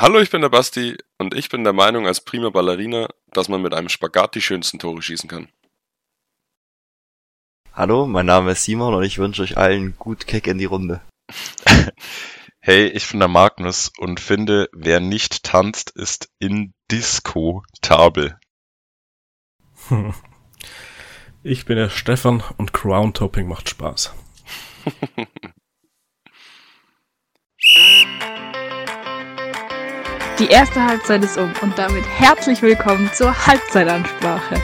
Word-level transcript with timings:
Hallo, 0.00 0.20
ich 0.20 0.30
bin 0.30 0.42
der 0.42 0.48
Basti 0.48 0.96
und 1.18 1.34
ich 1.34 1.48
bin 1.48 1.64
der 1.64 1.72
Meinung 1.72 2.06
als 2.06 2.20
prima 2.20 2.50
Ballerina, 2.50 3.08
dass 3.32 3.48
man 3.48 3.60
mit 3.60 3.74
einem 3.74 3.88
Spagat 3.88 4.36
die 4.36 4.40
schönsten 4.40 4.78
Tore 4.78 5.02
schießen 5.02 5.28
kann. 5.28 5.48
Hallo, 7.72 8.06
mein 8.06 8.26
Name 8.26 8.52
ist 8.52 8.62
Simon 8.62 8.94
und 8.94 9.02
ich 9.02 9.18
wünsche 9.18 9.42
euch 9.42 9.56
allen 9.56 9.98
gut 9.98 10.28
Kick 10.28 10.46
in 10.46 10.58
die 10.58 10.66
Runde. 10.66 11.00
hey, 12.60 12.86
ich 12.86 13.10
bin 13.10 13.18
der 13.18 13.26
Magnus 13.26 13.90
und 13.98 14.20
finde, 14.20 14.68
wer 14.72 15.00
nicht 15.00 15.42
tanzt, 15.42 15.90
ist 15.90 16.28
indiskutabel. 16.38 18.38
Ich 21.42 21.66
bin 21.66 21.76
der 21.76 21.88
Stefan 21.88 22.44
und 22.56 22.72
Crown 22.72 23.14
Topping 23.14 23.48
macht 23.48 23.68
Spaß. 23.68 24.14
Die 30.38 30.46
erste 30.46 30.80
Halbzeit 30.80 31.24
ist 31.24 31.36
um 31.36 31.52
und 31.62 31.76
damit 31.76 32.06
herzlich 32.06 32.62
willkommen 32.62 33.10
zur 33.12 33.46
Halbzeitansprache. 33.48 34.54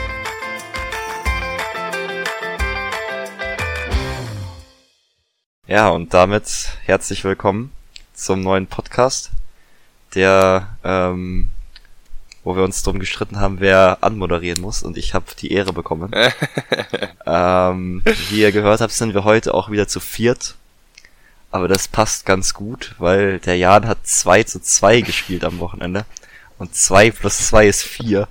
Ja, 5.67 5.89
und 5.89 6.13
damit 6.13 6.69
herzlich 6.85 7.25
willkommen 7.25 7.73
zum 8.13 8.39
neuen 8.39 8.67
Podcast, 8.67 9.31
der, 10.13 10.77
ähm, 10.85 11.49
wo 12.45 12.55
wir 12.55 12.63
uns 12.63 12.81
drum 12.81 12.99
gestritten 12.99 13.41
haben, 13.41 13.59
wer 13.59 13.97
anmoderieren 13.99 14.61
muss 14.61 14.81
und 14.81 14.95
ich 14.95 15.13
habe 15.13 15.25
die 15.37 15.51
Ehre 15.51 15.73
bekommen. 15.73 16.09
ähm, 17.25 18.01
wie 18.29 18.39
ihr 18.39 18.53
gehört 18.53 18.79
habt, 18.79 18.93
sind 18.93 19.13
wir 19.13 19.25
heute 19.25 19.53
auch 19.53 19.69
wieder 19.69 19.89
zu 19.89 19.99
viert. 19.99 20.55
Aber 21.55 21.69
das 21.69 21.87
passt 21.87 22.25
ganz 22.25 22.53
gut, 22.53 22.95
weil 22.97 23.39
der 23.39 23.55
Jan 23.55 23.87
hat 23.87 24.05
2 24.05 24.43
zu 24.43 24.61
2 24.61 24.99
gespielt 24.99 25.45
am 25.45 25.59
Wochenende. 25.59 26.03
Und 26.57 26.75
2 26.75 27.11
plus 27.11 27.47
2 27.47 27.67
ist 27.67 27.83
4. 27.83 28.27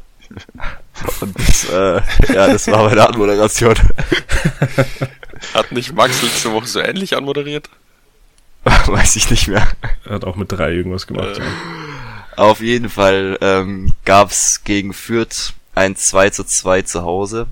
Und 1.23 1.39
das, 1.39 1.65
äh, 1.71 2.03
ja, 2.35 2.49
das 2.49 2.67
war 2.67 2.87
meine 2.87 3.09
Anmoderation. 3.09 3.77
Hat 5.55 5.73
nicht 5.73 5.95
Max 5.95 6.21
letzte 6.21 6.53
Woche 6.53 6.67
so 6.67 6.81
ähnlich 6.81 7.17
anmoderiert? 7.17 7.71
Weiß 8.65 9.17
ich 9.17 9.31
nicht 9.31 9.49
mehr. 9.49 9.69
Er 10.05 10.17
hat 10.17 10.25
auch 10.27 10.37
mit 10.37 10.53
drei 10.53 10.73
irgendwas 10.73 11.07
gemacht. 11.07 11.39
Äh. 11.39 12.37
Auf 12.37 12.61
jeden 12.61 12.91
Fall 12.91 13.39
ähm, 13.41 13.95
gab 14.05 14.33
es 14.33 14.65
gegen 14.65 14.93
Fürth 14.93 15.55
ein 15.75 15.97
2 15.97 16.29
zu 16.29 16.45
2 16.45 16.83
zu 16.83 17.05
Hause. 17.05 17.47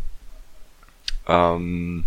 Ähm, 1.26 2.04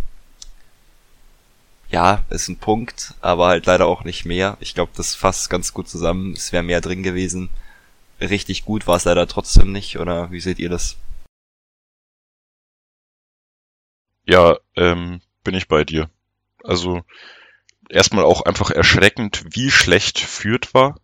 ja, 1.90 2.26
ist 2.30 2.48
ein 2.48 2.58
Punkt, 2.58 3.14
aber 3.22 3.48
halt 3.48 3.66
leider 3.66 3.86
auch 3.86 4.04
nicht 4.04 4.26
mehr. 4.26 4.58
Ich 4.60 4.74
glaube, 4.74 4.92
das 4.96 5.16
fasst 5.16 5.50
ganz 5.50 5.74
gut 5.74 5.88
zusammen. 5.88 6.34
Es 6.34 6.52
wäre 6.52 6.64
mehr 6.64 6.82
drin 6.82 7.04
gewesen. 7.04 7.50
Richtig 8.20 8.66
gut 8.66 8.88
war 8.88 8.98
es 8.98 9.06
leider 9.06 9.28
trotzdem 9.28 9.72
nicht, 9.72 10.00
oder 10.00 10.32
wie 10.32 10.40
seht 10.40 10.60
ihr 10.60 10.70
das? 10.70 10.98
Ja, 14.26 14.58
ähm, 14.76 15.22
bin 15.44 15.54
ich 15.54 15.68
bei 15.68 15.84
dir. 15.84 16.10
Also 16.64 17.04
erstmal 17.90 18.26
auch 18.26 18.42
einfach 18.42 18.72
erschreckend, 18.72 19.44
wie 19.52 19.70
schlecht 19.70 20.20
Fürth 20.20 20.74
war, 20.74 21.00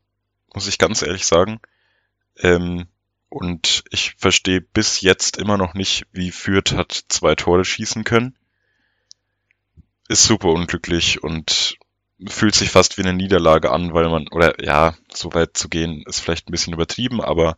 muss 0.54 0.68
ich 0.68 0.78
ganz 0.78 1.02
ehrlich 1.02 1.26
sagen. 1.26 1.60
Ähm, 2.38 2.88
und 3.30 3.84
ich 3.92 4.16
verstehe 4.18 4.62
bis 4.62 5.02
jetzt 5.02 5.38
immer 5.38 5.58
noch 5.58 5.74
nicht, 5.74 6.06
wie 6.12 6.32
Fürth 6.32 6.74
hat 6.74 7.06
zwei 7.10 7.36
Tore 7.36 7.64
schießen 7.64 8.04
können. 8.04 8.36
Ist 10.12 10.26
super 10.26 10.50
unglücklich 10.50 11.24
und 11.24 11.78
fühlt 12.28 12.54
sich 12.54 12.70
fast 12.70 12.98
wie 12.98 13.02
eine 13.02 13.14
Niederlage 13.14 13.72
an, 13.72 13.94
weil 13.94 14.10
man, 14.10 14.28
oder 14.28 14.62
ja, 14.62 14.94
so 15.10 15.34
weit 15.34 15.56
zu 15.56 15.70
gehen, 15.70 16.04
ist 16.06 16.20
vielleicht 16.20 16.50
ein 16.50 16.52
bisschen 16.52 16.74
übertrieben, 16.74 17.22
aber 17.22 17.58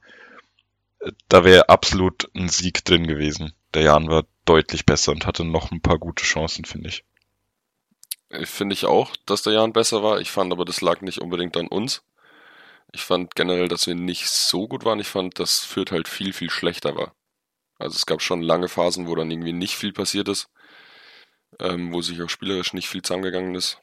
äh, 1.00 1.12
da 1.30 1.44
wäre 1.44 1.70
absolut 1.70 2.30
ein 2.36 2.50
Sieg 2.50 2.86
drin 2.86 3.08
gewesen. 3.08 3.54
Der 3.74 3.81
Jan 3.81 4.08
war 4.08 4.26
deutlich 4.46 4.86
besser 4.86 5.14
und 5.14 5.26
hatte 5.26 5.44
noch 5.44 5.72
ein 5.72 5.81
paar 5.81 5.98
gute 5.98 6.26
Chancen, 6.26 6.63
finde 6.63 6.90
ich. 6.90 7.03
Finde 8.44 8.74
ich 8.74 8.86
auch, 8.86 9.16
dass 9.25 9.42
der 9.42 9.53
Jan 9.53 9.74
besser 9.74 10.03
war. 10.03 10.22
Ich 10.22 10.30
fand 10.30 10.53
aber, 10.53 10.63
das 10.63 10.81
lag 10.81 11.02
nicht 11.02 11.22
unbedingt 11.22 11.58
an 11.58 11.68
uns. 11.68 12.03
Ich 12.92 13.02
fand 13.02 13.34
generell, 13.34 13.68
dass 13.68 13.88
wir 13.88 13.96
nicht 13.96 14.30
so 14.30 14.68
gut 14.68 14.86
waren. 14.86 15.00
Ich 15.00 15.08
fand, 15.08 15.40
dass 15.40 15.66
Fürth 15.66 15.92
halt 15.92 16.08
viel, 16.08 16.34
viel 16.34 16.52
schlechter 16.52 16.96
war. 16.96 17.16
Also 17.80 17.96
es 17.96 18.06
gab 18.06 18.22
schon 18.22 18.44
lange 18.44 18.69
Phasen, 18.69 19.08
wo 19.08 19.16
dann 19.16 19.31
irgendwie 19.31 19.53
nicht 19.53 19.75
viel 19.75 19.92
passiert 19.92 20.28
ist, 20.28 20.52
ähm, 21.59 21.94
wo 21.94 22.02
sich 22.02 22.22
auch 22.22 22.30
spielerisch 22.30 22.74
nicht 22.74 22.90
viel 22.90 23.02
zusammengegangen 23.02 23.56
ist. 23.56 23.80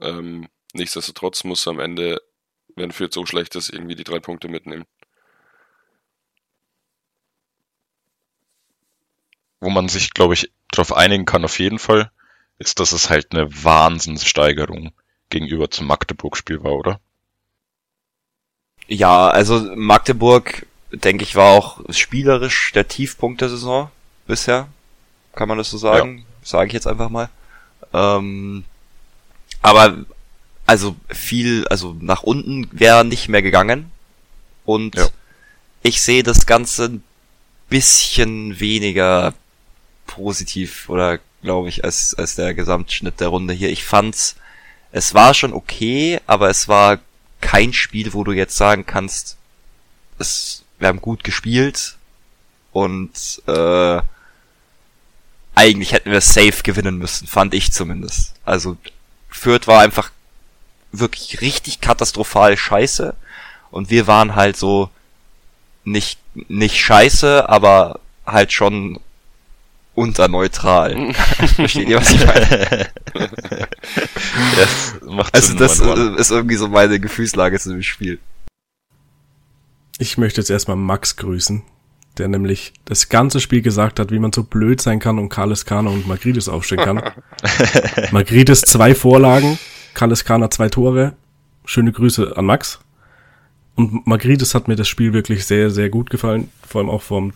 Ähm, 0.00 0.48
nichtsdestotrotz 0.72 1.44
muss 1.44 1.66
am 1.68 1.80
Ende, 1.80 2.22
wenn 2.74 2.92
Fürth 2.92 3.14
so 3.14 3.26
schlecht 3.26 3.54
ist, 3.56 3.70
irgendwie 3.70 3.96
die 3.96 4.04
drei 4.04 4.18
Punkte 4.18 4.48
mitnehmen. 4.48 4.84
wo 9.62 9.70
man 9.70 9.88
sich, 9.88 10.12
glaube 10.12 10.34
ich, 10.34 10.50
darauf 10.72 10.92
einigen 10.92 11.24
kann 11.24 11.44
auf 11.44 11.60
jeden 11.60 11.78
Fall, 11.78 12.10
ist, 12.58 12.80
dass 12.80 12.90
es 12.90 13.08
halt 13.08 13.28
eine 13.30 13.48
Wahnsinnssteigerung 13.64 14.92
gegenüber 15.30 15.70
zum 15.70 15.86
Magdeburg-Spiel 15.86 16.64
war, 16.64 16.72
oder? 16.72 17.00
Ja, 18.88 19.28
also 19.28 19.60
Magdeburg, 19.76 20.66
denke 20.90 21.22
ich, 21.22 21.36
war 21.36 21.52
auch 21.52 21.80
spielerisch 21.90 22.72
der 22.72 22.88
Tiefpunkt 22.88 23.40
der 23.40 23.50
Saison 23.50 23.88
bisher. 24.26 24.66
Kann 25.32 25.48
man 25.48 25.58
das 25.58 25.70
so 25.70 25.78
sagen? 25.78 26.26
Sage 26.42 26.68
ich 26.68 26.72
jetzt 26.72 26.86
einfach 26.86 27.08
mal. 27.08 27.28
Ähm, 27.92 28.64
aber 29.60 30.04
also 30.66 30.96
viel, 31.08 31.66
also 31.68 31.96
nach 32.00 32.22
unten 32.22 32.68
wäre 32.72 33.04
nicht 33.04 33.28
mehr 33.28 33.42
gegangen. 33.42 33.90
Und 34.64 34.96
ja. 34.96 35.08
ich 35.82 36.02
sehe 36.02 36.22
das 36.22 36.46
Ganze 36.46 36.86
ein 36.86 37.04
bisschen 37.68 38.60
weniger 38.60 39.34
positiv 40.06 40.88
oder 40.88 41.18
glaube 41.42 41.68
ich 41.68 41.84
als 41.84 42.14
als 42.14 42.34
der 42.34 42.54
Gesamtschnitt 42.54 43.20
der 43.20 43.28
Runde 43.28 43.54
hier. 43.54 43.70
Ich 43.70 43.84
fand's 43.84 44.36
es 44.92 45.14
war 45.14 45.32
schon 45.32 45.54
okay, 45.54 46.20
aber 46.26 46.50
es 46.50 46.68
war 46.68 46.98
kein 47.40 47.72
Spiel, 47.72 48.12
wo 48.12 48.24
du 48.24 48.32
jetzt 48.32 48.56
sagen 48.56 48.84
kannst, 48.86 49.36
es 50.18 50.64
wir 50.78 50.88
haben 50.88 51.00
gut 51.00 51.24
gespielt 51.24 51.96
und 52.72 53.42
äh, 53.46 54.02
eigentlich 55.54 55.92
hätten 55.92 56.10
wir 56.10 56.20
safe 56.20 56.62
gewinnen 56.62 56.98
müssen, 56.98 57.26
fand 57.26 57.54
ich 57.54 57.72
zumindest. 57.72 58.34
Also 58.44 58.76
Fürth 59.28 59.66
war 59.66 59.80
einfach 59.80 60.10
wirklich 60.92 61.40
richtig 61.40 61.80
katastrophal 61.80 62.56
scheiße 62.56 63.14
und 63.70 63.90
wir 63.90 64.06
waren 64.06 64.34
halt 64.34 64.56
so 64.56 64.90
nicht 65.84 66.18
nicht 66.34 66.78
scheiße, 66.78 67.48
aber 67.48 68.00
halt 68.26 68.52
schon 68.52 69.00
unterneutral. 69.94 71.12
Versteht 71.56 71.88
ihr, 71.88 71.98
was 71.98 72.10
ich 72.10 72.24
meine? 72.24 72.88
das 74.56 74.94
macht 75.02 75.34
also 75.34 75.54
das 75.54 75.80
ist 75.80 76.30
irgendwie 76.30 76.56
so 76.56 76.68
meine 76.68 76.98
Gefühlslage 76.98 77.58
zu 77.58 77.70
dem 77.70 77.82
Spiel. 77.82 78.18
Ich 79.98 80.16
möchte 80.18 80.40
jetzt 80.40 80.50
erstmal 80.50 80.76
Max 80.76 81.16
grüßen, 81.16 81.62
der 82.18 82.28
nämlich 82.28 82.72
das 82.84 83.08
ganze 83.08 83.40
Spiel 83.40 83.62
gesagt 83.62 83.98
hat, 83.98 84.10
wie 84.10 84.18
man 84.18 84.32
so 84.32 84.42
blöd 84.42 84.80
sein 84.80 84.98
kann 84.98 85.18
und 85.18 85.28
Carles 85.28 85.64
Kana 85.64 85.90
und 85.90 86.06
Magrides 86.06 86.48
aufstellen 86.48 86.84
kann. 86.84 87.12
Magrides 88.12 88.62
zwei 88.62 88.94
Vorlagen, 88.94 89.58
Carles 89.94 90.24
Kana 90.24 90.50
zwei 90.50 90.68
Tore. 90.68 91.14
Schöne 91.64 91.92
Grüße 91.92 92.36
an 92.36 92.46
Max. 92.46 92.80
Und 93.74 94.06
Magrides 94.06 94.54
hat 94.54 94.68
mir 94.68 94.76
das 94.76 94.88
Spiel 94.88 95.12
wirklich 95.12 95.46
sehr, 95.46 95.70
sehr 95.70 95.88
gut 95.88 96.10
gefallen. 96.10 96.50
Vor 96.66 96.80
allem 96.80 96.90
auch 96.90 97.02
vom 97.02 97.32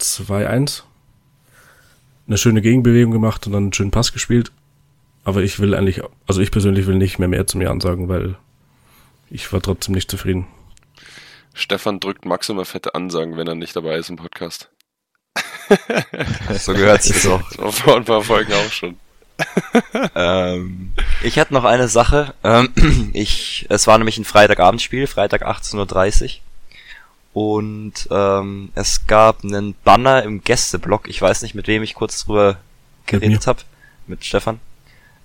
2-1 0.00 0.82
eine 2.26 2.38
schöne 2.38 2.60
Gegenbewegung 2.60 3.12
gemacht 3.12 3.46
und 3.46 3.52
dann 3.52 3.64
einen 3.64 3.72
schönen 3.72 3.90
Pass 3.90 4.12
gespielt. 4.12 4.52
Aber 5.24 5.42
ich 5.42 5.58
will 5.58 5.74
eigentlich, 5.74 6.02
also 6.26 6.40
ich 6.40 6.50
persönlich 6.50 6.86
will 6.86 6.96
nicht 6.96 7.18
mehr 7.18 7.28
mehr 7.28 7.46
zum 7.46 7.60
Jan 7.60 7.80
sagen, 7.80 8.08
weil 8.08 8.36
ich 9.30 9.52
war 9.52 9.60
trotzdem 9.60 9.94
nicht 9.94 10.10
zufrieden. 10.10 10.46
Stefan 11.56 12.00
drückt 12.00 12.26
Max 12.26 12.50
immer 12.50 12.66
fette 12.66 12.94
Ansagen, 12.94 13.38
wenn 13.38 13.48
er 13.48 13.54
nicht 13.54 13.74
dabei 13.74 13.96
ist 13.96 14.10
im 14.10 14.16
Podcast. 14.16 14.68
so 16.58 16.74
gehört 16.74 17.02
sich 17.02 17.22
das 17.22 17.26
auch. 17.26 17.42
Das 17.50 17.58
war 17.58 17.72
vor 17.72 17.96
ein 17.96 18.04
paar 18.04 18.22
Folgen 18.22 18.52
auch 18.52 18.70
schon. 18.70 19.00
ähm, 20.14 20.92
ich 21.22 21.38
hatte 21.38 21.54
noch 21.54 21.64
eine 21.64 21.88
Sache. 21.88 22.34
Ähm, 22.44 22.72
ich, 23.14 23.64
es 23.70 23.86
war 23.86 23.96
nämlich 23.96 24.18
ein 24.18 24.26
Freitagabendspiel, 24.26 25.06
Freitag 25.06 25.46
18.30 25.46 26.24
Uhr. 26.24 26.30
Und 27.32 28.08
ähm, 28.10 28.70
es 28.74 29.06
gab 29.06 29.42
einen 29.42 29.74
Banner 29.82 30.22
im 30.24 30.44
Gästeblock. 30.44 31.08
Ich 31.08 31.20
weiß 31.20 31.40
nicht, 31.40 31.54
mit 31.54 31.68
wem 31.68 31.82
ich 31.82 31.94
kurz 31.94 32.24
drüber 32.24 32.58
geredet 33.06 33.46
habe. 33.46 33.60
Mit 34.06 34.26
Stefan. 34.26 34.60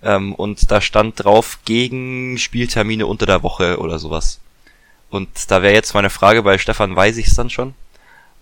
Ähm, 0.01 0.33
und 0.33 0.71
da 0.71 0.79
stand 0.79 1.23
drauf 1.23 1.59
gegen 1.65 2.37
Spieltermine 2.37 3.05
unter 3.05 3.25
der 3.25 3.43
Woche 3.43 3.79
oder 3.79 3.99
sowas. 3.99 4.39
Und 5.11 5.51
da 5.51 5.61
wäre 5.61 5.73
jetzt 5.73 5.93
meine 5.93 6.09
Frage, 6.09 6.41
bei 6.41 6.57
Stefan 6.57 6.95
weiß 6.95 7.17
ich 7.17 7.27
es 7.27 7.35
dann 7.35 7.49
schon. 7.49 7.75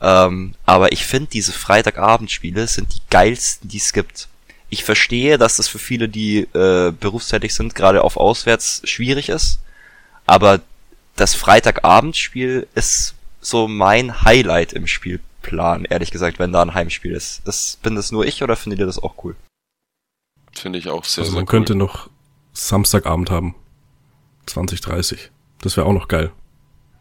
Ähm, 0.02 0.54
aber 0.66 0.92
ich 0.94 1.06
finde, 1.06 1.30
diese 1.32 1.52
Freitagabendspiele 1.52 2.68
sind 2.68 2.94
die 2.94 3.02
geilsten, 3.10 3.68
die 3.68 3.78
es 3.78 3.92
gibt. 3.92 4.30
Ich 4.70 4.84
verstehe, 4.84 5.38
dass 5.38 5.58
das 5.58 5.68
für 5.68 5.80
viele, 5.80 6.08
die 6.08 6.42
äh, 6.54 6.92
berufstätig 6.98 7.54
sind, 7.56 7.74
gerade 7.76 8.04
auf 8.04 8.16
auswärts 8.18 8.82
schwierig 8.86 9.30
ist. 9.30 9.60
Aber 10.28 10.62
das 11.16 11.34
Freitagabendspiel 11.34 12.68
ist 12.76 13.16
so 13.42 13.68
mein 13.68 14.22
Highlight 14.22 14.72
im 14.74 14.86
Spielplan, 14.86 15.86
ehrlich 15.86 16.12
gesagt, 16.12 16.38
wenn 16.38 16.52
da 16.54 16.62
ein 16.62 16.76
Heimspiel 16.76 17.14
ist. 17.14 17.42
Das 17.46 17.80
bin 17.82 17.96
das 17.96 18.12
nur 18.12 18.26
ich 18.26 18.44
oder 18.44 18.56
findet 18.56 18.80
ihr 18.80 18.86
das 18.86 19.02
auch 19.02 19.16
cool? 19.24 19.36
Finde 20.54 20.78
ich 20.78 20.88
auch 20.88 21.04
sehr, 21.04 21.24
Also 21.24 21.32
sehr 21.32 21.40
man 21.42 21.46
cool. 21.46 21.50
könnte 21.52 21.74
noch 21.76 22.10
Samstagabend 22.54 23.32
haben. 23.32 23.56
2030. 24.46 25.32
Das 25.62 25.76
wäre 25.78 25.88
auch 25.88 25.94
noch 25.94 26.08
geil. 26.08 26.32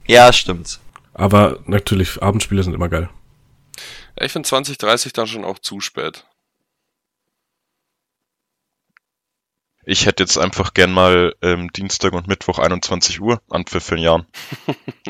Ja, 0.09 0.33
stimmt. 0.33 0.81
Aber 1.15 1.61
natürlich, 1.67 2.23
Abendspiele 2.23 2.63
sind 2.63 2.75
immer 2.75 2.89
geil. 2.89 3.09
Ja, 4.19 4.25
ich 4.25 4.33
finde 4.33 4.49
2030 4.49 5.13
dann 5.13 5.27
schon 5.27 5.45
auch 5.45 5.59
zu 5.59 5.81
spät. 5.81 6.25
Ich 9.85 10.07
hätte 10.07 10.23
jetzt 10.23 10.37
einfach 10.37 10.75
gern 10.75 10.93
mal 10.93 11.35
ähm, 11.41 11.73
Dienstag 11.73 12.13
und 12.13 12.29
Mittwoch 12.29 12.59
21 12.59 13.21
Uhr 13.21 13.41
Anpfiff 13.49 13.85
für 13.85 13.95
ein 13.95 14.03
Jahr. 14.03 14.27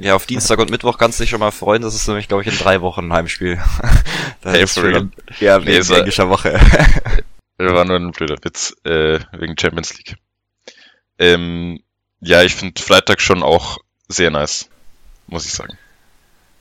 Ja, 0.00 0.14
auf 0.14 0.26
Dienstag 0.26 0.60
und 0.60 0.70
Mittwoch 0.70 0.96
kannst 0.96 1.18
du 1.18 1.24
dich 1.24 1.30
schon 1.30 1.40
mal 1.40 1.50
freuen. 1.50 1.82
Das 1.82 1.92
ist 1.92 2.06
nämlich, 2.06 2.28
glaube 2.28 2.44
ich, 2.44 2.48
in 2.48 2.56
drei 2.56 2.82
Wochen 2.82 3.06
ein 3.06 3.12
Heimspiel. 3.12 3.56
da 4.42 4.52
Hey, 4.52 4.62
ist 4.62 4.74
for 4.74 4.84
schon 4.84 4.92
real? 4.92 5.10
Ja, 5.40 5.58
Nee, 5.58 5.80
wegen 5.80 5.92
englischer 5.92 6.28
Woche. 6.28 6.52
Das 7.56 7.72
war 7.72 7.84
nur 7.84 7.96
ein 7.96 8.12
blöder 8.12 8.36
Witz, 8.44 8.76
äh, 8.84 9.18
wegen 9.32 9.58
Champions 9.58 9.96
League. 9.98 10.14
Ähm, 11.18 11.82
ja, 12.20 12.44
ich 12.44 12.54
finde 12.54 12.80
Freitag 12.80 13.20
schon 13.20 13.42
auch 13.42 13.78
sehr 14.08 14.30
nice, 14.30 14.68
muss 15.26 15.46
ich 15.46 15.52
sagen. 15.52 15.78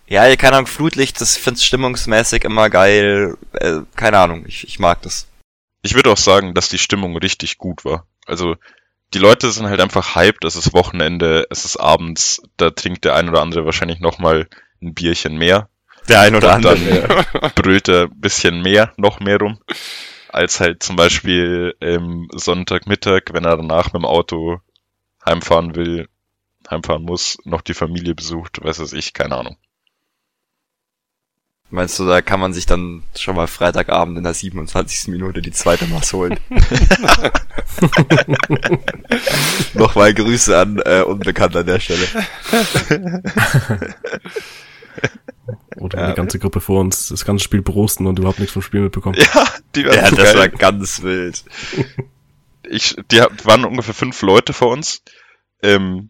ja, 0.07 0.35
keine 0.35 0.57
Ahnung, 0.57 0.67
Flutlicht, 0.67 1.19
das 1.21 1.37
find's 1.37 1.65
stimmungsmäßig 1.65 2.43
immer 2.43 2.69
geil. 2.69 3.37
Äh, 3.53 3.79
keine 3.95 4.19
Ahnung, 4.19 4.45
ich, 4.47 4.67
ich 4.67 4.79
mag 4.79 5.01
das. 5.01 5.27
Ich 5.81 5.95
würde 5.95 6.11
auch 6.11 6.17
sagen, 6.17 6.53
dass 6.53 6.69
die 6.69 6.77
Stimmung 6.77 7.17
richtig 7.17 7.57
gut 7.57 7.85
war. 7.85 8.05
Also 8.25 8.55
die 9.13 9.19
Leute 9.19 9.51
sind 9.51 9.67
halt 9.67 9.79
einfach 9.79 10.15
hyped, 10.15 10.43
es 10.43 10.55
ist 10.55 10.73
Wochenende, 10.73 11.47
es 11.49 11.63
ist 11.63 11.77
abends, 11.77 12.41
da 12.57 12.71
trinkt 12.71 13.05
der 13.05 13.15
ein 13.15 13.29
oder 13.29 13.41
andere 13.41 13.65
wahrscheinlich 13.65 13.99
nochmal 13.99 14.47
ein 14.81 14.93
Bierchen 14.93 15.37
mehr. 15.37 15.69
Der 16.09 16.21
ein 16.21 16.35
oder 16.35 16.55
Und 16.55 16.65
dann 16.65 16.79
brüllt 17.55 17.87
er 17.87 18.03
ein 18.03 18.19
bisschen 18.19 18.61
mehr, 18.61 18.93
noch 18.97 19.19
mehr 19.19 19.39
rum, 19.39 19.59
als 20.29 20.59
halt 20.59 20.83
zum 20.83 20.95
Beispiel 20.95 21.75
ähm, 21.81 22.27
Sonntagmittag, 22.33 23.21
wenn 23.31 23.45
er 23.45 23.57
danach 23.57 23.93
mit 23.93 24.01
dem 24.01 24.05
Auto 24.05 24.59
heimfahren 25.25 25.75
will, 25.75 26.07
heimfahren 26.69 27.03
muss, 27.03 27.37
noch 27.45 27.61
die 27.61 27.73
Familie 27.73 28.15
besucht, 28.15 28.63
weiß 28.63 28.79
es 28.79 28.93
ich, 28.93 29.13
keine 29.13 29.35
Ahnung. 29.35 29.57
Meinst 31.69 31.99
du, 31.99 32.05
da 32.05 32.21
kann 32.21 32.39
man 32.39 32.53
sich 32.53 32.65
dann 32.65 33.03
schon 33.17 33.35
mal 33.35 33.47
Freitagabend 33.47 34.17
in 34.17 34.23
der 34.23 34.33
27. 34.33 35.09
Minute 35.09 35.41
die 35.41 35.51
zweite 35.51 35.85
Maß 35.87 36.13
holen? 36.13 36.39
Nochmal 39.73 40.13
Grüße 40.13 40.57
an 40.57 40.81
äh, 40.85 41.01
Unbekannt 41.01 41.57
an 41.57 41.65
der 41.65 41.81
Stelle. 41.81 42.07
Oder 45.77 45.99
Ja. 45.99 46.05
eine 46.05 46.15
ganze 46.15 46.39
Gruppe 46.39 46.59
vor 46.61 46.79
uns 46.81 47.09
das 47.09 47.25
ganze 47.25 47.43
Spiel 47.43 47.61
brosten 47.61 48.07
und 48.07 48.19
überhaupt 48.19 48.39
nichts 48.39 48.53
vom 48.53 48.61
Spiel 48.61 48.81
mitbekommen. 48.81 49.17
Ja, 49.19 49.45
die 49.75 49.85
waren 49.85 49.95
Ja, 49.95 50.09
das 50.11 50.35
war 50.35 50.47
geil. 50.49 50.57
ganz 50.57 51.01
wild. 51.03 51.43
ich, 52.67 52.95
die 53.11 53.19
waren 53.43 53.65
ungefähr 53.65 53.93
fünf 53.93 54.21
Leute 54.21 54.53
vor 54.53 54.69
uns. 54.71 55.01
Ähm, 55.61 56.09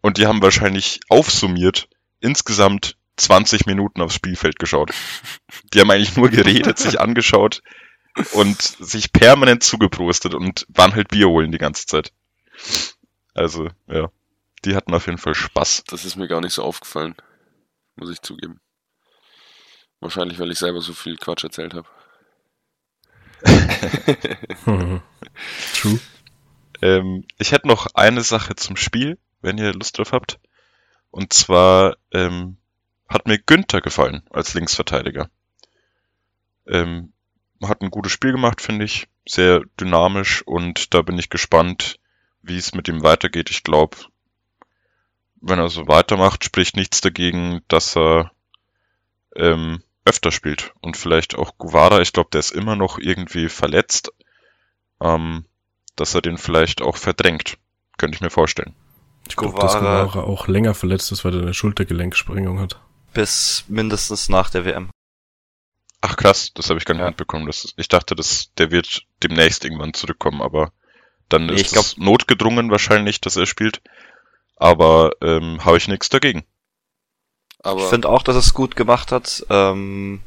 und 0.00 0.18
die 0.18 0.26
haben 0.26 0.42
wahrscheinlich 0.42 1.00
aufsummiert 1.08 1.88
insgesamt 2.20 2.96
20 3.16 3.66
Minuten 3.66 4.00
aufs 4.00 4.14
Spielfeld 4.14 4.58
geschaut. 4.58 4.90
Die 5.72 5.80
haben 5.80 5.90
eigentlich 5.90 6.16
nur 6.16 6.30
geredet, 6.30 6.78
sich 6.78 7.00
angeschaut 7.00 7.62
und 8.32 8.60
sich 8.60 9.12
permanent 9.12 9.62
zugeprostet 9.62 10.34
und 10.34 10.66
waren 10.68 10.94
halt 10.94 11.08
Bier 11.08 11.28
holen 11.28 11.52
die 11.52 11.58
ganze 11.58 11.86
Zeit. 11.86 12.12
Also, 13.34 13.68
ja. 13.86 14.10
Die 14.64 14.74
hatten 14.74 14.94
auf 14.94 15.06
jeden 15.06 15.18
Fall 15.18 15.34
Spaß. 15.34 15.84
Das 15.86 16.04
ist 16.04 16.16
mir 16.16 16.28
gar 16.28 16.40
nicht 16.40 16.52
so 16.52 16.62
aufgefallen. 16.62 17.14
Muss 17.96 18.10
ich 18.10 18.20
zugeben. 18.20 18.60
Wahrscheinlich, 20.00 20.38
weil 20.38 20.50
ich 20.50 20.58
selber 20.58 20.80
so 20.80 20.92
viel 20.92 21.16
Quatsch 21.16 21.44
erzählt 21.44 21.74
habe. 21.74 21.88
True. 25.74 26.00
Ähm, 26.82 27.24
ich 27.38 27.52
hätte 27.52 27.68
noch 27.68 27.86
eine 27.94 28.22
Sache 28.22 28.54
zum 28.56 28.76
Spiel, 28.76 29.18
wenn 29.40 29.58
ihr 29.58 29.72
Lust 29.72 29.98
drauf 29.98 30.12
habt. 30.12 30.38
Und 31.10 31.32
zwar 31.32 31.96
ähm, 32.12 32.56
hat 33.08 33.26
mir 33.26 33.38
Günther 33.38 33.80
gefallen 33.80 34.22
als 34.30 34.54
Linksverteidiger. 34.54 35.30
Ähm, 36.66 37.12
hat 37.62 37.82
ein 37.82 37.90
gutes 37.90 38.12
Spiel 38.12 38.32
gemacht, 38.32 38.60
finde 38.60 38.84
ich. 38.84 39.08
Sehr 39.26 39.62
dynamisch 39.78 40.42
und 40.42 40.94
da 40.94 41.02
bin 41.02 41.18
ich 41.18 41.28
gespannt, 41.28 41.98
wie 42.42 42.56
es 42.56 42.74
mit 42.74 42.88
ihm 42.88 43.02
weitergeht. 43.02 43.50
Ich 43.50 43.62
glaube, 43.62 43.96
wenn 45.40 45.58
er 45.58 45.68
so 45.68 45.88
weitermacht, 45.88 46.44
spricht 46.44 46.76
nichts 46.76 47.00
dagegen, 47.00 47.62
dass 47.68 47.96
er 47.96 48.30
ähm, 49.36 49.82
öfter 50.04 50.32
spielt. 50.32 50.72
Und 50.80 50.96
vielleicht 50.96 51.34
auch 51.34 51.58
Guevara, 51.58 52.00
ich 52.00 52.12
glaube, 52.12 52.30
der 52.32 52.40
ist 52.40 52.50
immer 52.50 52.76
noch 52.76 52.98
irgendwie 52.98 53.48
verletzt. 53.48 54.12
Ähm, 55.00 55.44
dass 55.96 56.14
er 56.14 56.22
den 56.22 56.38
vielleicht 56.38 56.80
auch 56.80 56.96
verdrängt. 56.96 57.58
Könnte 57.98 58.16
ich 58.16 58.22
mir 58.22 58.30
vorstellen. 58.30 58.74
Ich 59.30 59.36
glaube, 59.36 59.58
dass 59.58 59.74
Guevara- 59.76 60.22
auch 60.24 60.48
länger 60.48 60.74
verletzt 60.74 61.10
ist, 61.12 61.24
weil 61.24 61.34
er 61.34 61.42
eine 61.42 61.54
Schultergelenksprengung 61.54 62.60
hat. 62.60 62.78
Bis 63.14 63.64
mindestens 63.68 64.28
nach 64.28 64.50
der 64.50 64.64
WM. 64.64 64.90
Ach 66.02 66.16
krass, 66.16 66.52
das 66.54 66.68
habe 66.70 66.78
ich 66.78 66.84
gar 66.84 66.94
nicht 66.94 67.02
Ja. 67.02 67.08
mitbekommen. 67.08 67.46
Das, 67.46 67.72
ich 67.76 67.88
dachte, 67.88 68.14
dass 68.16 68.50
der 68.58 68.70
wird 68.70 69.02
demnächst 69.22 69.64
irgendwann 69.64 69.92
zurückkommen, 69.94 70.40
aber 70.42 70.72
dann 71.28 71.46
Nee, 71.46 71.54
ist 71.54 71.60
ich 71.62 71.70
glaub- 71.72 71.84
es 71.84 71.96
notgedrungen 71.96 72.70
wahrscheinlich, 72.70 73.20
dass 73.20 73.36
er 73.36 73.46
spielt. 73.46 73.80
Aber 74.56 75.12
ähm, 75.22 75.64
habe 75.64 75.76
ich 75.78 75.88
nichts 75.88 76.08
dagegen. 76.08 76.44
Aber 77.62 77.80
Ich 77.82 77.86
finde 77.88 78.08
auch, 78.08 78.22
dass 78.22 78.36
es 78.36 78.52
gut 78.54 78.76
gemacht 78.76 79.12
hat. 79.12 79.44
Ähm, 79.50 80.20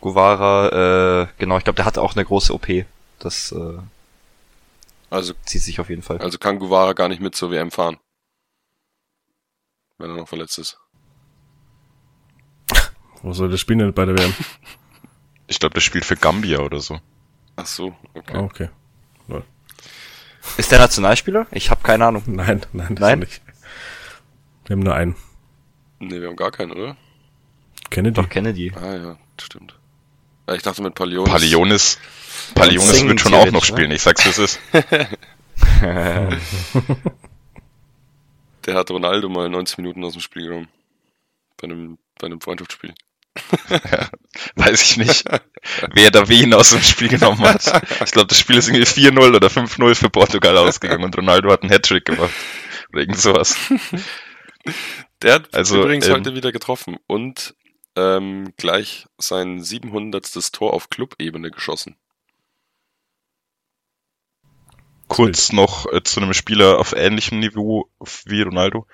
Guevara, 0.00 1.22
äh, 1.22 1.26
genau, 1.38 1.58
ich 1.58 1.64
glaube, 1.64 1.76
der 1.76 1.84
hatte 1.84 2.02
auch 2.02 2.14
eine 2.14 2.24
große 2.24 2.52
OP. 2.52 2.84
Das 3.18 3.52
äh, 3.52 3.78
also, 5.10 5.32
zieht 5.44 5.62
sich 5.62 5.80
auf 5.80 5.88
jeden 5.88 6.02
Fall. 6.02 6.18
also 6.18 6.38
kann 6.38 6.58
Guevara 6.58 6.92
gar 6.92 7.08
nicht 7.08 7.20
mit 7.22 7.34
zur 7.34 7.50
WM 7.50 7.70
fahren. 7.70 7.96
Wenn 9.98 10.10
er 10.10 10.16
noch 10.16 10.28
verletzt 10.28 10.58
ist. 10.58 10.78
Wo 13.22 13.32
soll 13.32 13.48
der 13.50 13.56
spielen 13.56 13.78
denn 13.80 13.92
bei 13.94 14.04
der 14.04 14.16
WM? 14.18 14.34
Ich 15.48 15.60
glaube, 15.60 15.74
der 15.74 15.80
spielt 15.80 16.04
für 16.04 16.16
Gambia 16.16 16.58
oder 16.58 16.80
so. 16.80 16.98
Ach 17.54 17.66
so, 17.66 17.94
Ah, 18.32 18.40
okay. 18.40 18.68
okay. 19.28 19.42
Ist 20.56 20.72
der 20.72 20.80
Nationalspieler? 20.80 21.46
Ich 21.52 21.70
habe 21.70 21.82
keine 21.84 22.04
Ahnung. 22.04 22.24
Nein, 22.26 22.66
nein, 22.72 22.96
das 22.96 23.00
Nein? 23.00 23.18
nicht. 23.20 23.42
Wir 24.66 24.74
haben 24.74 24.82
nur 24.82 24.94
einen. 24.96 25.14
Nee, 26.00 26.20
wir 26.20 26.26
haben 26.26 26.34
gar 26.36 26.50
keinen, 26.50 26.72
oder? 26.72 26.96
Kennedy. 27.90 28.14
Doch, 28.20 28.28
Kennedy. 28.28 28.72
Ah 28.74 28.94
ja, 28.96 29.18
stimmt. 29.40 29.78
Ich 30.52 30.62
dachte 30.62 30.82
mit 30.82 30.96
Palionis. 30.96 31.30
Palionis, 31.32 31.98
Palionis 32.54 33.04
wird 33.04 33.20
schon 33.20 33.34
auch 33.34 33.46
noch 33.46 33.52
ne? 33.52 33.62
spielen. 33.66 33.90
Ich 33.92 34.02
sag's, 34.02 34.24
wie 34.24 34.30
es 34.30 34.38
ist. 34.38 34.60
Der 38.66 38.74
hat 38.74 38.90
Ronaldo 38.90 39.28
mal 39.28 39.48
90 39.48 39.78
Minuten 39.78 40.04
aus 40.04 40.12
dem 40.12 40.20
Spiel 40.20 40.48
genommen. 40.48 40.68
Bei 41.56 41.64
einem, 41.64 41.98
bei 42.18 42.26
einem 42.26 42.40
Freundschaftsspiel. 42.40 42.94
Weiß 44.56 44.82
ich 44.82 44.96
nicht, 44.96 45.24
wer 45.92 46.10
da 46.10 46.28
wen 46.28 46.54
aus 46.54 46.70
dem 46.70 46.80
Spiel 46.82 47.08
genommen 47.08 47.40
hat. 47.40 47.82
Ich 48.04 48.12
glaube, 48.12 48.28
das 48.28 48.38
Spiel 48.38 48.56
ist 48.56 48.68
irgendwie 48.68 48.84
4-0 48.84 49.36
oder 49.36 49.48
5-0 49.48 49.94
für 49.94 50.10
Portugal 50.10 50.56
ausgegangen 50.56 51.04
und 51.04 51.16
Ronaldo 51.16 51.50
hat 51.50 51.62
einen 51.62 51.70
Hattrick 51.70 52.06
gemacht. 52.06 52.32
Oder 52.90 53.00
irgend 53.00 53.18
sowas. 53.18 53.56
Der 55.22 55.34
hat 55.34 55.54
Also, 55.54 55.82
übrigens 55.82 56.06
ähm, 56.08 56.14
heute 56.14 56.34
wieder 56.34 56.52
getroffen 56.52 56.96
und 57.06 57.54
ähm, 57.94 58.52
gleich 58.56 59.06
sein 59.18 59.62
700. 59.62 60.52
Tor 60.52 60.72
auf 60.72 60.90
Clubebene 60.90 61.50
geschossen. 61.50 61.96
Kurz 65.08 65.52
noch 65.52 65.86
äh, 65.92 66.02
zu 66.02 66.20
einem 66.20 66.32
Spieler 66.34 66.78
auf 66.78 66.92
ähnlichem 66.94 67.38
Niveau 67.38 67.88
wie 68.24 68.42
Ronaldo. 68.42 68.86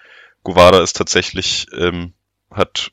Guevara 0.44 0.82
ist 0.82 0.96
tatsächlich, 0.96 1.66
ähm, 1.76 2.12
hat 2.50 2.92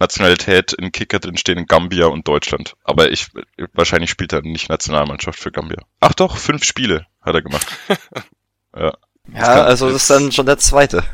Nationalität 0.00 0.72
in 0.72 0.90
Kicker 0.90 1.20
drin 1.20 1.36
stehen 1.36 1.58
in 1.58 1.66
Gambia 1.66 2.06
und 2.06 2.26
Deutschland. 2.26 2.74
Aber 2.82 3.10
ich, 3.12 3.28
wahrscheinlich 3.72 4.10
spielt 4.10 4.32
er 4.32 4.42
nicht 4.42 4.68
Nationalmannschaft 4.68 5.38
für 5.38 5.52
Gambia. 5.52 5.78
Ach 6.00 6.14
doch, 6.14 6.36
fünf 6.36 6.64
Spiele 6.64 7.06
hat 7.20 7.34
er 7.34 7.42
gemacht. 7.42 7.66
Ja, 9.32 9.42
kann- 9.42 9.66
also 9.66 9.88
das 9.90 10.02
ist 10.02 10.10
dann 10.10 10.32
schon 10.32 10.46
der 10.46 10.58
zweite. 10.58 11.04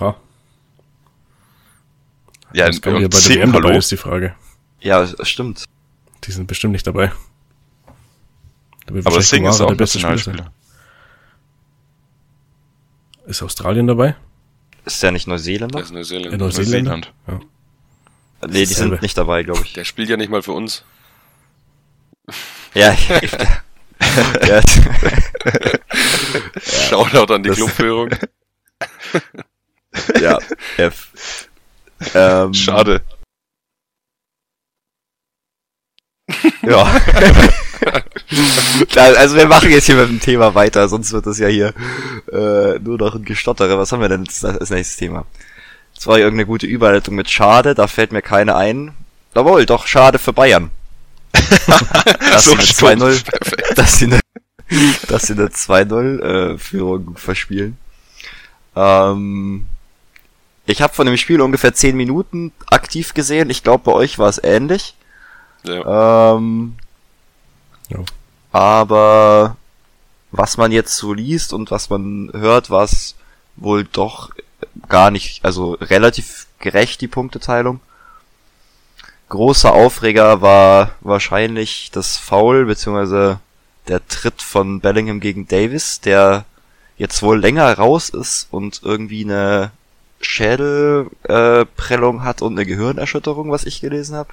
Ha, 0.00 0.16
Ja, 2.52 2.66
das 2.66 2.80
kann 2.80 2.94
ja 2.96 3.04
und 3.04 3.10
bei 3.10 3.20
der 3.20 3.28
WM 3.36 3.52
dabei 3.52 3.68
hallo? 3.68 3.78
ist 3.78 3.90
die 3.92 3.96
Frage. 3.96 4.34
Ja, 4.80 5.04
das 5.06 5.28
stimmt. 5.28 5.64
Die 6.24 6.32
sind 6.32 6.46
bestimmt 6.48 6.72
nicht 6.72 6.86
dabei. 6.86 7.12
Aber 8.88 9.04
wahrscheinlich 9.04 9.28
Sing 9.28 9.46
ist 9.46 9.60
auch 9.60 9.68
der 9.68 9.74
beste 9.76 9.98
Spieler 9.98 10.12
Nationalspieler. 10.14 10.52
sein. 13.24 13.30
Ist 13.30 13.42
Australien 13.42 13.86
dabei? 13.86 14.14
Ist 14.84 15.02
der 15.02 15.10
nicht 15.12 15.26
Der 15.26 15.32
Neuseeländer? 15.34 15.80
ist 15.80 15.90
Neuseeländer. 15.90 16.32
In 16.34 16.38
Neuseeland? 16.40 17.12
Neuseeland. 17.26 17.50
Nee, 18.48 18.66
die 18.66 18.74
sind 18.74 19.02
nicht 19.02 19.18
dabei, 19.18 19.42
glaube 19.42 19.62
ich. 19.64 19.72
Der 19.72 19.84
spielt 19.84 20.08
ja 20.08 20.16
nicht 20.16 20.28
mal 20.30 20.42
für 20.42 20.52
uns. 20.52 20.84
Ja, 22.74 22.92
ich, 22.92 23.32
Ja, 24.46 24.60
Shoutout 26.60 27.32
an 27.34 27.42
die 27.42 27.50
Clubführung. 27.50 28.10
ja. 30.20 30.38
F. 30.76 31.48
Ähm, 32.14 32.52
Schade. 32.54 33.02
Ja. 36.62 37.00
Also 38.96 39.36
wir 39.36 39.46
machen 39.46 39.70
jetzt 39.70 39.86
hier 39.86 39.96
mit 39.96 40.08
dem 40.08 40.20
Thema 40.20 40.54
weiter, 40.54 40.88
sonst 40.88 41.12
wird 41.12 41.26
das 41.26 41.38
ja 41.38 41.48
hier 41.48 41.72
äh, 42.32 42.78
nur 42.78 42.98
noch 42.98 43.14
ein 43.14 43.24
Gestottere. 43.24 43.78
Was 43.78 43.92
haben 43.92 44.00
wir 44.00 44.08
denn 44.08 44.24
jetzt 44.24 44.44
als 44.44 44.70
nächstes 44.70 44.96
Thema? 44.96 45.26
Das 45.94 46.06
war 46.06 46.18
irgendeine 46.18 46.46
gute 46.46 46.66
Überleitung 46.66 47.14
mit 47.14 47.30
Schade, 47.30 47.74
da 47.74 47.86
fällt 47.86 48.12
mir 48.12 48.22
keine 48.22 48.56
ein. 48.56 48.92
Jawohl, 49.34 49.66
doch, 49.66 49.86
schade 49.86 50.18
für 50.18 50.32
Bayern. 50.32 50.70
dass 51.32 52.44
So 52.44 52.52
sie 52.52 52.56
eine 52.56 52.66
stumpf. 52.66 53.02
2-0, 53.02 53.74
dass 53.74 53.98
sie 53.98 54.04
eine, 54.06 54.20
dass 55.08 55.22
sie 55.22 55.32
eine 55.34 55.48
2-0 55.48 56.20
äh, 56.54 56.58
Führung 56.58 57.16
verspielen. 57.16 57.76
Ähm, 58.74 59.66
ich 60.66 60.82
habe 60.82 60.94
von 60.94 61.06
dem 61.06 61.16
Spiel 61.16 61.40
ungefähr 61.40 61.74
10 61.74 61.96
Minuten 61.96 62.52
aktiv 62.66 63.14
gesehen. 63.14 63.50
Ich 63.50 63.62
glaube, 63.62 63.84
bei 63.84 63.92
euch 63.92 64.18
war 64.18 64.28
es 64.28 64.42
ähnlich. 64.42 64.94
Ja. 65.64 66.34
Ähm, 66.36 66.76
Ja. 67.88 67.98
aber 68.52 69.56
was 70.32 70.56
man 70.56 70.72
jetzt 70.72 70.96
so 70.96 71.12
liest 71.12 71.52
und 71.52 71.70
was 71.70 71.88
man 71.90 72.30
hört, 72.32 72.70
war 72.70 72.84
es 72.84 73.14
wohl 73.56 73.84
doch 73.84 74.30
gar 74.88 75.10
nicht, 75.10 75.44
also 75.44 75.72
relativ 75.74 76.46
gerecht, 76.58 77.00
die 77.00 77.08
Punkteteilung. 77.08 77.80
Großer 79.28 79.72
Aufreger 79.72 80.40
war 80.40 80.90
wahrscheinlich 81.00 81.90
das 81.92 82.16
Foul, 82.16 82.66
beziehungsweise 82.66 83.40
der 83.88 84.06
Tritt 84.06 84.42
von 84.42 84.80
Bellingham 84.80 85.20
gegen 85.20 85.48
Davis, 85.48 86.00
der 86.00 86.44
jetzt 86.96 87.22
wohl 87.22 87.40
länger 87.40 87.72
raus 87.76 88.08
ist 88.08 88.48
und 88.50 88.80
irgendwie 88.84 89.24
eine 89.24 89.70
Schädelprellung 90.20 92.18
äh, 92.18 92.22
hat 92.22 92.42
und 92.42 92.54
eine 92.54 92.66
Gehirnerschütterung, 92.66 93.50
was 93.50 93.64
ich 93.64 93.80
gelesen 93.80 94.16
habe 94.16 94.30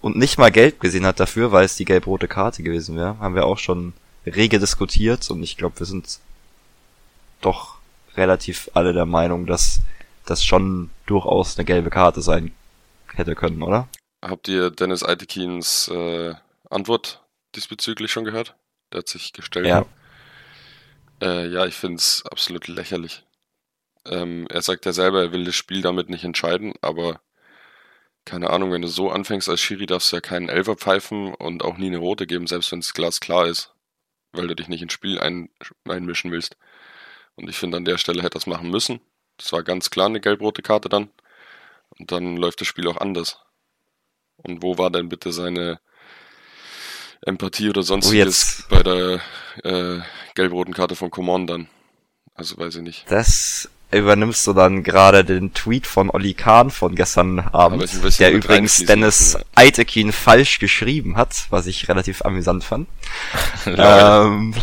und 0.00 0.16
nicht 0.16 0.38
mal 0.38 0.50
gelb 0.50 0.80
gesehen 0.80 1.06
hat 1.06 1.20
dafür, 1.20 1.52
weil 1.52 1.64
es 1.64 1.76
die 1.76 1.84
gelb-rote 1.84 2.28
Karte 2.28 2.62
gewesen 2.62 2.96
wäre, 2.96 3.18
haben 3.18 3.34
wir 3.34 3.46
auch 3.46 3.58
schon 3.58 3.92
rege 4.26 4.58
diskutiert 4.58 5.30
und 5.30 5.42
ich 5.42 5.56
glaube, 5.56 5.78
wir 5.80 5.86
sind 5.86 6.20
doch 7.40 7.78
relativ 8.16 8.70
alle 8.74 8.92
der 8.92 9.06
Meinung, 9.06 9.46
dass 9.46 9.80
das 10.26 10.44
schon 10.44 10.90
durchaus 11.06 11.56
eine 11.56 11.64
gelbe 11.64 11.90
Karte 11.90 12.20
sein 12.20 12.52
hätte 13.14 13.34
können, 13.34 13.62
oder? 13.62 13.88
Habt 14.22 14.48
ihr 14.48 14.70
Dennis 14.70 15.02
Aitekins 15.02 15.88
äh, 15.88 16.34
Antwort 16.68 17.22
diesbezüglich 17.54 18.12
schon 18.12 18.24
gehört? 18.24 18.54
Der 18.92 18.98
hat 18.98 19.08
sich 19.08 19.32
gestellt. 19.32 19.66
Ja. 19.66 19.86
Äh, 21.22 21.48
ja, 21.48 21.66
ich 21.66 21.74
finde 21.74 21.96
es 21.96 22.24
absolut 22.30 22.68
lächerlich. 22.68 23.24
Ähm, 24.06 24.46
er 24.48 24.62
sagt 24.62 24.86
ja 24.86 24.92
selber, 24.92 25.22
er 25.22 25.32
will 25.32 25.44
das 25.44 25.54
Spiel 25.54 25.82
damit 25.82 26.08
nicht 26.08 26.24
entscheiden, 26.24 26.74
aber 26.80 27.20
keine 28.28 28.50
Ahnung, 28.50 28.72
wenn 28.72 28.82
du 28.82 28.88
so 28.88 29.10
anfängst 29.10 29.48
als 29.48 29.60
Schiri, 29.60 29.86
darfst 29.86 30.12
du 30.12 30.16
ja 30.16 30.20
keinen 30.20 30.48
Elfer 30.48 30.76
pfeifen 30.76 31.34
und 31.34 31.64
auch 31.64 31.78
nie 31.78 31.86
eine 31.86 31.98
rote 31.98 32.26
geben, 32.26 32.46
selbst 32.46 32.70
wenn 32.72 32.78
es 32.80 32.92
glasklar 32.94 33.46
ist, 33.46 33.72
weil 34.32 34.46
du 34.48 34.54
dich 34.54 34.68
nicht 34.68 34.82
ins 34.82 34.92
Spiel 34.92 35.18
ein, 35.18 35.48
einmischen 35.88 36.30
willst. 36.30 36.56
Und 37.36 37.48
ich 37.48 37.56
finde, 37.56 37.76
an 37.78 37.84
der 37.84 37.98
Stelle 37.98 38.22
hätte 38.22 38.36
er 38.36 38.40
es 38.40 38.46
machen 38.46 38.70
müssen. 38.70 39.00
Das 39.38 39.52
war 39.52 39.62
ganz 39.62 39.90
klar 39.90 40.06
eine 40.06 40.20
gelb-rote 40.20 40.62
Karte 40.62 40.88
dann. 40.88 41.10
Und 41.98 42.12
dann 42.12 42.36
läuft 42.36 42.60
das 42.60 42.68
Spiel 42.68 42.86
auch 42.88 42.98
anders. 42.98 43.38
Und 44.36 44.62
wo 44.62 44.76
war 44.78 44.90
denn 44.90 45.08
bitte 45.08 45.32
seine 45.32 45.80
Empathie 47.22 47.70
oder 47.70 47.82
sonstiges 47.82 48.58
jetzt- 48.58 48.68
bei 48.68 48.82
der 48.82 49.20
äh, 49.64 50.00
gelb-roten 50.34 50.74
Karte 50.74 50.94
von 50.96 51.10
Coman 51.10 51.46
dann? 51.46 51.68
Also 52.34 52.56
weiß 52.58 52.76
ich 52.76 52.82
nicht. 52.82 53.10
Das 53.10 53.68
übernimmst 53.90 54.46
du 54.46 54.52
dann 54.52 54.82
gerade 54.82 55.24
den 55.24 55.54
Tweet 55.54 55.86
von 55.86 56.10
Olli 56.10 56.34
Kahn 56.34 56.70
von 56.70 56.94
gestern 56.94 57.40
Abend, 57.40 57.88
der 58.18 58.32
übrigens 58.32 58.84
Dennis 58.84 59.38
Eitekin 59.54 60.12
falsch 60.12 60.58
geschrieben 60.58 61.16
hat, 61.16 61.46
was 61.50 61.66
ich 61.66 61.88
relativ 61.88 62.22
amüsant 62.22 62.64
fand. 62.64 62.88
Ja. 63.66 64.24
Ähm, 64.24 64.54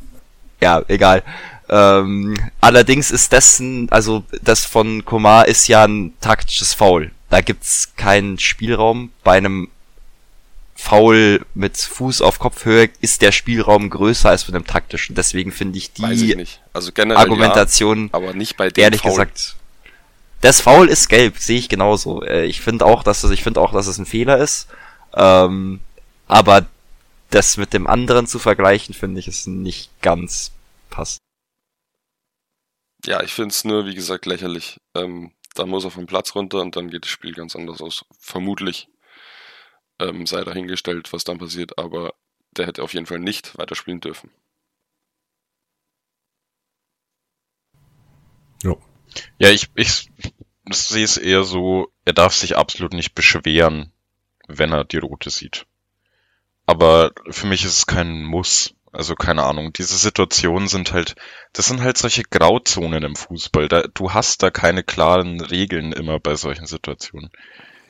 ja, 0.60 0.82
egal. 0.88 1.22
Ähm, 1.68 2.34
allerdings 2.60 3.10
ist 3.10 3.32
dessen, 3.32 3.90
also 3.90 4.24
das 4.42 4.64
von 4.64 5.04
Komar 5.04 5.46
ist 5.46 5.68
ja 5.68 5.84
ein 5.84 6.14
taktisches 6.20 6.74
Foul. 6.74 7.10
Da 7.30 7.40
gibt's 7.40 7.92
keinen 7.96 8.38
Spielraum. 8.38 9.10
Bei 9.22 9.36
einem 9.36 9.68
Foul 10.80 11.44
mit 11.54 11.76
Fuß 11.76 12.22
auf 12.22 12.38
Kopfhöhe 12.38 12.88
ist 13.00 13.20
der 13.20 13.32
Spielraum 13.32 13.90
größer 13.90 14.30
als 14.30 14.44
bei 14.44 14.54
einem 14.54 14.64
taktischen. 14.64 15.16
Deswegen 15.16 15.50
finde 15.50 15.76
ich 15.76 15.86
ich 15.86 15.92
die 15.92 16.36
nicht. 16.36 16.62
Also 16.72 16.92
Argumentation 16.94 18.04
ja, 18.04 18.08
aber 18.12 18.32
nicht 18.32 18.56
bei 18.56 18.70
dem 18.70 18.84
ehrlich 18.84 19.00
Foul. 19.00 19.10
gesagt. 19.10 19.56
Das 20.40 20.60
Foul 20.60 20.88
ist 20.88 21.08
gelb, 21.08 21.38
sehe 21.38 21.58
ich 21.58 21.68
genauso. 21.68 22.22
Äh, 22.22 22.46
Ich 22.46 22.60
finde 22.60 22.86
auch, 22.86 23.02
dass 23.02 23.24
es, 23.24 23.32
ich 23.32 23.42
finde 23.42 23.60
auch, 23.60 23.72
dass 23.72 23.88
es 23.88 23.98
ein 23.98 24.06
Fehler 24.06 24.38
ist. 24.38 24.68
Ähm, 25.14 25.80
aber 26.28 26.66
das 27.30 27.56
mit 27.56 27.72
dem 27.72 27.88
anderen 27.88 28.28
zu 28.28 28.38
vergleichen, 28.38 28.94
finde 28.94 29.18
ich, 29.18 29.26
ist 29.26 29.48
nicht 29.48 29.90
ganz 30.00 30.52
passt. 30.90 31.18
Ja, 33.04 33.20
ich 33.24 33.32
finde 33.34 33.50
es 33.50 33.64
nur, 33.64 33.84
wie 33.84 33.96
gesagt, 33.96 34.26
lächerlich. 34.26 34.78
Ähm, 34.94 35.32
da 35.56 35.66
muss 35.66 35.84
er 35.84 35.90
vom 35.90 36.06
Platz 36.06 36.36
runter 36.36 36.60
und 36.60 36.76
dann 36.76 36.88
geht 36.88 37.02
das 37.02 37.10
Spiel 37.10 37.34
ganz 37.34 37.56
anders 37.56 37.82
aus. 37.82 38.04
Vermutlich 38.20 38.88
ähm, 39.98 40.26
sei 40.26 40.44
dahingestellt, 40.44 41.12
was 41.12 41.24
dann 41.24 41.38
passiert, 41.38 41.78
aber 41.78 42.14
der 42.56 42.66
hätte 42.66 42.82
auf 42.82 42.94
jeden 42.94 43.06
Fall 43.06 43.18
nicht 43.18 43.56
weiterspielen 43.58 44.00
dürfen. 44.00 44.30
Jo. 48.62 48.80
Ja, 49.38 49.50
ich, 49.50 49.68
ich 49.74 50.10
sehe 50.70 51.04
es 51.04 51.16
eher 51.16 51.44
so, 51.44 51.92
er 52.04 52.12
darf 52.12 52.34
sich 52.34 52.56
absolut 52.56 52.92
nicht 52.92 53.14
beschweren, 53.14 53.92
wenn 54.48 54.72
er 54.72 54.84
die 54.84 54.98
rote 54.98 55.30
sieht. 55.30 55.66
Aber 56.66 57.12
für 57.30 57.46
mich 57.46 57.64
ist 57.64 57.78
es 57.78 57.86
kein 57.86 58.22
Muss. 58.22 58.74
Also 58.92 59.14
keine 59.14 59.44
Ahnung. 59.44 59.72
Diese 59.72 59.96
Situationen 59.96 60.66
sind 60.68 60.92
halt, 60.92 61.14
das 61.52 61.66
sind 61.66 61.80
halt 61.80 61.98
solche 61.98 62.22
Grauzonen 62.22 63.04
im 63.04 63.16
Fußball. 63.16 63.68
Da, 63.68 63.82
du 63.82 64.12
hast 64.12 64.42
da 64.42 64.50
keine 64.50 64.82
klaren 64.82 65.40
Regeln 65.40 65.92
immer 65.92 66.18
bei 66.18 66.36
solchen 66.36 66.66
Situationen. 66.66 67.30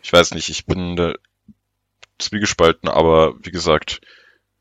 Ich 0.03 0.13
weiß 0.13 0.33
nicht, 0.33 0.49
ich 0.49 0.67
bin 0.67 0.97
da 0.97 1.15
zwiegespalten, 2.19 2.89
aber 2.89 3.35
wie 3.43 3.51
gesagt, 3.51 4.01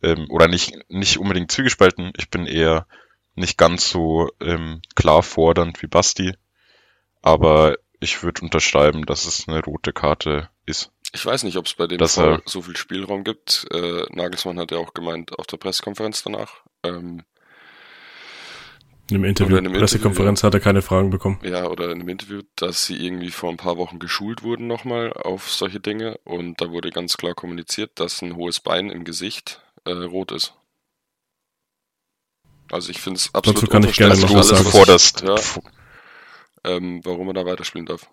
ähm, 0.02 0.28
oder 0.30 0.48
nicht, 0.48 0.74
nicht 0.90 1.18
unbedingt 1.18 1.52
zwiegespalten, 1.52 2.14
ich 2.18 2.30
bin 2.30 2.46
eher 2.46 2.88
nicht 3.36 3.58
ganz 3.58 3.90
so 3.90 4.30
ähm, 4.42 4.82
klar 4.96 5.24
fordernd 5.24 5.82
wie 5.82 5.88
Basti. 5.88 6.34
Aber 7.22 7.76
ich 8.00 8.24
würde 8.24 8.42
unterschreiben, 8.42 9.06
dass 9.06 9.26
es 9.26 9.48
eine 9.48 9.64
rote 9.64 9.94
Karte 9.94 10.50
ist. 10.66 10.92
Ich 11.14 11.26
weiß 11.26 11.44
nicht, 11.44 11.58
ob 11.58 11.66
es 11.66 11.74
bei 11.74 11.88
dem 11.88 11.98
Das, 11.98 12.16
Foul 12.16 12.36
äh, 12.36 12.40
so 12.46 12.62
viel 12.62 12.78
Spielraum 12.78 13.24
gibt. 13.24 13.66
Äh, 13.72 14.04
Nagelsmann 14.12 14.60
hat 14.60 14.72
ja 14.72 14.78
auch 14.78 14.94
gemeint 14.94 15.38
auf 15.38 15.48
der 15.48 15.58
Pressekonferenz 15.58 16.24
danach. 16.24 16.64
Ähm, 16.84 17.24
Im 19.10 19.24
Interview, 19.24 19.54
Oder 19.56 19.60
in 19.60 19.68
einem 19.68 19.80
Pressekonferenz 19.80 20.44
hat 20.44 20.54
er 20.54 20.60
keine 20.60 20.82
Fragen 20.82 21.10
bekommen. 21.10 21.40
ja, 21.44 21.68
oder 21.68 21.86
in 21.86 22.02
einem 22.02 22.10
Interview, 22.10 22.42
dass 22.56 22.86
sie 22.86 22.96
irgendwie 22.98 23.32
vor 23.32 23.50
ein 23.50 23.58
paar 23.58 23.78
Wochen 23.78 24.00
geschult 24.00 24.44
wurden 24.44 24.68
nochmal 24.68 25.14
auf 25.14 25.50
solche 25.50 25.80
Dinge 25.80 26.20
und 26.26 26.60
da 26.60 26.72
wurde 26.72 26.90
ganz 26.90 27.16
klar 27.16 27.34
kommuniziert, 27.34 27.92
dass 27.96 28.22
ein 28.22 28.36
hohes 28.36 28.60
Bein 28.60 28.90
im 28.90 29.06
Gesicht 29.06 29.62
äh, 29.86 29.92
rot 29.92 30.32
ist. 30.34 30.54
Also 32.70 32.90
ich 32.92 33.00
finde 33.00 33.20
es 33.20 33.34
absolut 33.34 33.70
kann 33.70 33.84
ich 33.84 33.96
gerne 33.96 34.20
noch 34.20 34.30
du, 34.30 34.36
was 34.36 34.50
du 34.50 34.56
sagen. 34.56 34.66
was 34.66 34.72
forderst, 34.74 35.22
ich, 35.22 35.28
ja, 35.30 35.36
ähm, 36.66 37.00
warum 37.06 37.28
er 37.30 37.34
da 37.34 37.46
weiterspielen 37.46 37.86
darf. 37.86 38.10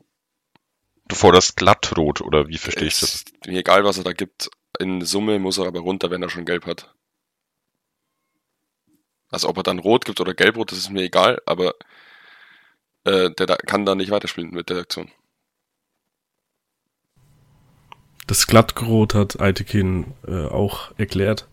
du 1.09 1.17
forderst 1.17 1.57
glattrot, 1.57 2.21
oder 2.21 2.47
wie 2.47 2.59
verstehe 2.59 2.87
ich 2.87 3.01
das? 3.01 3.25
Mir 3.47 3.59
egal, 3.59 3.85
was 3.85 3.99
er 3.99 4.05
da 4.05 4.13
gibt. 4.13 4.49
In 4.79 5.05
Summe 5.05 5.39
muss 5.39 5.59
er 5.59 5.67
aber 5.67 5.81
runter, 5.81 6.11
wenn 6.11 6.23
er 6.23 6.31
schon 6.31 6.45
gelb 6.45 6.67
hat. 6.67 6.94
Also 9.35 9.49
ob 9.49 9.57
er 9.57 9.62
dann 9.64 9.81
rot 9.81 10.05
gibt 10.05 10.21
oder 10.21 10.33
gelbrot, 10.33 10.71
das 10.71 10.79
ist 10.79 10.91
mir 10.91 11.03
egal, 11.03 11.43
aber 11.45 11.75
äh, 13.03 13.31
der 13.31 13.47
da, 13.47 13.57
kann 13.57 13.85
da 13.85 13.97
nicht 13.97 14.12
weiterspielen 14.12 14.53
mit 14.53 14.71
der 14.71 14.79
Aktion. 14.79 15.11
Das 18.29 18.47
Glattgerot 18.47 19.14
hat 19.14 19.41
Aitekin 19.41 20.14
äh, 20.26 20.47
auch 20.47 20.93
erklärt. 20.99 21.49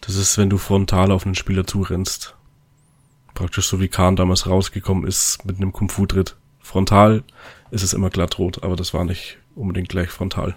Das 0.00 0.16
ist, 0.16 0.38
wenn 0.38 0.48
du 0.48 0.56
frontal 0.56 1.12
auf 1.12 1.26
einen 1.26 1.34
Spieler 1.34 1.66
zurennst. 1.66 2.34
Praktisch 3.34 3.68
so 3.68 3.80
wie 3.80 3.88
Kahn 3.88 4.16
damals 4.16 4.46
rausgekommen 4.46 5.06
ist 5.06 5.44
mit 5.44 5.56
einem 5.56 5.72
Kung-Fu-Tritt. 5.72 6.36
Frontal 6.58 7.22
ist 7.70 7.82
es 7.82 7.92
immer 7.92 8.08
glattrot, 8.08 8.62
aber 8.62 8.76
das 8.76 8.94
war 8.94 9.04
nicht 9.04 9.36
unbedingt 9.54 9.90
gleich 9.90 10.08
frontal. 10.08 10.56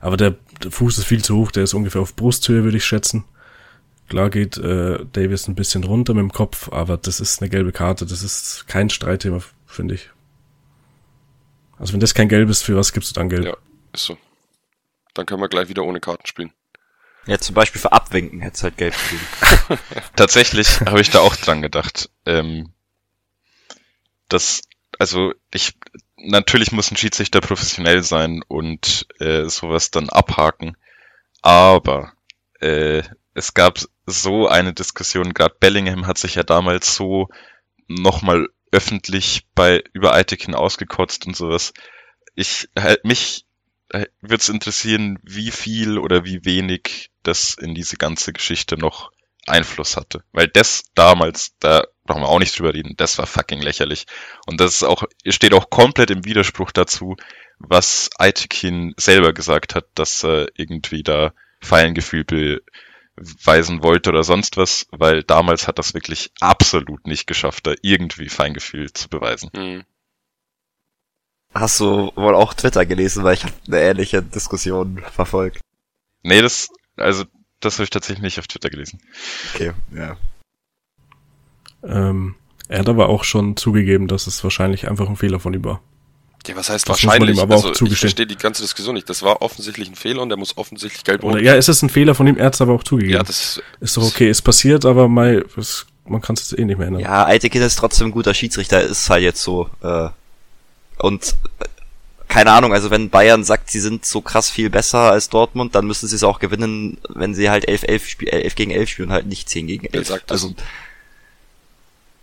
Aber 0.00 0.16
der, 0.16 0.36
der 0.62 0.70
Fuß 0.70 0.98
ist 0.98 1.06
viel 1.06 1.24
zu 1.24 1.36
hoch, 1.36 1.50
der 1.50 1.64
ist 1.64 1.74
ungefähr 1.74 2.00
auf 2.00 2.14
Brusthöhe, 2.14 2.62
würde 2.62 2.76
ich 2.76 2.84
schätzen. 2.84 3.24
Klar 4.08 4.30
geht 4.30 4.58
äh, 4.58 5.04
Davis 5.12 5.48
ein 5.48 5.54
bisschen 5.54 5.84
runter 5.84 6.14
mit 6.14 6.22
dem 6.22 6.32
Kopf, 6.32 6.70
aber 6.70 6.96
das 6.96 7.20
ist 7.20 7.40
eine 7.40 7.48
gelbe 7.48 7.72
Karte, 7.72 8.04
das 8.04 8.22
ist 8.22 8.66
kein 8.68 8.90
Streitthema, 8.90 9.40
finde 9.66 9.94
ich. 9.94 10.10
Also 11.78 11.94
wenn 11.94 12.00
das 12.00 12.14
kein 12.14 12.28
Gelb 12.28 12.48
ist, 12.50 12.62
für 12.62 12.76
was 12.76 12.92
gibst 12.92 13.10
du 13.10 13.14
dann 13.14 13.28
Gelb? 13.28 13.44
Ja. 13.44 13.56
Ist 13.92 14.04
so. 14.04 14.18
Dann 15.14 15.26
können 15.26 15.40
wir 15.40 15.48
gleich 15.48 15.68
wieder 15.68 15.84
ohne 15.84 16.00
Karten 16.00 16.26
spielen. 16.26 16.52
Ja, 17.26 17.38
zum 17.38 17.54
Beispiel 17.54 17.80
für 17.80 17.92
Abwinken 17.92 18.40
hätte 18.40 18.56
es 18.56 18.62
halt 18.62 18.76
gelb 18.76 18.94
gegeben. 18.94 19.80
Tatsächlich 20.16 20.80
habe 20.80 21.00
ich 21.00 21.10
da 21.10 21.20
auch 21.20 21.36
dran 21.36 21.62
gedacht. 21.62 22.10
Ähm, 22.26 22.72
das, 24.28 24.62
also 24.98 25.32
ich, 25.52 25.74
natürlich 26.16 26.72
muss 26.72 26.90
ein 26.90 26.96
Schiedsrichter 26.96 27.40
professionell 27.40 28.02
sein 28.02 28.42
und 28.48 29.06
äh, 29.20 29.44
sowas 29.48 29.90
dann 29.90 30.08
abhaken. 30.08 30.76
Aber 31.42 32.12
äh, 32.60 33.02
es 33.34 33.54
gab 33.54 33.78
so 34.06 34.48
eine 34.48 34.72
Diskussion, 34.74 35.34
gerade 35.34 35.56
Bellingham 35.58 36.06
hat 36.06 36.18
sich 36.18 36.34
ja 36.34 36.42
damals 36.42 36.94
so 36.94 37.28
nochmal 37.88 38.48
öffentlich 38.70 39.46
bei 39.54 39.82
über 39.92 40.14
Eitekin 40.14 40.54
ausgekotzt 40.54 41.26
und 41.26 41.36
sowas. 41.36 41.72
Ich 42.34 42.68
halt 42.78 43.04
mich 43.04 43.46
würde 44.20 44.36
es 44.36 44.48
interessieren, 44.48 45.18
wie 45.22 45.50
viel 45.50 45.98
oder 45.98 46.24
wie 46.24 46.44
wenig 46.44 47.10
das 47.22 47.54
in 47.54 47.74
diese 47.74 47.96
ganze 47.96 48.32
Geschichte 48.32 48.78
noch 48.78 49.12
Einfluss 49.46 49.96
hatte. 49.96 50.24
Weil 50.32 50.48
das 50.48 50.84
damals, 50.94 51.54
da 51.58 51.84
brauchen 52.04 52.22
wir 52.22 52.28
auch 52.28 52.38
nicht 52.38 52.58
drüber 52.58 52.74
reden, 52.74 52.94
das 52.96 53.18
war 53.18 53.26
fucking 53.26 53.60
lächerlich. 53.60 54.06
Und 54.46 54.60
das 54.60 54.76
ist 54.76 54.82
auch, 54.82 55.04
steht 55.26 55.52
auch 55.52 55.68
komplett 55.68 56.10
im 56.10 56.24
Widerspruch 56.24 56.72
dazu, 56.72 57.16
was 57.58 58.10
Aitekin 58.18 58.94
selber 58.96 59.32
gesagt 59.32 59.74
hat, 59.74 59.86
dass 59.94 60.24
er 60.24 60.48
irgendwie 60.54 61.02
da 61.02 61.34
Feingefühl 61.60 62.24
beweisen 63.22 63.82
wollte 63.82 64.10
oder 64.10 64.22
sonst 64.22 64.56
was, 64.56 64.86
weil 64.90 65.22
damals 65.22 65.68
hat 65.68 65.78
das 65.78 65.94
wirklich 65.94 66.32
absolut 66.40 67.06
nicht 67.06 67.26
geschafft, 67.26 67.66
da 67.66 67.74
irgendwie 67.82 68.28
Feingefühl 68.28 68.92
zu 68.92 69.08
beweisen. 69.08 69.50
Hm. 69.54 69.84
Hast 71.54 71.80
du 71.80 72.12
wohl 72.14 72.34
auch 72.34 72.54
Twitter 72.54 72.86
gelesen, 72.86 73.24
weil 73.24 73.34
ich 73.34 73.44
habe 73.44 73.54
eine 73.66 73.80
ähnliche 73.80 74.22
Diskussion 74.22 75.02
verfolgt. 75.12 75.60
Nee, 76.22 76.40
das, 76.40 76.68
also, 76.96 77.24
das 77.60 77.74
habe 77.74 77.84
ich 77.84 77.90
tatsächlich 77.90 78.22
nicht 78.22 78.38
auf 78.38 78.46
Twitter 78.46 78.70
gelesen. 78.70 79.00
Okay, 79.54 79.72
ja. 79.94 80.16
Ähm, 81.82 82.36
er 82.68 82.78
hat 82.78 82.88
aber 82.88 83.08
auch 83.08 83.24
schon 83.24 83.56
zugegeben, 83.56 84.08
dass 84.08 84.26
es 84.26 84.42
wahrscheinlich 84.42 84.88
einfach 84.88 85.08
ein 85.08 85.16
Fehler 85.16 85.40
von 85.40 85.52
ihm 85.52 85.64
war. 85.64 85.82
Ja, 86.48 86.56
was 86.56 86.70
heißt 86.70 86.88
Das 86.88 86.96
muss 86.96 87.02
man 87.04 87.12
wahrscheinlich? 87.20 87.36
ihm 87.36 87.42
aber 87.42 87.54
auch 87.54 87.58
also, 87.58 87.70
ich 87.70 87.76
zugestehen. 87.78 88.00
verstehe 88.00 88.26
die 88.26 88.36
ganze 88.36 88.62
Diskussion 88.62 88.94
nicht. 88.94 89.08
Das 89.08 89.22
war 89.22 89.42
offensichtlich 89.42 89.88
ein 89.88 89.94
Fehler 89.94 90.22
und 90.22 90.28
der 90.28 90.38
muss 90.38 90.56
offensichtlich 90.56 91.02
Oder 91.14 91.22
rot. 91.22 91.42
ja, 91.42 91.54
es 91.54 91.68
ist 91.68 91.82
ein 91.82 91.88
Fehler 91.90 92.14
von 92.14 92.26
ihm, 92.26 92.36
er 92.36 92.46
hat 92.46 92.54
es 92.54 92.60
aber 92.60 92.72
auch 92.72 92.84
zugegeben. 92.84 93.14
ja, 93.14 93.22
das 93.22 93.60
ist 93.80 93.96
doch 93.96 94.02
okay, 94.04 94.28
ist 94.30 94.42
passiert, 94.42 94.84
aber 94.84 95.08
mal, 95.08 95.44
es, 95.56 95.86
man 96.06 96.20
kann 96.20 96.34
es 96.34 96.50
jetzt 96.50 96.58
eh 96.58 96.64
nicht 96.64 96.78
mehr 96.78 96.88
ändern. 96.88 97.02
Ja, 97.02 97.26
Eitekin 97.26 97.62
ist 97.62 97.76
trotzdem 97.76 98.08
ein 98.08 98.12
guter 98.12 98.34
Schiedsrichter, 98.34 98.82
ist 98.82 99.08
halt 99.08 99.22
jetzt 99.22 99.42
so. 99.42 99.68
Äh, 99.82 100.08
und 100.98 101.36
äh, 101.60 101.64
keine 102.28 102.50
Ahnung, 102.52 102.72
also 102.72 102.90
wenn 102.90 103.10
Bayern 103.10 103.44
sagt, 103.44 103.70
sie 103.70 103.80
sind 103.80 104.06
so 104.06 104.20
krass 104.22 104.48
viel 104.50 104.70
besser 104.70 105.12
als 105.12 105.28
Dortmund, 105.28 105.74
dann 105.74 105.86
müssen 105.86 106.08
sie 106.08 106.16
es 106.16 106.24
auch 106.24 106.38
gewinnen, 106.38 106.96
wenn 107.10 107.34
sie 107.34 107.50
halt 107.50 107.68
11, 107.68 107.82
11, 107.84 108.08
spiel, 108.08 108.28
11 108.28 108.54
gegen 108.54 108.70
11 108.70 108.88
spielen, 108.88 109.12
halt 109.12 109.26
nicht 109.26 109.50
10 109.50 109.66
gegen 109.66 109.84
11. 109.84 109.92
Wer 109.92 110.04
sagt 110.04 110.30
das? 110.30 110.42
Also, 110.42 110.54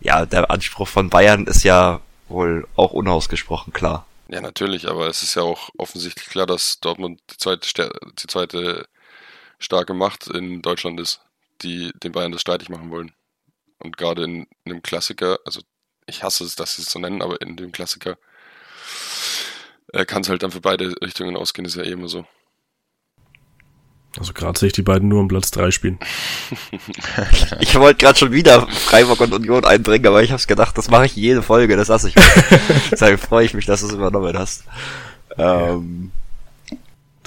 ja, 0.01 0.25
der 0.25 0.49
Anspruch 0.49 0.87
von 0.87 1.09
Bayern 1.09 1.45
ist 1.45 1.63
ja 1.63 1.99
wohl 2.27 2.67
auch 2.75 2.91
unausgesprochen 2.91 3.71
klar. 3.73 4.05
Ja, 4.31 4.41
natürlich, 4.41 4.87
aber 4.87 5.07
es 5.07 5.23
ist 5.23 5.35
ja 5.35 5.41
auch 5.41 5.69
offensichtlich 5.77 6.27
klar, 6.29 6.45
dass 6.45 6.79
Dortmund 6.79 7.19
die 7.31 7.37
zweite, 7.37 7.91
die 8.21 8.27
zweite 8.27 8.87
starke 9.59 9.93
Macht 9.93 10.27
in 10.27 10.61
Deutschland 10.61 10.99
ist, 10.99 11.21
die 11.63 11.91
den 12.03 12.11
Bayern 12.13 12.31
das 12.31 12.41
streitig 12.41 12.69
machen 12.69 12.91
wollen. 12.91 13.13
Und 13.79 13.97
gerade 13.97 14.23
in, 14.25 14.47
in 14.65 14.73
einem 14.73 14.83
Klassiker, 14.83 15.39
also 15.45 15.61
ich 16.07 16.23
hasse 16.23 16.43
es, 16.45 16.55
dass 16.55 16.75
sie 16.77 16.83
es 16.83 16.91
so 16.91 16.99
nennen, 16.99 17.21
aber 17.23 17.41
in 17.41 17.57
dem 17.57 17.71
Klassiker 17.71 18.17
äh, 19.93 20.05
kann 20.05 20.21
es 20.21 20.29
halt 20.29 20.43
dann 20.43 20.51
für 20.51 20.61
beide 20.61 20.95
Richtungen 21.01 21.35
ausgehen, 21.37 21.65
ist 21.65 21.75
ja 21.75 21.83
eh 21.83 21.91
immer 21.91 22.07
so. 22.07 22.25
Also 24.17 24.33
gerade 24.33 24.57
sehe 24.59 24.67
ich 24.67 24.73
die 24.73 24.81
beiden 24.81 25.07
nur 25.07 25.19
um 25.21 25.27
Platz 25.27 25.51
drei 25.51 25.71
spielen. 25.71 25.99
Ich 27.59 27.75
wollte 27.75 27.97
gerade 28.03 28.17
schon 28.17 28.31
wieder 28.31 28.67
Freiburg 28.67 29.19
und 29.21 29.33
Union 29.33 29.65
einbringen, 29.65 30.07
aber 30.07 30.23
ich 30.23 30.31
hab's 30.31 30.47
gedacht, 30.47 30.77
das 30.77 30.89
mache 30.89 31.05
ich 31.05 31.15
jede 31.15 31.41
Folge, 31.43 31.75
das 31.77 31.87
lasse 31.89 32.09
ich. 32.09 32.15
mal. 32.15 32.25
Deshalb 32.91 33.19
freue 33.19 33.45
ich 33.45 33.53
mich, 33.53 33.65
dass 33.65 33.81
du 33.81 33.87
es 33.87 33.93
übernommen 33.93 34.37
hast. 34.37 34.63
Ähm, 35.37 36.11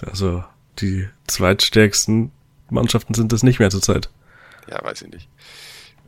Also 0.05 0.45
die 0.81 1.09
zweitstärksten 1.27 2.33
Mannschaften 2.71 3.15
sind 3.15 3.33
es 3.33 3.43
nicht 3.43 3.59
mehr 3.61 3.71
zurzeit. 3.71 4.11
Ja, 4.69 4.83
weiß 4.83 5.03
ich 5.03 5.11
nicht. 5.11 5.29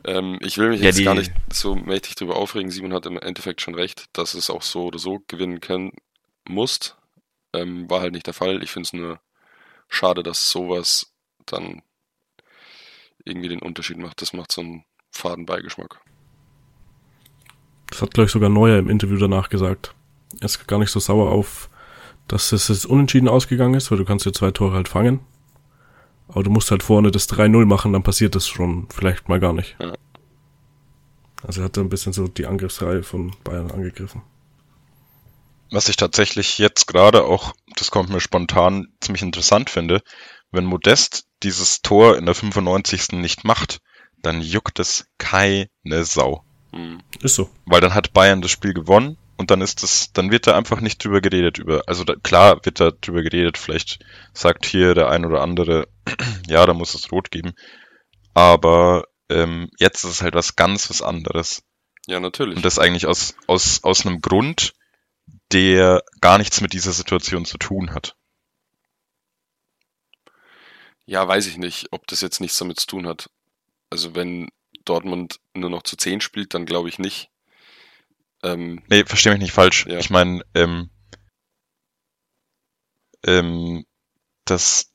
Ähm, 0.03 0.37
ich 0.41 0.57
will 0.57 0.69
mich 0.69 0.79
Ja, 0.81 0.87
jetzt 0.87 0.99
die- 0.99 1.03
gar 1.03 1.15
nicht 1.15 1.31
so 1.51 1.75
mächtig 1.75 2.15
drüber 2.15 2.35
aufregen. 2.35 2.69
Simon 2.71 2.93
hat 2.93 3.05
im 3.05 3.17
Endeffekt 3.17 3.61
schon 3.61 3.75
recht, 3.75 4.05
dass 4.13 4.33
es 4.33 4.49
auch 4.49 4.61
so 4.61 4.85
oder 4.85 4.99
so 4.99 5.21
gewinnen 5.27 5.61
können 5.61 5.91
musst. 6.47 6.95
Ähm, 7.53 7.89
war 7.89 8.01
halt 8.01 8.13
nicht 8.13 8.27
der 8.27 8.33
Fall. 8.33 8.61
Ich 8.63 8.71
finde 8.71 8.87
es 8.87 8.93
nur 8.93 9.19
schade, 9.95 10.23
dass 10.23 10.49
sowas 10.49 11.13
dann 11.45 11.81
irgendwie 13.23 13.49
den 13.49 13.61
Unterschied 13.61 13.97
macht. 13.97 14.21
Das 14.21 14.33
macht 14.33 14.51
so 14.51 14.61
einen 14.61 14.85
faden 15.11 15.45
Beigeschmack. 15.45 15.99
Das 17.89 18.01
hat, 18.01 18.13
glaube 18.13 18.25
ich, 18.25 18.31
sogar 18.31 18.49
Neuer 18.49 18.77
im 18.77 18.89
Interview 18.89 19.17
danach 19.17 19.49
gesagt. 19.49 19.95
Er 20.39 20.45
ist 20.45 20.67
gar 20.67 20.79
nicht 20.79 20.91
so 20.91 20.99
sauer 20.99 21.31
auf, 21.31 21.69
dass 22.27 22.51
es 22.51 22.67
jetzt 22.67 22.85
unentschieden 22.85 23.29
ausgegangen 23.29 23.75
ist, 23.75 23.91
weil 23.91 23.97
du 23.97 24.05
kannst 24.05 24.25
ja 24.25 24.33
zwei 24.33 24.51
Tore 24.51 24.75
halt 24.75 24.87
fangen. 24.87 25.21
Aber 26.27 26.43
du 26.43 26.49
musst 26.49 26.71
halt 26.71 26.83
vorne 26.83 27.11
das 27.11 27.29
3-0 27.29 27.65
machen, 27.65 27.93
dann 27.93 28.03
passiert 28.03 28.35
das 28.35 28.47
schon 28.47 28.87
vielleicht 28.89 29.29
mal 29.29 29.39
gar 29.39 29.53
nicht. 29.53 29.75
Ja. 29.79 29.93
Also 31.43 31.61
er 31.61 31.65
hat 31.65 31.77
da 31.77 31.81
ein 31.81 31.89
bisschen 31.89 32.13
so 32.13 32.27
die 32.27 32.47
Angriffsreihe 32.47 33.03
von 33.03 33.35
Bayern 33.43 33.69
angegriffen. 33.69 34.23
Was 35.71 35.89
ich 35.89 35.95
tatsächlich 35.95 36.57
jetzt 36.57 36.87
gerade 36.87 37.25
auch, 37.25 37.53
das 37.75 37.91
kommt 37.91 38.09
mir 38.09 38.21
spontan, 38.21 38.87
ziemlich 39.01 39.23
interessant 39.23 39.69
finde, 39.69 40.01
wenn 40.51 40.65
Modest 40.65 41.25
dieses 41.43 41.81
Tor 41.81 42.17
in 42.17 42.25
der 42.25 42.35
95. 42.35 43.13
nicht 43.13 43.43
macht, 43.43 43.79
dann 44.21 44.41
juckt 44.41 44.79
es 44.79 45.07
keine 45.17 45.69
Sau. 46.03 46.43
Hm. 46.71 47.01
Ist 47.21 47.35
so. 47.35 47.49
Weil 47.65 47.81
dann 47.81 47.93
hat 47.93 48.13
Bayern 48.13 48.41
das 48.41 48.51
Spiel 48.51 48.73
gewonnen 48.73 49.17
und 49.37 49.51
dann 49.51 49.61
ist 49.61 49.83
es, 49.83 50.11
dann 50.13 50.31
wird 50.31 50.47
da 50.47 50.55
einfach 50.55 50.81
nicht 50.81 51.03
drüber 51.03 51.21
geredet 51.21 51.57
über, 51.57 51.83
also 51.87 52.03
da, 52.03 52.15
klar 52.15 52.59
wird 52.63 52.79
da 52.79 52.91
drüber 52.91 53.21
geredet, 53.21 53.57
vielleicht 53.57 53.99
sagt 54.33 54.65
hier 54.65 54.93
der 54.93 55.09
ein 55.09 55.25
oder 55.25 55.41
andere, 55.41 55.87
ja, 56.47 56.65
da 56.65 56.73
muss 56.73 56.93
es 56.93 57.11
rot 57.11 57.31
geben, 57.31 57.53
aber 58.33 59.05
ähm, 59.29 59.69
jetzt 59.79 60.03
ist 60.03 60.11
es 60.11 60.21
halt 60.21 60.35
was 60.35 60.55
ganz 60.55 60.89
was 60.89 61.01
anderes. 61.01 61.63
Ja, 62.07 62.19
natürlich. 62.19 62.57
Und 62.57 62.65
das 62.65 62.79
eigentlich 62.79 63.07
aus, 63.07 63.35
aus, 63.47 63.83
aus 63.83 64.05
einem 64.05 64.21
Grund, 64.21 64.73
der 65.51 66.03
gar 66.21 66.37
nichts 66.37 66.61
mit 66.61 66.73
dieser 66.73 66.91
Situation 66.91 67.45
zu 67.45 67.57
tun 67.57 67.93
hat. 67.93 68.15
Ja, 71.05 71.27
weiß 71.27 71.47
ich 71.47 71.57
nicht, 71.57 71.87
ob 71.91 72.07
das 72.07 72.21
jetzt 72.21 72.41
nichts 72.41 72.57
damit 72.57 72.79
zu 72.79 72.87
tun 72.87 73.07
hat. 73.07 73.29
Also 73.89 74.15
wenn 74.15 74.49
Dortmund 74.85 75.39
nur 75.53 75.69
noch 75.69 75.83
zu 75.83 75.97
10 75.97 76.21
spielt, 76.21 76.53
dann 76.53 76.65
glaube 76.65 76.89
ich 76.89 76.99
nicht. 76.99 77.29
Ähm, 78.43 78.83
Nee, 78.87 79.05
versteh 79.05 79.31
mich 79.31 79.39
nicht 79.39 79.53
falsch. 79.53 79.85
Ja. 79.85 79.99
Ich 79.99 80.09
meine, 80.09 80.43
ähm, 80.55 80.89
ähm, 83.23 83.85
das, 84.45 84.91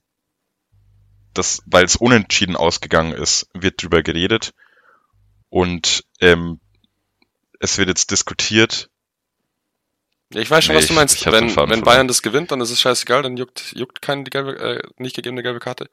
das, 1.34 1.62
weil 1.66 1.84
es 1.84 1.96
unentschieden 1.96 2.56
ausgegangen 2.56 3.12
ist, 3.12 3.48
wird 3.54 3.82
drüber 3.82 4.02
geredet 4.02 4.52
und 5.48 6.04
ähm, 6.20 6.60
es 7.58 7.78
wird 7.78 7.88
jetzt 7.88 8.10
diskutiert. 8.10 8.90
Ja, 10.32 10.40
ich 10.40 10.50
weiß 10.50 10.64
schon, 10.64 10.74
Nee, 10.74 10.78
was 10.80 10.86
du 10.86 10.92
ich- 10.92 10.96
meinst. 10.98 11.16
ich 11.16 11.22
den 11.24 11.32
wenn 11.56 11.56
wenn. 11.70 11.80
Bayern 11.82 12.08
das 12.08 12.22
gewinnt, 12.22 12.50
dann 12.50 12.60
ist 12.60 12.70
es 12.70 12.80
scheißegal, 12.80 13.22
dann 13.22 13.36
juckt, 13.36 13.72
juckt 13.76 14.00
keine 14.02 14.24
die 14.24 14.30
gelbe, 14.30 14.58
äh, 14.58 14.82
nicht 14.98 15.16
gegebene 15.16 15.42
gelbe 15.42 15.60
Karte. 15.60 15.90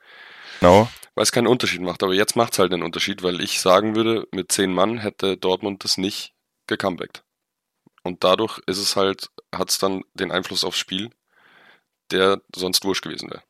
Genau. 0.60 0.90
weil 1.14 1.24
es 1.24 1.32
keinen 1.32 1.48
Unterschied 1.48 1.82
macht. 1.82 2.02
Aber 2.04 2.14
jetzt 2.16 2.36
macht 2.36 2.54
es 2.54 2.60
halt 2.60 2.74
einen 2.74 2.82
Unterschied, 2.84 3.22
weil 3.24 3.42
ich 3.42 3.60
sagen 3.62 3.96
würde, 3.96 4.28
mit 4.32 4.52
zehn 4.52 4.74
Mann 4.74 4.98
hätte 5.00 5.38
Dortmund 5.38 5.84
das 5.84 5.98
nicht 5.98 6.34
gecomebackt. 6.68 7.24
Und 8.04 8.24
dadurch 8.24 8.60
ist 8.68 8.78
es 8.80 8.96
halt, 8.96 9.30
hat 9.54 9.70
es 9.70 9.78
dann 9.80 10.04
den 10.16 10.32
Einfluss 10.32 10.64
aufs 10.64 10.78
Spiel, 10.80 11.10
der 12.12 12.42
sonst 12.56 12.84
wurscht 12.86 13.04
gewesen 13.04 13.30
wäre. 13.30 13.42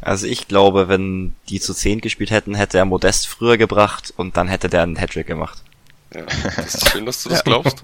also 0.00 0.26
ich 0.26 0.46
glaube, 0.48 0.88
wenn 0.88 1.34
die 1.48 1.60
zu 1.60 1.74
10 1.74 2.00
gespielt 2.00 2.30
hätten, 2.30 2.54
hätte 2.54 2.78
er 2.78 2.84
Modest 2.84 3.26
früher 3.26 3.56
gebracht 3.56 4.12
und 4.16 4.36
dann 4.36 4.48
hätte 4.48 4.68
der 4.68 4.82
einen 4.82 4.96
Hattrick 4.98 5.26
gemacht. 5.26 5.62
Ja, 6.14 6.22
das 6.56 6.74
ist 6.76 6.90
schön, 6.90 7.04
dass 7.06 7.22
du 7.22 7.28
das 7.30 7.42
glaubst. 7.44 7.82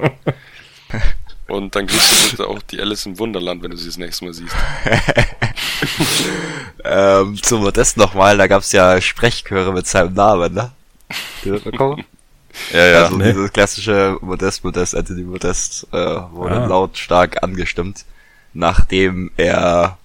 Und 1.47 1.77
dann 1.77 1.87
grüßt 1.87 2.27
du 2.27 2.31
bitte 2.31 2.47
auch 2.49 2.63
die 2.63 2.81
Alice 2.81 3.05
im 3.05 3.19
Wunderland, 3.19 3.63
wenn 3.63 3.71
du 3.71 3.77
sie 3.77 3.87
das 3.87 3.99
nächste 3.99 4.25
Mal 4.25 4.35
siehst. 4.35 4.55
Ähm, 6.87 7.43
zu 7.43 7.59
Modest 7.59 7.97
nochmal, 7.97 8.37
da 8.37 8.47
gab's 8.47 8.73
ja 8.73 9.01
Sprechchöre 9.01 9.73
mit 9.73 9.87
seinem 9.87 10.13
Namen, 10.13 10.53
ne? 10.53 10.71
Ja, 12.73 12.87
ja. 12.87 13.05
also 13.05 13.17
nee. 13.17 13.33
dieses 13.33 13.53
klassische 13.53 14.19
Modest, 14.21 14.65
Modest, 14.65 14.95
Anthony 14.95 15.23
Modest 15.23 15.87
äh, 15.93 15.97
wurde 15.97 16.61
Ah. 16.61 16.67
lautstark 16.67 17.43
angestimmt, 17.43 18.05
nachdem 18.53 19.31
er 19.39 19.97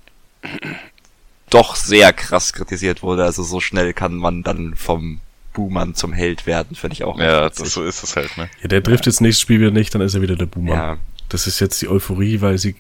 doch 1.49 1.75
sehr 1.75 2.13
krass 2.13 2.53
kritisiert 2.53 3.03
wurde. 3.03 3.25
Also 3.25 3.43
so 3.43 3.59
schnell 3.59 3.93
kann 3.93 4.15
man 4.15 4.43
dann 4.43 4.75
vom 4.75 5.19
Buhmann 5.59 5.95
zum 5.95 6.13
Held 6.13 6.45
werden, 6.45 6.75
finde 6.75 6.93
ich 6.93 7.03
auch. 7.03 7.19
ja, 7.19 7.49
das, 7.49 7.73
so 7.73 7.83
ist 7.83 8.03
es 8.03 8.15
halt, 8.15 8.35
ne? 8.37 8.49
Ja, 8.61 8.67
der 8.69 8.81
trifft 8.83 9.05
jetzt 9.05 9.19
nächstes 9.21 9.41
Spiel 9.41 9.59
wieder 9.59 9.71
nicht, 9.71 9.93
dann 9.93 10.01
ist 10.01 10.13
er 10.15 10.21
wieder 10.21 10.35
der 10.35 10.45
Boomer. 10.45 10.73
ja, 10.73 10.97
Das 11.27 11.47
ist 11.47 11.59
jetzt 11.59 11.81
die 11.81 11.89
Euphorie, 11.89 12.41
weil 12.41 12.57
sie, 12.57 12.75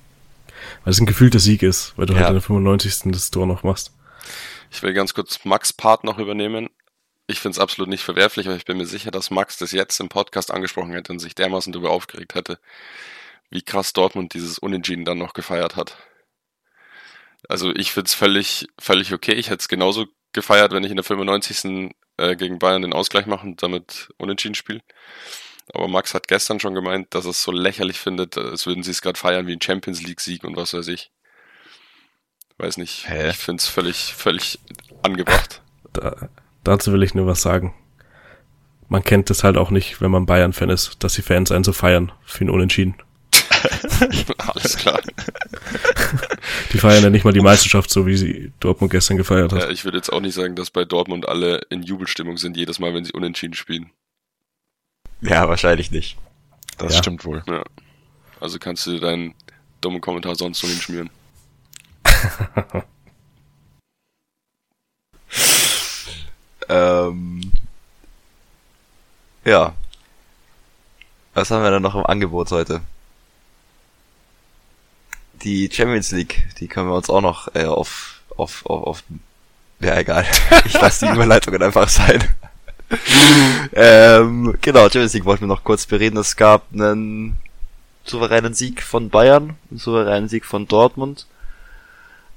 weil 0.83 0.91
es 0.91 0.99
ein 0.99 1.05
gefühlter 1.05 1.39
Sieg 1.39 1.61
ist, 1.63 1.93
weil 1.97 2.05
du 2.05 2.13
Ja. 2.13 2.19
halt 2.19 2.29
in 2.29 2.33
der 2.35 2.41
95. 2.41 3.11
das 3.11 3.31
Tor 3.31 3.45
noch 3.45 3.63
machst. 3.63 3.91
Ich 4.71 4.81
will 4.83 4.93
ganz 4.93 5.13
kurz 5.13 5.43
Max 5.43 5.73
Part 5.73 6.03
noch 6.03 6.17
übernehmen. 6.19 6.69
Ich 7.27 7.39
finde 7.41 7.55
es 7.55 7.59
absolut 7.59 7.89
nicht 7.89 8.03
verwerflich, 8.03 8.47
aber 8.47 8.55
ich 8.55 8.65
bin 8.65 8.77
mir 8.77 8.85
sicher, 8.87 9.11
dass 9.11 9.29
Max 9.29 9.57
das 9.57 9.71
jetzt 9.71 9.99
im 9.99 10.09
Podcast 10.09 10.51
angesprochen 10.51 10.93
hätte 10.93 11.11
und 11.11 11.19
sich 11.19 11.35
dermaßen 11.35 11.73
darüber 11.73 11.91
aufgeregt 11.91 12.33
hätte, 12.35 12.59
wie 13.49 13.61
krass 13.61 13.93
Dortmund 13.93 14.33
dieses 14.33 14.57
Unentschieden 14.57 15.05
dann 15.05 15.17
noch 15.17 15.33
gefeiert 15.33 15.75
hat. 15.75 15.97
Also 17.47 17.73
ich 17.75 17.91
finde 17.91 18.07
es 18.07 18.13
völlig, 18.13 18.67
völlig 18.79 19.13
okay. 19.13 19.33
Ich 19.33 19.47
hätte 19.49 19.61
es 19.61 19.67
genauso 19.67 20.07
gefeiert, 20.33 20.71
wenn 20.71 20.83
ich 20.83 20.91
in 20.91 20.97
der 20.97 21.03
95. 21.03 21.91
Äh, 22.19 22.35
gegen 22.35 22.59
Bayern 22.59 22.81
den 22.81 22.91
Ausgleich 22.91 23.27
mache 23.27 23.47
und 23.47 23.63
damit 23.63 24.09
unentschieden 24.17 24.55
spiele. 24.55 24.81
Aber 25.73 25.87
Max 25.87 26.13
hat 26.13 26.27
gestern 26.27 26.59
schon 26.59 26.73
gemeint, 26.73 27.13
dass 27.15 27.25
er 27.25 27.31
es 27.31 27.41
so 27.41 27.51
lächerlich 27.51 27.97
findet, 27.97 28.37
als 28.37 28.65
würden 28.65 28.83
sie 28.83 28.91
es 28.91 29.01
gerade 29.01 29.17
feiern 29.17 29.47
wie 29.47 29.53
ein 29.53 29.61
Champions 29.61 30.01
League-Sieg 30.01 30.43
und 30.43 30.57
was 30.57 30.73
weiß 30.73 30.89
ich. 30.89 31.11
Weiß 32.57 32.75
nicht. 32.75 33.07
Hä? 33.07 33.29
Ich 33.29 33.37
finde 33.37 33.61
es 33.61 33.67
völlig, 33.67 34.13
völlig 34.13 34.59
angebracht. 35.01 35.61
Da, 35.93 36.27
dazu 36.65 36.91
will 36.91 37.03
ich 37.03 37.15
nur 37.15 37.25
was 37.25 37.41
sagen. 37.41 37.73
Man 38.89 39.03
kennt 39.03 39.29
es 39.29 39.45
halt 39.45 39.55
auch 39.55 39.69
nicht, 39.69 40.01
wenn 40.01 40.11
man 40.11 40.25
Bayern-Fan 40.25 40.69
ist, 40.69 41.01
dass 41.03 41.13
die 41.13 41.21
Fans 41.21 41.51
einen 41.51 41.63
so 41.63 41.71
feiern 41.71 42.11
für 42.25 42.43
ihn 42.43 42.49
Unentschieden. 42.49 42.95
Alles 44.39 44.75
klar. 44.75 44.99
Die 46.73 46.77
feiern 46.77 47.03
ja 47.03 47.09
nicht 47.09 47.25
mal 47.25 47.33
die 47.33 47.41
Meisterschaft, 47.41 47.89
so 47.89 48.05
wie 48.05 48.15
sie 48.17 48.51
Dortmund 48.59 48.91
gestern 48.91 49.17
gefeiert 49.17 49.51
hat. 49.53 49.61
Ja, 49.63 49.69
ich 49.69 49.85
würde 49.85 49.97
jetzt 49.97 50.11
auch 50.11 50.19
nicht 50.21 50.35
sagen, 50.35 50.55
dass 50.55 50.69
bei 50.69 50.85
Dortmund 50.85 51.27
alle 51.27 51.61
in 51.69 51.81
Jubelstimmung 51.83 52.37
sind, 52.37 52.57
jedes 52.57 52.79
Mal, 52.79 52.93
wenn 52.93 53.05
sie 53.05 53.13
unentschieden 53.13 53.55
spielen. 53.55 53.89
Ja, 55.21 55.49
wahrscheinlich 55.49 55.91
nicht. 55.91 56.17
Das 56.77 56.93
Ja. 56.93 56.99
stimmt 56.99 57.25
wohl. 57.25 57.43
Ja. 57.47 57.63
Also 58.39 58.59
kannst 58.59 58.85
du 58.85 58.91
dir 58.91 58.99
deinen 59.01 59.33
dummen 59.81 59.99
Kommentar 60.01 60.35
sonst 60.35 60.59
so 60.59 60.67
hinschmieren. 60.67 61.09
Ähm, 66.67 67.51
ja. 69.45 69.73
Was 71.33 71.51
haben 71.51 71.63
wir 71.63 71.71
denn 71.71 71.81
noch 71.81 71.95
im 71.95 72.05
Angebot 72.05 72.51
heute? 72.51 72.81
Die 75.43 75.69
Champions 75.71 76.11
League, 76.11 76.47
die 76.59 76.67
können 76.67 76.89
wir 76.89 76.95
uns 76.95 77.09
auch 77.09 77.21
noch 77.21 77.53
äh, 77.55 77.65
auf, 77.65 78.21
auf, 78.35 78.65
auf, 78.65 78.83
auf, 78.87 79.03
ja 79.79 79.97
egal. 79.97 80.25
Ich 80.65 80.73
lasse 80.73 81.05
die 81.05 81.11
Überleitungen 81.11 81.61
einfach 81.63 81.87
sein. 81.87 82.23
ähm, 83.73 84.57
genau, 84.61 84.83
Champions 84.83 85.13
League 85.13 85.25
wollten 85.25 85.41
wir 85.41 85.47
noch 85.47 85.63
kurz 85.63 85.85
bereden. 85.85 86.17
Es 86.17 86.35
gab 86.35 86.65
einen 86.73 87.37
souveränen 88.03 88.53
Sieg 88.53 88.81
von 88.81 89.09
Bayern, 89.09 89.55
einen 89.69 89.79
souveränen 89.79 90.27
Sieg 90.27 90.45
von 90.45 90.67
Dortmund. 90.67 91.27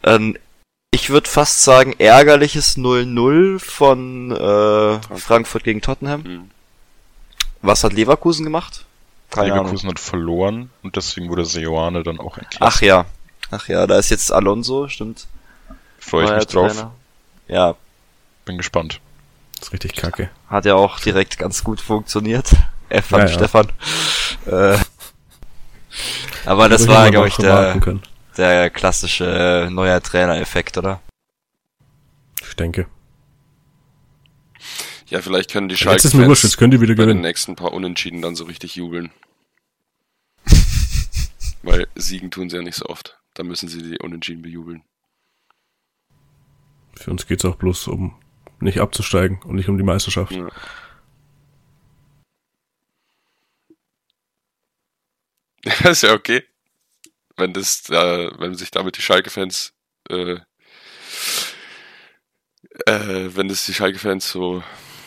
Ähm, 0.02 0.36
ich 0.94 1.10
würde 1.10 1.28
fast 1.28 1.64
sagen, 1.64 1.94
ärgerliches 1.98 2.76
0-0 2.76 3.58
von 3.58 4.30
äh, 4.30 5.18
Frankfurt 5.18 5.64
gegen 5.64 5.80
Tottenham. 5.80 6.24
Hm. 6.24 6.50
Was 7.62 7.82
hat 7.82 7.94
Leverkusen 7.94 8.44
gemacht? 8.44 8.84
Keine 9.32 9.52
Ahnung. 9.52 9.64
Leverkusen 9.64 9.88
hat 9.88 9.98
verloren 9.98 10.70
und 10.82 10.96
deswegen 10.96 11.28
wurde 11.30 11.44
Seoane 11.44 12.02
dann 12.02 12.20
auch 12.20 12.36
entlassen. 12.36 12.58
Ach 12.60 12.82
ja. 12.82 13.06
Ach 13.50 13.66
ja, 13.68 13.86
da 13.86 13.98
ist 13.98 14.10
jetzt 14.10 14.30
Alonso, 14.32 14.88
stimmt. 14.88 15.26
Freue 15.98 16.24
ich 16.26 16.30
mich 16.32 16.46
drauf. 16.46 16.72
Trainer. 16.72 16.92
Ja, 17.48 17.74
Bin 18.44 18.58
gespannt. 18.58 19.00
Das 19.58 19.68
ist 19.68 19.72
richtig 19.72 19.94
kacke. 19.94 20.30
hat 20.48 20.64
ja 20.64 20.74
auch 20.74 21.00
direkt 21.00 21.38
ganz 21.38 21.64
gut 21.64 21.80
funktioniert. 21.80 22.50
F 22.88 23.10
Ja, 23.10 23.18
an 23.18 23.22
ja. 23.22 23.28
Stefan. 23.28 23.68
Äh, 24.46 24.76
aber 26.44 26.68
das 26.68 26.88
war, 26.88 27.10
glaube 27.10 27.28
ich, 27.28 27.36
der, 27.36 27.78
der 28.36 28.70
klassische 28.70 29.24
äh, 29.66 29.70
neuer 29.70 30.02
Trainer-Effekt, 30.02 30.76
oder? 30.76 31.00
Ich 32.42 32.56
denke. 32.56 32.86
Ja, 35.12 35.20
vielleicht 35.20 35.50
können 35.50 35.68
die 35.68 35.74
Jetzt 35.74 36.06
ist 36.06 36.14
mir 36.14 36.26
wurscht, 36.26 36.42
jetzt 36.42 36.56
können 36.56 36.70
die 36.70 36.80
wieder 36.80 36.94
bei 36.94 37.02
den 37.02 37.08
gewinnen. 37.08 37.20
nächsten 37.20 37.54
paar 37.54 37.74
Unentschieden 37.74 38.22
dann 38.22 38.34
so 38.34 38.44
richtig 38.44 38.76
jubeln. 38.76 39.12
Weil 41.62 41.86
siegen 41.94 42.30
tun 42.30 42.48
sie 42.48 42.56
ja 42.56 42.62
nicht 42.62 42.76
so 42.76 42.86
oft. 42.86 43.20
Da 43.34 43.42
müssen 43.42 43.68
sie 43.68 43.82
die 43.82 43.98
Unentschieden 43.98 44.40
bejubeln. 44.40 44.82
Für 46.96 47.10
uns 47.10 47.26
geht's 47.26 47.44
auch 47.44 47.56
bloß 47.56 47.88
um 47.88 48.18
nicht 48.60 48.80
abzusteigen 48.80 49.42
und 49.42 49.56
nicht 49.56 49.68
um 49.68 49.76
die 49.76 49.84
Meisterschaft. 49.84 50.32
Ja. 50.32 50.48
Das 55.60 55.80
ist 55.84 56.02
ja 56.04 56.14
okay. 56.14 56.42
Wenn 57.36 57.52
das, 57.52 57.86
äh, 57.90 58.30
wenn 58.38 58.54
sich 58.54 58.70
damit 58.70 58.96
die 58.96 59.02
Schalke-Fans, 59.02 59.74
äh, 60.08 60.38
äh, 62.86 63.36
wenn 63.36 63.48
das 63.48 63.66
die 63.66 63.74
Schalke-Fans 63.74 64.30
so 64.30 64.62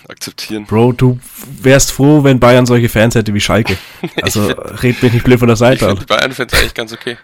akzeptieren. 0.10 0.66
Bro, 0.66 0.94
du 0.94 1.20
wärst 1.62 1.92
froh, 1.92 2.24
wenn 2.24 2.40
Bayern 2.40 2.66
solche 2.66 2.90
Fans 2.90 3.16
hätte 3.16 3.34
wie 3.34 3.42
Schalke. 3.42 3.78
Also 4.22 4.48
red 4.48 5.02
mich 5.04 5.14
nicht 5.14 5.24
blöd 5.26 5.40
von 5.40 5.48
der 5.48 5.54
Ich 5.54 5.60
Seite 5.60 5.80
finde 5.80 5.94
an. 5.94 6.00
die 6.00 6.06
Bayern-Fans 6.06 6.54
eigentlich 6.54 6.74
ganz 6.74 6.94
okay. 6.94 7.18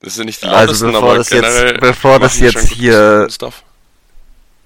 Das 0.00 0.14
sind 0.14 0.26
nicht 0.26 0.42
die 0.42 0.46
Also 0.46 0.86
lautesten, 0.86 0.92
bevor 0.92 1.02
aber 1.10 1.16
das 1.18 1.30
jetzt- 1.30 1.80
bevor 1.80 2.20
das 2.20 2.38
jetzt 2.38 2.68
hier- 2.72 3.28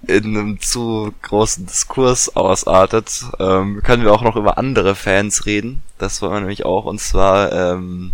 in 0.09 0.37
einem 0.37 0.61
zu 0.61 1.15
großen 1.23 1.65
Diskurs 1.67 2.35
ausartet, 2.35 3.23
ähm, 3.39 3.81
können 3.85 4.03
wir 4.03 4.13
auch 4.13 4.23
noch 4.23 4.35
über 4.35 4.59
andere 4.59 4.97
Fans 4.97 5.47
reden. 5.47 5.83
Das 5.99 6.21
wollen 6.21 6.33
wir 6.33 6.41
nämlich 6.41 6.65
auch, 6.65 6.87
und 6.87 7.01
zwar 7.01 7.53
ähm, 7.53 8.11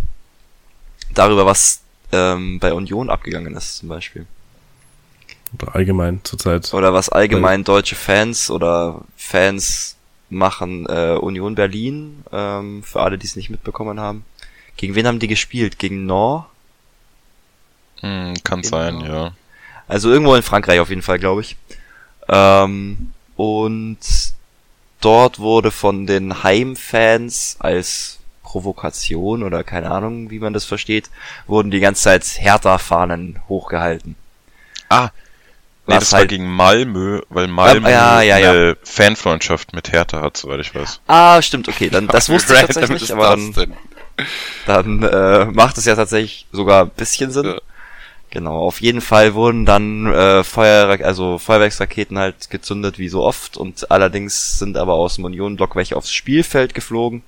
darüber, 1.15 1.47
was 1.47 1.81
ähm, 2.11 2.59
bei 2.59 2.73
Union 2.73 3.09
abgegangen 3.09 3.55
ist 3.55 3.77
zum 3.77 3.89
Beispiel. 3.89 4.27
Oder 5.53 5.75
allgemein 5.75 6.21
zurzeit. 6.23 6.73
Oder 6.73 6.93
was 6.93 7.09
allgemein 7.09 7.63
deutsche 7.63 7.95
Fans 7.95 8.51
oder 8.51 9.01
Fans 9.17 9.95
machen 10.29 10.85
äh, 10.87 11.15
Union 11.19 11.55
Berlin, 11.55 12.23
ähm, 12.31 12.83
für 12.83 13.01
alle, 13.01 13.17
die 13.17 13.25
es 13.25 13.35
nicht 13.35 13.49
mitbekommen 13.49 13.99
haben. 13.99 14.23
Gegen 14.77 14.95
wen 14.95 15.07
haben 15.07 15.19
die 15.19 15.27
gespielt? 15.27 15.79
Gegen 15.79 16.05
Nord? 16.05 16.45
Hm, 18.01 18.35
kann 18.43 18.61
Genau. 18.61 18.77
sein, 18.77 18.99
ja. 19.01 19.31
Also 19.87 20.11
irgendwo 20.11 20.35
in 20.35 20.43
Frankreich 20.43 20.79
auf 20.79 20.89
jeden 20.89 21.01
Fall, 21.01 21.17
glaube 21.19 21.41
ich. 21.41 21.57
Ähm, 22.27 23.11
und 23.35 23.97
dort 25.01 25.39
wurde 25.39 25.71
von 25.71 26.05
den 26.05 26.43
Heimfans 26.43 27.55
als 27.59 28.19
Provokation 28.43 29.43
oder 29.43 29.63
keine 29.63 29.89
Ahnung, 29.91 30.29
wie 30.29 30.39
man 30.39 30.53
das 30.53 30.65
versteht, 30.65 31.09
wurden 31.47 31.71
die 31.71 31.79
ganze 31.79 32.03
Zeit 32.03 32.23
Hertha-Fahnen 32.37 33.39
hochgehalten. 33.49 34.15
Ah, 34.89 35.09
nee, 35.89 35.99
das 35.99 36.11
war 36.11 36.19
halt- 36.19 36.29
gegen 36.29 36.47
Malmö, 36.47 37.21
weil 37.29 37.47
Malmö 37.47 37.89
ja, 37.89 38.21
ja, 38.21 38.37
ja. 38.37 38.51
eine 38.51 38.77
Fanfreundschaft 38.83 39.73
mit 39.73 39.91
Hertha 39.91 40.21
hat, 40.21 40.37
soweit 40.37 40.59
ich 40.61 40.73
weiß. 40.73 41.01
Ah, 41.07 41.41
stimmt, 41.41 41.67
okay, 41.67 41.89
dann 41.89 42.07
das 42.07 42.29
wusste 42.29 42.53
ich 42.53 42.61
tatsächlich 42.61 43.01
nicht, 43.01 43.11
aber 43.11 43.29
dann, 43.29 43.73
dann 44.65 45.03
äh, 45.03 45.45
macht 45.45 45.77
es 45.77 45.85
ja 45.85 45.95
tatsächlich 45.95 46.47
sogar 46.51 46.85
ein 46.85 46.89
bisschen 46.89 47.31
Sinn. 47.31 47.45
Ja. 47.45 47.59
Genau, 48.31 48.59
auf 48.59 48.79
jeden 48.79 49.01
Fall 49.01 49.33
wurden 49.33 49.65
dann 49.65 50.05
äh, 50.13 50.43
Feuer, 50.43 50.99
also 51.03 51.39
Feuerwerksraketen 51.39 52.19
halt 52.19 52.51
gezündet 52.51 52.99
wie 52.99 53.09
so 53.09 53.23
oft 53.23 53.57
und 53.57 53.89
allerdings 53.89 54.59
sind 54.59 54.77
aber 54.77 54.93
aus 54.93 55.15
dem 55.15 55.25
Union-Block 55.25 55.75
welche 55.75 55.95
aufs 55.97 56.11
Spielfeld 56.11 56.75
geflogen 56.75 57.23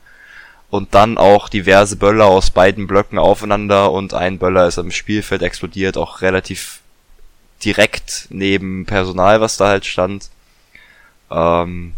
und 0.69 0.93
dann 0.93 1.17
auch 1.17 1.50
diverse 1.50 1.95
Böller 1.95 2.26
aus 2.26 2.52
beiden 2.52 2.86
Blöcken 2.86 3.17
aufeinander 3.17 3.91
und 3.91 4.13
ein 4.13 4.38
Böller 4.38 4.67
ist 4.67 4.78
am 4.78 4.91
Spielfeld 4.91 5.41
explodiert, 5.41 5.97
auch 5.97 6.21
relativ 6.21 6.80
direkt 7.63 8.28
neben 8.30 8.86
Personal, 8.86 9.41
was 9.41 9.58
da 9.58 9.69
halt 9.69 9.86
stand. 9.86 10.30
Ähm, 11.30 11.93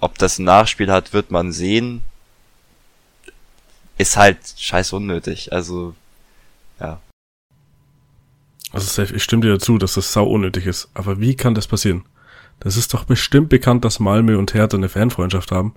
ob 0.00 0.18
das 0.18 0.38
ein 0.38 0.44
Nachspiel 0.44 0.90
hat, 0.90 1.12
wird 1.12 1.30
man 1.30 1.52
sehen. 1.52 2.02
Ist 3.96 4.16
halt 4.16 4.38
scheiß 4.56 4.92
unnötig, 4.92 5.52
also 5.52 5.94
ja. 6.80 7.00
Also 8.72 8.86
safe, 8.86 9.14
ich 9.14 9.22
stimme 9.22 9.42
dir 9.42 9.52
dazu, 9.52 9.78
dass 9.78 9.94
das 9.94 10.12
sau 10.12 10.26
unnötig 10.26 10.66
ist. 10.66 10.88
Aber 10.94 11.20
wie 11.20 11.36
kann 11.36 11.54
das 11.54 11.68
passieren? 11.68 12.04
Das 12.58 12.76
ist 12.76 12.92
doch 12.92 13.04
bestimmt 13.04 13.48
bekannt, 13.48 13.84
dass 13.84 14.00
Malmö 14.00 14.36
und 14.36 14.52
Hertha 14.52 14.76
eine 14.76 14.88
Fanfreundschaft 14.88 15.52
haben. 15.52 15.74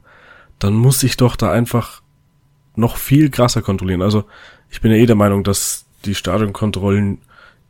Dann 0.57 0.73
muss 0.73 1.03
ich 1.03 1.15
doch 1.15 1.35
da 1.35 1.51
einfach 1.51 2.01
noch 2.75 2.97
viel 2.97 3.29
krasser 3.29 3.61
kontrollieren. 3.61 4.01
Also 4.01 4.25
ich 4.69 4.81
bin 4.81 4.91
ja 4.91 4.97
eh 4.97 5.05
der 5.05 5.15
Meinung, 5.15 5.43
dass 5.43 5.85
die 6.05 6.15
Stadionkontrollen 6.15 7.19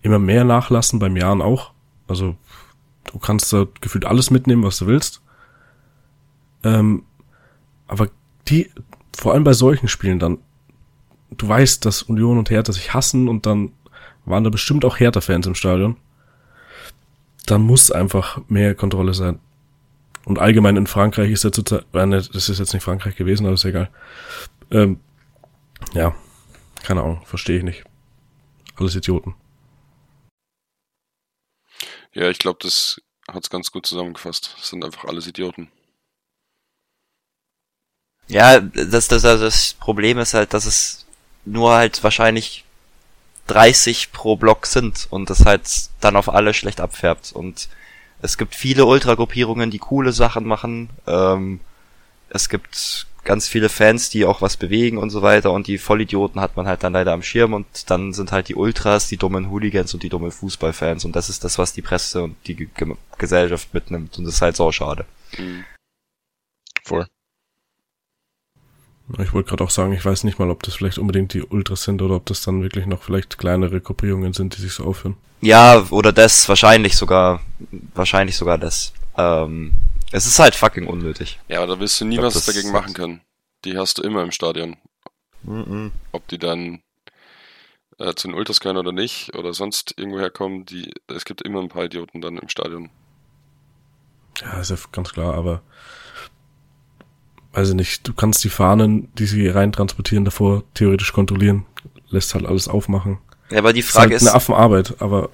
immer 0.07 0.19
mehr 0.19 0.43
nachlassen, 0.43 0.99
beim 0.99 1.15
Jahren 1.15 1.41
auch. 1.41 1.71
Also 2.07 2.35
du 3.05 3.19
kannst 3.19 3.53
da 3.53 3.67
gefühlt 3.81 4.05
alles 4.05 4.31
mitnehmen, 4.31 4.63
was 4.63 4.79
du 4.79 4.87
willst. 4.87 5.21
Ähm, 6.63 7.03
aber 7.87 8.09
die, 8.47 8.69
vor 9.15 9.33
allem 9.33 9.43
bei 9.43 9.53
solchen 9.53 9.87
Spielen 9.87 10.19
dann, 10.19 10.39
du 11.31 11.47
weißt, 11.47 11.85
dass 11.85 12.03
Union 12.03 12.37
und 12.37 12.49
Hertha 12.49 12.73
sich 12.73 12.93
hassen 12.93 13.27
und 13.27 13.45
dann 13.45 13.71
waren 14.25 14.43
da 14.43 14.49
bestimmt 14.49 14.83
auch 14.83 14.99
Hertha-Fans 14.99 15.47
im 15.47 15.55
Stadion. 15.55 15.97
Da 17.45 17.57
muss 17.57 17.91
einfach 17.91 18.41
mehr 18.49 18.75
Kontrolle 18.75 19.13
sein. 19.13 19.39
Und 20.25 20.39
allgemein 20.39 20.75
in 20.75 20.87
Frankreich 20.87 21.31
ist 21.31 21.45
ja 21.45 21.51
zurzeit, 21.51 21.85
äh, 21.93 22.05
ne, 22.05 22.17
das 22.17 22.49
ist 22.49 22.59
jetzt 22.59 22.73
nicht 22.73 22.83
Frankreich 22.83 23.15
gewesen, 23.15 23.45
aber 23.45 23.53
ist 23.53 23.63
egal. 23.63 23.89
Ähm, 24.71 24.99
ja, 25.93 26.13
keine 26.83 27.01
Ahnung, 27.01 27.21
verstehe 27.23 27.57
ich 27.57 27.63
nicht. 27.63 27.85
Alles 28.75 28.95
Idioten. 28.95 29.35
Ja, 32.17 32.31
ich 32.31 32.39
glaube, 32.39 32.57
das 32.63 32.99
hat's 33.31 33.51
ganz 33.51 33.71
gut 33.71 33.85
zusammengefasst. 33.85 34.55
Das 34.57 34.69
sind 34.69 34.83
einfach 34.83 35.05
alles 35.05 35.27
Idioten. 35.27 35.69
Ja, 38.27 38.59
das, 38.59 39.07
das, 39.07 39.21
das 39.21 39.75
Problem 39.75 40.17
ist 40.17 40.33
halt, 40.33 40.51
dass 40.55 40.65
es 40.65 41.05
nur 41.45 41.73
halt 41.73 42.03
wahrscheinlich 42.03 42.65
30 43.45 44.11
pro 44.11 44.35
Block 44.35 44.65
sind 44.65 45.05
und 45.11 45.29
das 45.29 45.45
halt 45.45 45.69
dann 46.01 46.15
auf 46.15 46.27
alle 46.27 46.55
schlecht 46.55 46.81
abfärbt. 46.81 47.33
Und 47.33 47.69
es 48.23 48.39
gibt 48.39 48.55
viele 48.55 48.87
Ultragruppierungen, 48.87 49.69
die 49.69 49.77
coole 49.77 50.11
Sachen 50.11 50.45
machen. 50.45 50.89
Ähm, 51.05 51.59
es 52.29 52.49
gibt 52.49 53.07
ganz 53.23 53.47
viele 53.47 53.67
Fans, 53.67 54.09
die 54.09 54.25
auch 54.25 54.41
was 54.41 54.55
bewegen 54.55 54.97
und 54.97 55.09
so 55.09 55.21
weiter 55.21 55.51
und 55.51 55.67
die 55.67 55.77
Vollidioten 55.77 56.39
hat 56.39 56.55
man 56.55 56.65
halt 56.65 56.83
dann 56.83 56.93
leider 56.93 57.11
am 57.11 57.21
Schirm 57.21 57.53
und 57.53 57.67
dann 57.89 58.13
sind 58.13 58.31
halt 58.31 58.47
die 58.47 58.55
Ultras, 58.55 59.09
die 59.09 59.17
dummen 59.17 59.49
Hooligans 59.49 59.93
und 59.93 60.01
die 60.01 60.09
dummen 60.09 60.31
Fußballfans 60.31 61.03
und 61.03 61.15
das 61.15 61.27
ist 61.27 61.43
das, 61.43 61.57
was 61.57 61.73
die 61.73 61.81
Presse 61.81 62.23
und 62.23 62.37
die 62.47 62.55
G 62.55 62.67
Gesellschaft 63.17 63.73
mitnimmt 63.73 64.17
und 64.17 64.23
das 64.23 64.35
ist 64.35 64.41
halt 64.41 64.55
so 64.55 64.71
schade. 64.71 65.05
Mhm. 65.37 65.65
Voll. 66.85 67.05
Ich 69.19 69.33
wollte 69.33 69.49
gerade 69.49 69.63
auch 69.63 69.69
sagen, 69.69 69.93
ich 69.93 70.03
weiß 70.03 70.23
nicht 70.23 70.37
mal, 70.39 70.49
ob 70.49 70.63
das 70.63 70.75
vielleicht 70.75 70.97
unbedingt 70.97 71.33
die 71.33 71.43
Ultras 71.43 71.83
sind 71.83 72.01
oder 72.01 72.15
ob 72.15 72.25
das 72.25 72.41
dann 72.41 72.61
wirklich 72.61 72.85
noch 72.85 73.03
vielleicht 73.03 73.37
kleinere 73.37 73.79
Gruppierungen 73.79 74.33
sind, 74.33 74.57
die 74.57 74.61
sich 74.61 74.73
so 74.73 74.83
aufhören. 74.85 75.15
Ja, 75.39 75.85
oder 75.91 76.11
das, 76.11 76.47
wahrscheinlich 76.49 76.97
sogar, 76.97 77.41
wahrscheinlich 77.93 78.35
sogar 78.35 78.57
das. 78.57 78.93
Ähm, 79.17 79.73
es 80.11 80.25
ist 80.25 80.39
halt 80.39 80.55
fucking 80.55 80.87
unnötig. 80.87 81.39
Ja, 81.47 81.59
aber 81.63 81.75
da 81.75 81.79
wirst 81.79 81.99
du 82.01 82.05
nie 82.05 82.15
glaub, 82.17 82.33
was 82.33 82.45
dagegen 82.45 82.71
machen 82.71 82.93
können. 82.93 83.21
Die 83.65 83.77
hast 83.77 83.97
du 83.97 84.03
immer 84.03 84.23
im 84.23 84.31
Stadion. 84.31 84.77
Mhm. 85.43 85.91
Ob 86.11 86.27
die 86.27 86.37
dann 86.37 86.81
äh, 87.99 88.13
zu 88.13 88.27
den 88.27 88.35
Ultras 88.35 88.59
gehören 88.59 88.77
oder 88.77 88.91
nicht 88.91 89.35
oder 89.35 89.53
sonst 89.53 89.93
irgendwo 89.97 90.19
herkommen, 90.19 90.65
die, 90.65 90.93
es 91.07 91.25
gibt 91.25 91.41
immer 91.41 91.61
ein 91.61 91.69
paar 91.69 91.85
Idioten 91.85 92.21
dann 92.21 92.37
im 92.37 92.49
Stadion. 92.49 92.89
Ja, 94.41 94.59
ist 94.59 94.69
ja 94.69 94.77
ganz 94.91 95.11
klar, 95.13 95.33
aber 95.33 95.61
weiß 97.53 97.69
ich 97.69 97.75
nicht, 97.75 98.07
du 98.07 98.13
kannst 98.13 98.43
die 98.43 98.49
Fahnen, 98.49 99.11
die 99.15 99.25
sie 99.25 99.47
reintransportieren, 99.47 100.25
davor 100.25 100.63
theoretisch 100.75 101.11
kontrollieren, 101.11 101.65
lässt 102.09 102.33
halt 102.35 102.45
alles 102.45 102.67
aufmachen. 102.67 103.17
Ja, 103.49 103.59
aber 103.59 103.73
die 103.73 103.79
Ist 103.79 103.89
Frage 103.91 104.11
halt 104.11 104.21
ist, 104.21 104.27
eine 104.27 104.35
Affenarbeit, 104.35 105.01
aber 105.01 105.29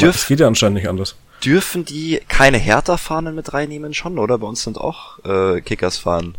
Dürf- 0.00 0.16
es 0.16 0.26
geht 0.26 0.40
ja 0.40 0.48
anscheinend 0.48 0.78
nicht 0.78 0.88
anders. 0.88 1.16
Dürfen 1.44 1.84
die 1.84 2.20
keine 2.28 2.58
Hertha-Fahnen 2.58 3.34
mit 3.34 3.52
reinnehmen 3.52 3.94
schon, 3.94 4.18
oder? 4.18 4.38
Bei 4.38 4.46
uns 4.46 4.62
sind 4.62 4.78
auch 4.78 5.18
äh, 5.24 5.60
Kickers-Fahnen. 5.60 6.36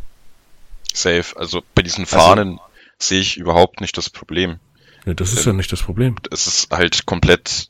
Safe. 0.94 1.26
Also 1.38 1.62
bei 1.76 1.82
diesen 1.82 2.06
Also- 2.06 2.18
Fahnen 2.18 2.60
sehe 2.98 3.20
ich 3.22 3.38
überhaupt 3.38 3.82
nicht 3.82 3.98
das 3.98 4.10
Problem. 4.10 4.60
Ja, 5.06 5.14
das 5.14 5.32
ist 5.34 5.46
Ähm, 5.46 5.54
ja 5.54 5.58
nicht 5.58 5.72
das 5.72 5.82
Problem. 5.84 6.16
Es 6.32 6.48
ist 6.48 6.72
halt 6.72 7.06
komplett. 7.06 7.68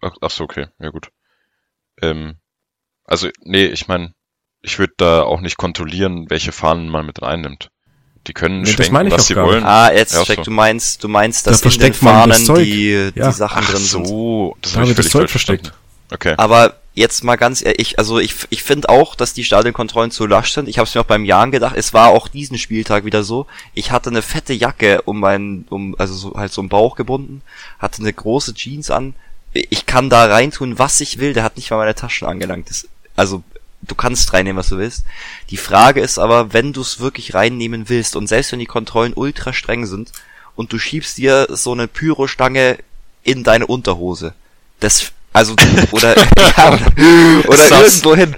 Ach, 0.00 0.14
ach 0.20 0.30
so, 0.30 0.44
okay, 0.44 0.66
ja 0.80 0.90
gut. 0.90 1.08
Ähm, 2.02 2.36
also, 3.04 3.28
nee, 3.42 3.66
ich 3.66 3.86
meine, 3.88 4.12
ich 4.62 4.78
würde 4.78 4.94
da 4.96 5.22
auch 5.22 5.40
nicht 5.40 5.56
kontrollieren, 5.56 6.26
welche 6.28 6.50
Fahnen 6.52 6.88
man 6.88 7.06
mit 7.06 7.22
reinnimmt. 7.22 7.70
Die 8.26 8.32
können 8.32 8.58
Nee, 8.62 8.64
das 8.64 8.74
schwenken, 8.74 8.92
meine 8.94 9.08
ich 9.10 9.14
was 9.14 9.26
sie 9.28 9.34
gar 9.34 9.44
nicht. 9.44 9.52
wollen. 9.52 9.64
Ah, 9.64 9.92
jetzt 9.92 10.12
Ja, 10.14 10.24
check, 10.24 10.36
so. 10.38 10.42
du 10.42 10.50
meinst, 10.50 11.04
du 11.04 11.08
meinst, 11.08 11.46
Da 11.46 11.52
dass 11.52 11.62
in 11.62 11.80
den 11.80 11.94
Fahnen 11.94 12.44
die, 12.56 13.12
Ja. 13.14 13.28
die 13.28 13.32
Sachen 13.36 13.62
Ach 13.64 13.70
drin 13.70 13.80
sind. 13.80 14.06
so, 14.08 14.56
das 14.60 14.72
Da 14.72 14.80
habe 14.80 14.90
ich 14.90 14.96
wird 14.96 15.06
das 15.06 15.12
Zeug 15.12 15.30
versteckt. 15.30 15.72
Okay. 16.10 16.34
Aber 16.36 16.76
jetzt 16.94 17.24
mal 17.24 17.36
ganz 17.36 17.64
ehrlich, 17.64 17.98
also 17.98 18.18
ich, 18.18 18.34
ich 18.50 18.62
finde 18.62 18.88
auch, 18.88 19.14
dass 19.14 19.34
die 19.34 19.44
Stadionkontrollen 19.44 20.10
zu 20.10 20.26
lasch 20.26 20.52
sind. 20.52 20.68
Ich 20.68 20.78
habe 20.78 20.88
es 20.88 20.94
mir 20.94 21.02
auch 21.02 21.06
beim 21.06 21.26
Jahren 21.26 21.50
gedacht. 21.50 21.76
Es 21.76 21.92
war 21.92 22.08
auch 22.08 22.26
diesen 22.26 22.58
Spieltag 22.58 23.04
wieder 23.04 23.22
so. 23.22 23.46
Ich 23.74 23.90
hatte 23.90 24.10
eine 24.10 24.22
fette 24.22 24.54
Jacke 24.54 25.02
um 25.02 25.20
meinen, 25.20 25.66
um 25.68 25.94
also 25.98 26.14
so, 26.14 26.34
halt 26.34 26.52
so 26.52 26.62
im 26.62 26.70
Bauch 26.70 26.96
gebunden, 26.96 27.42
hatte 27.78 28.00
eine 28.00 28.12
große 28.12 28.54
Jeans 28.54 28.90
an. 28.90 29.14
Ich 29.52 29.86
kann 29.86 30.10
da 30.10 30.24
reintun, 30.24 30.78
was 30.78 31.00
ich 31.00 31.18
will. 31.18 31.34
Der 31.34 31.42
hat 31.42 31.56
nicht 31.56 31.70
mal 31.70 31.76
meine 31.76 31.94
Taschen 31.94 32.26
angelangt. 32.26 32.70
Das, 32.70 32.88
also 33.14 33.42
du 33.82 33.94
kannst 33.94 34.32
reinnehmen, 34.32 34.58
was 34.58 34.70
du 34.70 34.78
willst. 34.78 35.04
Die 35.50 35.58
Frage 35.58 36.00
ist 36.00 36.18
aber, 36.18 36.54
wenn 36.54 36.72
du 36.72 36.80
es 36.80 36.98
wirklich 36.98 37.34
reinnehmen 37.34 37.90
willst 37.90 38.16
und 38.16 38.26
selbst 38.26 38.52
wenn 38.52 38.58
die 38.58 38.66
Kontrollen 38.66 39.12
ultra 39.14 39.52
streng 39.52 39.84
sind 39.84 40.12
und 40.54 40.72
du 40.72 40.78
schiebst 40.78 41.18
dir 41.18 41.46
so 41.50 41.72
eine 41.72 41.88
Pyrostange 41.88 42.78
in 43.22 43.44
deine 43.44 43.66
Unterhose, 43.66 44.34
das 44.80 45.12
also 45.36 45.54
oder 45.90 46.16
ja, 46.38 46.72
oder, 46.72 47.48
oder 47.48 47.70
irgendwo 47.70 48.14
hin 48.16 48.34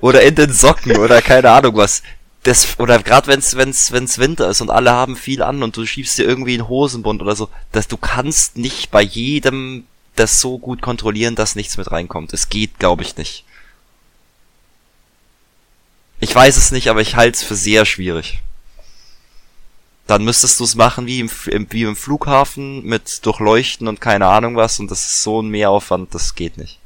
oder 0.00 0.22
in 0.22 0.34
den 0.34 0.52
Socken 0.52 0.96
oder 0.96 1.22
keine 1.22 1.48
Ahnung 1.50 1.76
was. 1.76 2.02
Das 2.42 2.78
oder 2.80 3.00
gerade 3.02 3.28
wenn's 3.28 3.56
wenn's 3.56 3.92
wenn's 3.92 4.18
Winter 4.18 4.50
ist 4.50 4.60
und 4.60 4.68
alle 4.68 4.90
haben 4.90 5.14
viel 5.14 5.42
an 5.42 5.62
und 5.62 5.76
du 5.76 5.86
schiebst 5.86 6.18
dir 6.18 6.24
irgendwie 6.24 6.54
einen 6.54 6.68
Hosenbund 6.68 7.22
oder 7.22 7.36
so, 7.36 7.48
dass 7.70 7.86
du 7.86 7.96
kannst 7.96 8.56
nicht 8.56 8.90
bei 8.90 9.00
jedem 9.00 9.86
das 10.16 10.40
so 10.40 10.58
gut 10.58 10.82
kontrollieren, 10.82 11.36
dass 11.36 11.54
nichts 11.54 11.76
mit 11.76 11.92
reinkommt. 11.92 12.32
Es 12.32 12.48
geht, 12.48 12.80
glaube 12.80 13.04
ich, 13.04 13.16
nicht. 13.16 13.44
Ich 16.18 16.34
weiß 16.34 16.56
es 16.56 16.72
nicht, 16.72 16.88
aber 16.88 17.00
ich 17.00 17.14
halte 17.14 17.36
es 17.36 17.44
für 17.44 17.56
sehr 17.56 17.86
schwierig. 17.86 18.40
Dann 20.06 20.24
müsstest 20.24 20.60
du 20.60 20.64
es 20.64 20.74
machen 20.74 21.06
wie 21.06 21.20
im, 21.20 21.30
wie 21.30 21.82
im 21.82 21.96
Flughafen 21.96 22.84
mit 22.84 23.24
Durchleuchten 23.24 23.88
und 23.88 24.00
keine 24.00 24.26
Ahnung 24.26 24.56
was 24.56 24.78
und 24.78 24.90
das 24.90 25.00
ist 25.00 25.22
so 25.22 25.40
ein 25.40 25.48
Mehraufwand, 25.48 26.14
das 26.14 26.34
geht 26.34 26.58
nicht. 26.58 26.80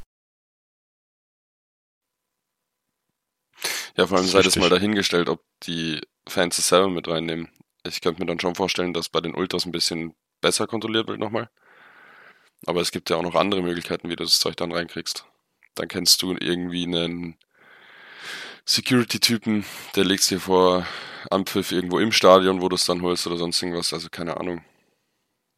Ja, 3.96 4.06
vor 4.06 4.18
allem 4.18 4.26
Das 4.26 4.32
sei 4.32 4.42
das 4.42 4.56
mal 4.56 4.70
dahingestellt, 4.70 5.28
ob 5.28 5.42
die 5.64 6.00
Fans 6.28 6.58
es 6.58 6.68
selber 6.68 6.88
mit 6.88 7.08
reinnehmen. 7.08 7.48
Ich 7.84 8.00
könnte 8.00 8.22
mir 8.22 8.26
dann 8.26 8.38
schon 8.38 8.54
vorstellen, 8.54 8.92
dass 8.92 9.08
bei 9.08 9.20
den 9.20 9.34
Ultras 9.34 9.66
ein 9.66 9.72
bisschen 9.72 10.14
besser 10.40 10.68
kontrolliert 10.68 11.08
wird 11.08 11.18
nochmal. 11.18 11.50
Aber 12.66 12.80
es 12.80 12.92
gibt 12.92 13.10
ja 13.10 13.16
auch 13.16 13.22
noch 13.22 13.34
andere 13.34 13.62
Möglichkeiten, 13.62 14.08
wie 14.08 14.16
du 14.16 14.22
das 14.22 14.38
Zeug 14.38 14.56
dann 14.56 14.70
reinkriegst. 14.72 15.24
Dann 15.74 15.88
kennst 15.88 16.22
du 16.22 16.36
irgendwie 16.38 16.84
einen 16.84 17.36
Security-Typen, 18.68 19.64
der 19.96 20.04
legst 20.04 20.30
dir 20.30 20.40
vor 20.40 20.86
Anpfiff 21.30 21.72
irgendwo 21.72 21.98
im 21.98 22.12
Stadion, 22.12 22.60
wo 22.60 22.68
du 22.68 22.76
es 22.76 22.84
dann 22.84 23.00
holst 23.00 23.26
oder 23.26 23.38
sonst 23.38 23.62
irgendwas. 23.62 23.94
Also 23.94 24.10
keine 24.10 24.36
Ahnung. 24.36 24.62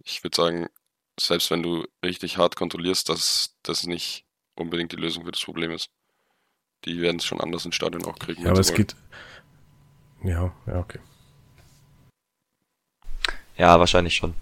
Ich 0.05 0.23
würde 0.23 0.37
sagen, 0.37 0.69
selbst 1.19 1.51
wenn 1.51 1.63
du 1.63 1.87
richtig 2.05 2.39
hart 2.39 2.55
kontrollierst, 2.55 3.09
dass 3.09 3.57
das 3.65 3.85
nicht 3.85 4.25
unbedingt 4.55 4.93
die 4.93 4.97
Lösung 4.97 5.25
für 5.25 5.33
das 5.33 5.43
Problem 5.43 5.73
ist. 5.73 5.91
Die 6.85 7.01
werden 7.01 7.17
es 7.17 7.25
schon 7.25 7.41
anders 7.41 7.65
ins 7.65 7.75
Stadion 7.75 8.05
auch 8.05 8.19
kriegen. 8.19 8.45
Ja, 8.45 8.53
aber 8.53 8.61
es 8.61 8.69
wollen. 8.69 8.77
geht. 8.77 8.97
Ja, 10.23 10.53
ja, 10.67 10.79
okay. 10.79 11.01
Ja, 13.59 13.79
wahrscheinlich 13.81 14.15
schon. 14.15 14.35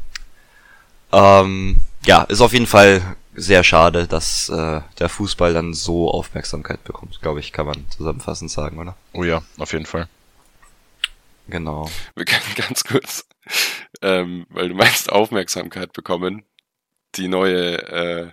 Ähm, 1.10 1.78
ja, 2.04 2.22
ist 2.24 2.42
auf 2.42 2.52
jeden 2.52 2.66
Fall 2.66 3.16
sehr 3.38 3.64
schade, 3.64 4.06
dass 4.06 4.48
äh, 4.48 4.80
der 4.98 5.08
Fußball 5.08 5.52
dann 5.54 5.74
so 5.74 6.10
Aufmerksamkeit 6.10 6.84
bekommt, 6.84 7.20
glaube 7.22 7.40
ich, 7.40 7.52
kann 7.52 7.66
man 7.66 7.84
zusammenfassend 7.90 8.50
sagen, 8.50 8.78
oder? 8.78 8.96
Oh 9.12 9.24
ja, 9.24 9.42
auf 9.58 9.72
jeden 9.72 9.86
Fall. 9.86 10.08
Genau. 11.48 11.90
Wir 12.14 12.24
können 12.24 12.54
ganz 12.56 12.84
kurz, 12.84 13.26
ähm, 14.02 14.46
weil 14.50 14.68
du 14.68 14.74
meinst 14.74 15.10
Aufmerksamkeit 15.10 15.92
bekommen, 15.92 16.44
die 17.14 17.28
neue 17.28 17.82
äh, 17.88 18.32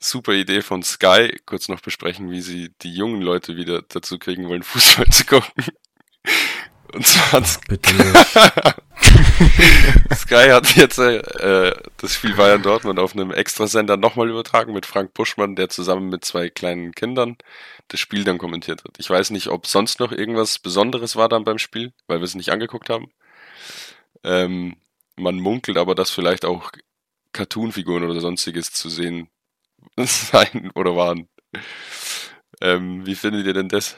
super 0.00 0.32
Idee 0.32 0.62
von 0.62 0.82
Sky 0.82 1.38
kurz 1.46 1.68
noch 1.68 1.80
besprechen, 1.80 2.30
wie 2.30 2.40
sie 2.40 2.70
die 2.82 2.94
jungen 2.94 3.22
Leute 3.22 3.56
wieder 3.56 3.82
dazu 3.82 4.18
kriegen 4.18 4.48
wollen, 4.48 4.62
Fußball 4.62 5.06
zu 5.10 5.24
gucken. 5.26 5.64
Und 6.92 7.06
zwar 7.06 7.32
hat 7.32 7.60
Bitte. 7.68 7.92
Sky 10.14 10.50
hat 10.50 10.76
jetzt 10.76 10.98
äh, 10.98 11.72
das 11.96 12.14
Spiel 12.14 12.34
Bayern 12.34 12.62
Dortmund 12.62 12.98
auf 12.98 13.14
einem 13.14 13.30
Extrasender 13.30 13.96
nochmal 13.96 14.28
übertragen 14.28 14.72
mit 14.72 14.86
Frank 14.86 15.14
Buschmann, 15.14 15.56
der 15.56 15.68
zusammen 15.68 16.08
mit 16.08 16.24
zwei 16.24 16.50
kleinen 16.50 16.92
Kindern 16.92 17.36
das 17.88 18.00
Spiel 18.00 18.24
dann 18.24 18.38
kommentiert 18.38 18.84
hat. 18.84 18.92
Ich 18.98 19.08
weiß 19.08 19.30
nicht, 19.30 19.48
ob 19.48 19.66
sonst 19.66 20.00
noch 20.00 20.12
irgendwas 20.12 20.58
Besonderes 20.58 21.16
war 21.16 21.28
dann 21.28 21.44
beim 21.44 21.58
Spiel, 21.58 21.92
weil 22.06 22.20
wir 22.20 22.24
es 22.24 22.34
nicht 22.34 22.50
angeguckt 22.50 22.90
haben. 22.90 23.10
Ähm, 24.24 24.76
man 25.16 25.36
munkelt 25.36 25.78
aber, 25.78 25.94
dass 25.94 26.10
vielleicht 26.10 26.44
auch 26.44 26.70
Cartoonfiguren 27.32 28.04
oder 28.04 28.20
sonstiges 28.20 28.72
zu 28.72 28.88
sehen 28.88 29.28
sein 29.96 30.70
oder 30.74 30.96
waren. 30.96 31.28
Ähm, 32.60 33.04
wie 33.06 33.14
findet 33.14 33.46
ihr 33.46 33.54
denn 33.54 33.68
das? 33.68 33.96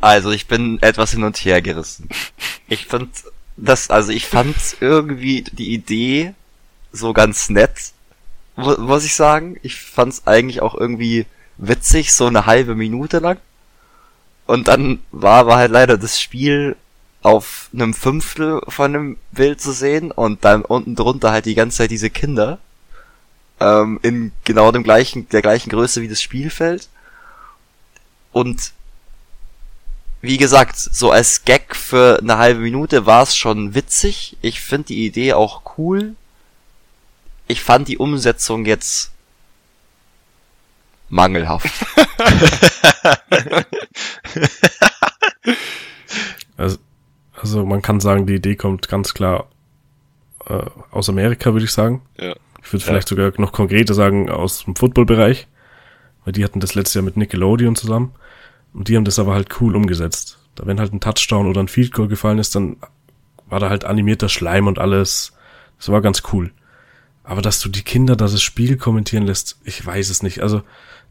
Also 0.00 0.30
ich 0.30 0.46
bin 0.46 0.80
etwas 0.82 1.10
hin 1.12 1.24
und 1.24 1.36
her 1.38 1.60
gerissen. 1.62 2.08
Ich 2.68 2.86
fand 2.86 3.10
das, 3.56 3.90
also 3.90 4.12
ich 4.12 4.26
fand 4.26 4.56
irgendwie 4.80 5.42
die 5.42 5.72
Idee 5.74 6.34
so 6.92 7.12
ganz 7.12 7.50
nett, 7.50 7.92
mu- 8.56 8.78
muss 8.78 9.04
ich 9.04 9.14
sagen. 9.14 9.58
Ich 9.62 9.76
fand 9.76 10.12
es 10.12 10.26
eigentlich 10.26 10.62
auch 10.62 10.74
irgendwie 10.74 11.26
witzig, 11.56 12.12
so 12.12 12.26
eine 12.26 12.46
halbe 12.46 12.74
Minute 12.76 13.18
lang. 13.18 13.38
Und 14.46 14.68
dann 14.68 15.00
war 15.10 15.40
aber 15.40 15.56
halt 15.56 15.72
leider 15.72 15.98
das 15.98 16.20
Spiel 16.20 16.76
auf 17.22 17.68
einem 17.74 17.92
Fünftel 17.92 18.60
von 18.68 18.92
dem 18.92 19.16
Bild 19.32 19.60
zu 19.60 19.72
sehen 19.72 20.12
und 20.12 20.44
dann 20.44 20.62
unten 20.64 20.94
drunter 20.94 21.32
halt 21.32 21.46
die 21.46 21.56
ganze 21.56 21.78
Zeit 21.78 21.90
diese 21.90 22.10
Kinder 22.10 22.58
ähm, 23.58 23.98
in 24.02 24.30
genau 24.44 24.70
dem 24.70 24.84
gleichen, 24.84 25.28
der 25.30 25.42
gleichen 25.42 25.70
Größe 25.70 26.00
wie 26.00 26.08
das 26.08 26.22
Spielfeld. 26.22 26.88
Und 28.32 28.72
wie 30.20 30.36
gesagt, 30.36 30.76
so 30.76 31.10
als 31.10 31.44
Gag 31.44 31.76
für 31.76 32.18
eine 32.20 32.38
halbe 32.38 32.60
Minute 32.60 33.06
war 33.06 33.22
es 33.22 33.36
schon 33.36 33.74
witzig. 33.74 34.36
Ich 34.42 34.60
finde 34.60 34.88
die 34.88 35.06
Idee 35.06 35.32
auch 35.34 35.62
cool. 35.78 36.14
Ich 37.46 37.62
fand 37.62 37.88
die 37.88 37.98
Umsetzung 37.98 38.66
jetzt 38.66 39.12
mangelhaft. 41.08 41.68
Also, 46.58 46.78
also 47.40 47.64
man 47.64 47.82
kann 47.82 48.00
sagen, 48.00 48.26
die 48.26 48.34
Idee 48.34 48.56
kommt 48.56 48.88
ganz 48.88 49.14
klar 49.14 49.48
äh, 50.46 50.60
aus 50.90 51.08
Amerika, 51.08 51.52
würde 51.52 51.64
ich 51.64 51.72
sagen. 51.72 52.02
Ja. 52.18 52.34
Ich 52.62 52.72
würde 52.72 52.84
vielleicht 52.84 53.08
sogar 53.08 53.32
noch 53.38 53.52
konkreter 53.52 53.94
sagen, 53.94 54.28
aus 54.28 54.64
dem 54.64 54.76
Footballbereich. 54.76 55.46
Weil 56.24 56.32
die 56.32 56.44
hatten 56.44 56.60
das 56.60 56.74
letztes 56.74 56.94
Jahr 56.94 57.04
mit 57.04 57.16
Nickelodeon 57.16 57.76
zusammen. 57.76 58.12
Und 58.74 58.88
die 58.88 58.96
haben 58.96 59.04
das 59.04 59.18
aber 59.18 59.34
halt 59.34 59.60
cool 59.60 59.74
umgesetzt. 59.76 60.38
Da 60.54 60.66
wenn 60.66 60.80
halt 60.80 60.92
ein 60.92 61.00
Touchdown 61.00 61.46
oder 61.46 61.60
ein 61.62 61.68
Field 61.68 61.92
Goal 61.92 62.08
gefallen 62.08 62.38
ist, 62.38 62.54
dann 62.54 62.76
war 63.46 63.60
da 63.60 63.70
halt 63.70 63.84
animierter 63.84 64.28
Schleim 64.28 64.66
und 64.66 64.78
alles. 64.78 65.32
Das 65.78 65.88
war 65.90 66.00
ganz 66.02 66.22
cool. 66.32 66.52
Aber 67.24 67.42
dass 67.42 67.60
du 67.60 67.68
die 67.68 67.82
Kinder 67.82 68.16
da 68.16 68.26
das 68.26 68.42
Spiel 68.42 68.76
kommentieren 68.76 69.26
lässt, 69.26 69.58
ich 69.64 69.84
weiß 69.84 70.08
es 70.10 70.22
nicht. 70.22 70.40
Also 70.42 70.62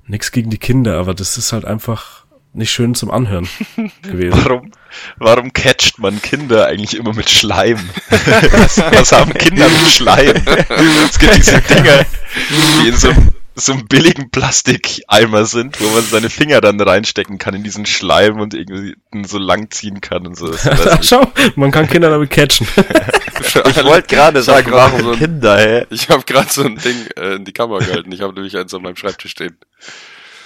nix 0.05 0.31
gegen 0.31 0.49
die 0.49 0.57
Kinder, 0.57 0.97
aber 0.97 1.13
das 1.13 1.37
ist 1.37 1.53
halt 1.53 1.65
einfach 1.65 2.25
nicht 2.53 2.71
schön 2.71 2.95
zum 2.95 3.11
Anhören 3.11 3.47
gewesen. 4.01 4.39
Warum, 4.43 4.71
warum 5.17 5.53
catcht 5.53 5.99
man 5.99 6.21
Kinder 6.21 6.65
eigentlich 6.65 6.97
immer 6.97 7.13
mit 7.13 7.29
Schleim? 7.29 7.77
was, 8.09 8.77
was 8.79 9.11
haben 9.11 9.33
Kinder 9.33 9.67
mit 9.69 9.87
Schleim? 9.91 10.35
Es 11.05 11.19
gibt 11.19 11.35
diese 11.35 11.61
Dinger, 11.61 12.05
die 12.81 12.87
in 12.87 12.95
so, 12.97 13.09
einem- 13.09 13.29
so 13.59 13.73
einem 13.73 13.87
billigen 13.87 14.29
Plastikeimer 14.29 15.45
sind, 15.45 15.81
wo 15.81 15.89
man 15.89 16.03
seine 16.03 16.29
Finger 16.29 16.61
dann 16.61 16.79
reinstecken 16.79 17.39
kann 17.39 17.55
in 17.55 17.63
diesen 17.63 17.87
Schleim 17.87 18.39
und 18.39 18.53
irgendwie 18.53 18.95
so 19.25 19.39
lang 19.39 19.71
ziehen 19.71 19.99
kann 19.99 20.27
und 20.27 20.37
so. 20.37 20.55
Schau, 21.01 21.31
man 21.55 21.71
kann 21.71 21.87
Kinder 21.87 22.09
damit 22.09 22.29
catchen. 22.29 22.67
Ich 23.39 23.83
wollte 23.83 24.07
gerade 24.07 24.41
sagen, 24.41 24.71
warum 24.71 25.01
so 25.01 25.11
ein- 25.11 25.19
Kinder, 25.19 25.57
hä? 25.57 25.85
Ich 25.91 26.09
habe 26.09 26.23
gerade 26.23 26.51
so 26.51 26.63
ein 26.63 26.75
Ding 26.77 27.07
äh, 27.15 27.35
in 27.35 27.45
die 27.45 27.53
Kamera 27.53 27.79
gehalten. 27.79 28.11
Ich 28.11 28.21
habe 28.21 28.33
nämlich 28.33 28.57
eins 28.57 28.73
an 28.73 28.81
meinem 28.81 28.95
Schreibtisch 28.95 29.31
stehen. 29.31 29.57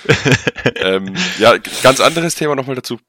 ähm, 0.75 1.13
ja, 1.39 1.57
ganz 1.83 1.99
anderes 2.01 2.35
Thema 2.35 2.55
nochmal 2.55 2.75
dazu. 2.75 2.99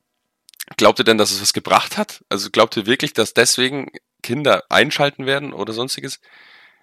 Glaubt 0.76 1.00
ihr 1.00 1.04
denn, 1.04 1.18
dass 1.18 1.32
es 1.32 1.42
was 1.42 1.52
gebracht 1.52 1.98
hat? 1.98 2.24
Also 2.28 2.50
glaubt 2.50 2.76
ihr 2.76 2.86
wirklich, 2.86 3.12
dass 3.12 3.34
deswegen 3.34 3.90
Kinder 4.22 4.62
einschalten 4.68 5.26
werden 5.26 5.52
oder 5.52 5.72
sonstiges? 5.72 6.20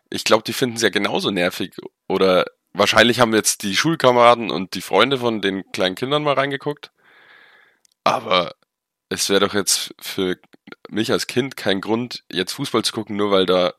Ich 0.09 0.23
glaube, 0.25 0.43
die 0.45 0.53
finden 0.53 0.75
es 0.75 0.81
ja 0.81 0.89
genauso 0.89 1.31
nervig. 1.31 1.71
Oder 2.07 2.45
wahrscheinlich 2.73 3.19
haben 3.19 3.33
jetzt 3.33 3.63
die 3.63 3.75
Schulkameraden 3.75 4.51
und 4.51 4.73
die 4.73 4.81
Freunde 4.81 5.17
von 5.17 5.41
den 5.41 5.69
kleinen 5.71 5.95
Kindern 5.95 6.23
mal 6.23 6.33
reingeguckt. 6.33 6.91
Aber 8.03 8.55
es 9.09 9.29
wäre 9.29 9.41
doch 9.41 9.53
jetzt 9.53 9.93
für 9.99 10.37
mich 10.89 11.11
als 11.11 11.27
Kind 11.27 11.57
kein 11.57 11.81
Grund, 11.81 12.23
jetzt 12.31 12.53
Fußball 12.53 12.83
zu 12.83 12.93
gucken, 12.93 13.15
nur 13.15 13.31
weil 13.31 13.45
da 13.45 13.73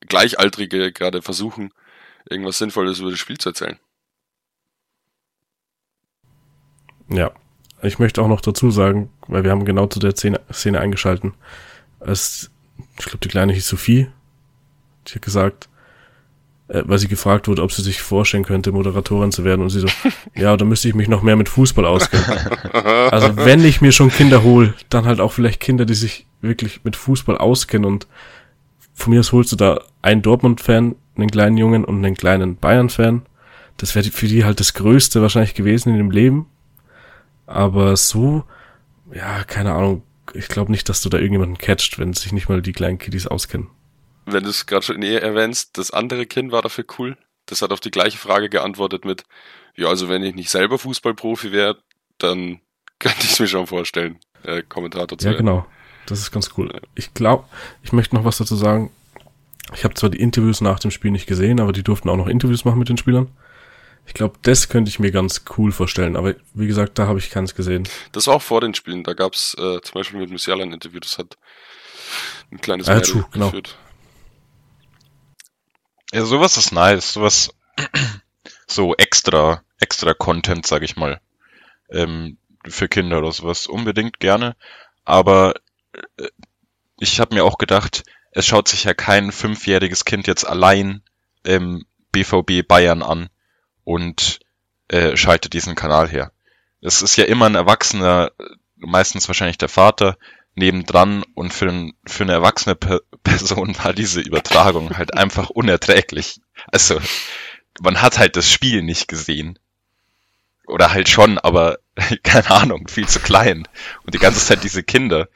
Gleichaltrige 0.00 0.92
gerade 0.92 1.22
versuchen, 1.22 1.72
irgendwas 2.28 2.58
Sinnvolles 2.58 2.98
über 2.98 3.10
das 3.10 3.18
Spiel 3.18 3.38
zu 3.38 3.50
erzählen. 3.50 3.78
Ja. 7.08 7.32
Ich 7.84 7.98
möchte 7.98 8.22
auch 8.22 8.28
noch 8.28 8.40
dazu 8.40 8.70
sagen, 8.70 9.10
weil 9.26 9.42
wir 9.42 9.50
haben 9.50 9.64
genau 9.64 9.88
zu 9.88 9.98
der 9.98 10.14
Szene, 10.14 10.40
Szene 10.52 10.80
eingeschalten. 10.80 11.34
Es, 11.98 12.50
ich 12.96 13.04
glaube, 13.04 13.18
die 13.18 13.28
Kleine 13.28 13.52
hieß 13.52 13.66
Sophie. 13.66 14.08
Die 15.08 15.14
hat 15.16 15.22
gesagt, 15.22 15.68
äh, 16.72 16.82
weil 16.86 16.98
sie 16.98 17.08
gefragt 17.08 17.48
wurde, 17.48 17.62
ob 17.62 17.70
sie 17.70 17.82
sich 17.82 18.00
vorstellen 18.00 18.44
könnte, 18.44 18.72
Moderatorin 18.72 19.30
zu 19.30 19.44
werden. 19.44 19.60
Und 19.60 19.68
sie 19.68 19.80
so, 19.80 19.88
ja, 20.34 20.56
da 20.56 20.64
müsste 20.64 20.88
ich 20.88 20.94
mich 20.94 21.06
noch 21.06 21.22
mehr 21.22 21.36
mit 21.36 21.50
Fußball 21.50 21.84
auskennen. 21.84 22.24
Also 23.10 23.36
wenn 23.36 23.62
ich 23.62 23.82
mir 23.82 23.92
schon 23.92 24.10
Kinder 24.10 24.42
hole, 24.42 24.72
dann 24.88 25.04
halt 25.04 25.20
auch 25.20 25.32
vielleicht 25.32 25.60
Kinder, 25.60 25.84
die 25.84 25.94
sich 25.94 26.26
wirklich 26.40 26.80
mit 26.82 26.96
Fußball 26.96 27.36
auskennen. 27.36 27.84
Und 27.84 28.06
von 28.94 29.12
mir 29.12 29.20
aus 29.20 29.32
holst 29.32 29.52
du 29.52 29.56
da 29.56 29.82
einen 30.00 30.22
Dortmund-Fan, 30.22 30.96
einen 31.16 31.30
kleinen 31.30 31.58
Jungen 31.58 31.84
und 31.84 31.98
einen 31.98 32.16
kleinen 32.16 32.56
Bayern-Fan. 32.56 33.22
Das 33.76 33.94
wäre 33.94 34.10
für 34.10 34.26
die 34.26 34.44
halt 34.44 34.58
das 34.58 34.72
Größte 34.72 35.20
wahrscheinlich 35.20 35.54
gewesen 35.54 35.90
in 35.90 35.98
dem 35.98 36.10
Leben. 36.10 36.46
Aber 37.46 37.96
so, 37.98 38.44
ja, 39.12 39.44
keine 39.44 39.74
Ahnung. 39.74 40.04
Ich 40.32 40.48
glaube 40.48 40.72
nicht, 40.72 40.88
dass 40.88 41.02
du 41.02 41.10
da 41.10 41.18
irgendjemanden 41.18 41.58
catcht, 41.58 41.98
wenn 41.98 42.14
sich 42.14 42.32
nicht 42.32 42.48
mal 42.48 42.62
die 42.62 42.72
kleinen 42.72 42.96
Kiddies 42.96 43.26
auskennen. 43.26 43.68
Wenn 44.24 44.44
du 44.44 44.50
es 44.50 44.66
gerade 44.66 44.84
schon 44.84 44.98
näher 45.00 45.22
erwähnst, 45.22 45.76
das 45.78 45.90
andere 45.90 46.26
Kind 46.26 46.52
war 46.52 46.62
dafür 46.62 46.84
cool. 46.98 47.16
Das 47.46 47.60
hat 47.62 47.72
auf 47.72 47.80
die 47.80 47.90
gleiche 47.90 48.18
Frage 48.18 48.48
geantwortet 48.48 49.04
mit, 49.04 49.24
ja, 49.74 49.88
also 49.88 50.08
wenn 50.08 50.22
ich 50.22 50.34
nicht 50.34 50.50
selber 50.50 50.78
Fußballprofi 50.78 51.50
wäre, 51.52 51.78
dann 52.18 52.60
könnte 52.98 53.18
ich 53.24 53.32
es 53.32 53.40
mir 53.40 53.48
schon 53.48 53.66
vorstellen, 53.66 54.18
äh, 54.44 54.62
Kommentator 54.62 55.18
zu 55.18 55.24
Ja, 55.26 55.32
werden. 55.32 55.46
genau. 55.46 55.66
Das 56.06 56.18
ist 56.20 56.30
ganz 56.32 56.50
cool. 56.56 56.80
Ich 56.94 57.14
glaube, 57.14 57.44
ich 57.82 57.92
möchte 57.92 58.14
noch 58.16 58.24
was 58.24 58.38
dazu 58.38 58.56
sagen. 58.56 58.90
Ich 59.74 59.84
habe 59.84 59.94
zwar 59.94 60.10
die 60.10 60.20
Interviews 60.20 60.60
nach 60.60 60.78
dem 60.80 60.90
Spiel 60.90 61.10
nicht 61.12 61.26
gesehen, 61.26 61.60
aber 61.60 61.72
die 61.72 61.84
durften 61.84 62.08
auch 62.08 62.16
noch 62.16 62.26
Interviews 62.26 62.64
machen 62.64 62.78
mit 62.80 62.88
den 62.88 62.96
Spielern. 62.98 63.28
Ich 64.04 64.14
glaube, 64.14 64.34
das 64.42 64.68
könnte 64.68 64.88
ich 64.88 64.98
mir 64.98 65.12
ganz 65.12 65.44
cool 65.56 65.70
vorstellen. 65.70 66.16
Aber 66.16 66.34
wie 66.54 66.66
gesagt, 66.66 66.98
da 66.98 67.06
habe 67.06 67.20
ich 67.20 67.30
keins 67.30 67.54
gesehen. 67.54 67.88
Das 68.10 68.26
war 68.26 68.34
auch 68.34 68.42
vor 68.42 68.60
den 68.60 68.74
Spielen. 68.74 69.04
Da 69.04 69.14
gab's 69.14 69.54
äh, 69.54 69.80
zum 69.80 69.92
Beispiel 69.94 70.18
mit 70.18 70.30
Musiala 70.30 70.64
ein 70.64 70.72
Interview, 70.72 70.98
das 70.98 71.18
hat 71.18 71.38
ein 72.50 72.60
kleines 72.60 72.88
Ah, 72.88 72.98
true, 73.00 73.24
genau. 73.32 73.46
geführt. 73.46 73.78
Ja, 76.12 76.26
sowas 76.26 76.58
ist 76.58 76.72
nice, 76.72 77.14
sowas 77.14 77.54
so 78.66 78.94
extra, 78.96 79.62
extra 79.80 80.12
Content, 80.12 80.66
sag 80.66 80.82
ich 80.82 80.96
mal, 80.96 81.20
ähm, 81.90 82.36
für 82.66 82.86
Kinder 82.86 83.18
oder 83.18 83.32
sowas 83.32 83.66
unbedingt 83.66 84.20
gerne. 84.20 84.54
Aber 85.06 85.54
äh, 86.18 86.28
ich 86.98 87.18
habe 87.18 87.34
mir 87.34 87.44
auch 87.44 87.56
gedacht, 87.56 88.04
es 88.30 88.46
schaut 88.46 88.68
sich 88.68 88.84
ja 88.84 88.92
kein 88.92 89.32
fünfjähriges 89.32 90.04
Kind 90.04 90.26
jetzt 90.26 90.44
allein 90.44 91.02
ähm, 91.44 91.86
BVB 92.12 92.68
Bayern 92.68 93.02
an 93.02 93.30
und 93.84 94.40
äh, 94.88 95.16
schaltet 95.16 95.54
diesen 95.54 95.74
Kanal 95.74 96.10
her. 96.10 96.30
Es 96.82 97.00
ist 97.00 97.16
ja 97.16 97.24
immer 97.24 97.46
ein 97.46 97.54
Erwachsener, 97.54 98.32
meistens 98.76 99.28
wahrscheinlich 99.28 99.58
der 99.58 99.70
Vater, 99.70 100.18
nebendran 100.54 101.24
und 101.34 101.52
für, 101.52 101.68
ein, 101.68 101.94
für 102.06 102.24
eine 102.24 102.32
erwachsene 102.32 102.74
per 102.74 103.00
Person 103.22 103.76
war 103.82 103.92
diese 103.92 104.20
Übertragung 104.20 104.96
halt 104.96 105.14
einfach 105.14 105.50
unerträglich. 105.50 106.40
Also, 106.70 107.00
man 107.80 108.02
hat 108.02 108.18
halt 108.18 108.36
das 108.36 108.50
Spiel 108.50 108.82
nicht 108.82 109.08
gesehen. 109.08 109.58
Oder 110.66 110.92
halt 110.92 111.08
schon, 111.08 111.38
aber 111.38 111.78
keine 112.22 112.50
Ahnung, 112.50 112.88
viel 112.88 113.06
zu 113.08 113.20
klein. 113.20 113.66
Und 114.04 114.14
die 114.14 114.18
ganze 114.18 114.44
Zeit 114.44 114.64
diese 114.64 114.82
Kinder 114.82 115.28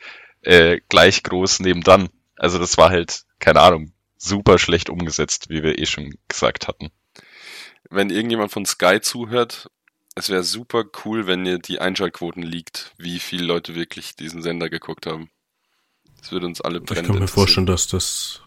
äh, 0.43 0.81
gleich 0.89 1.23
groß 1.23 1.61
nebendran. 1.61 2.09
Also 2.37 2.59
das 2.59 2.77
war 2.79 2.91
halt, 2.91 3.25
keine 3.39 3.61
Ahnung, 3.61 3.93
super 4.17 4.59
schlecht 4.59 4.91
umgesetzt, 4.91 5.49
wie 5.49 5.63
wir 5.63 5.79
eh 5.79 5.87
schon 5.87 6.15
gesagt 6.29 6.69
hatten. 6.69 6.91
Wenn 7.91 8.11
irgendjemand 8.11 8.53
von 8.53 8.67
Sky 8.67 9.01
zuhört, 9.01 9.71
es 10.17 10.31
wäre 10.31 10.43
super 10.43 10.85
cool, 11.05 11.27
wenn 11.27 11.45
ihr 11.47 11.59
die 11.59 11.81
Einschaltquoten 11.81 12.43
liegt, 12.43 12.95
wie 12.99 13.19
viele 13.21 13.45
Leute 13.45 13.75
wirklich 13.75 14.17
diesen 14.17 14.43
Sender 14.43 14.69
geguckt 14.71 15.07
haben. 15.07 15.31
Das 16.21 16.33
würde 16.33 16.47
uns 16.47 16.61
alle 16.63 16.79
Ich 16.79 16.85
brennend 16.85 17.07
kann 17.09 17.19
mir 17.19 17.29
vorstellen, 17.29 17.67
dass 17.67 17.87
das, 17.87 18.41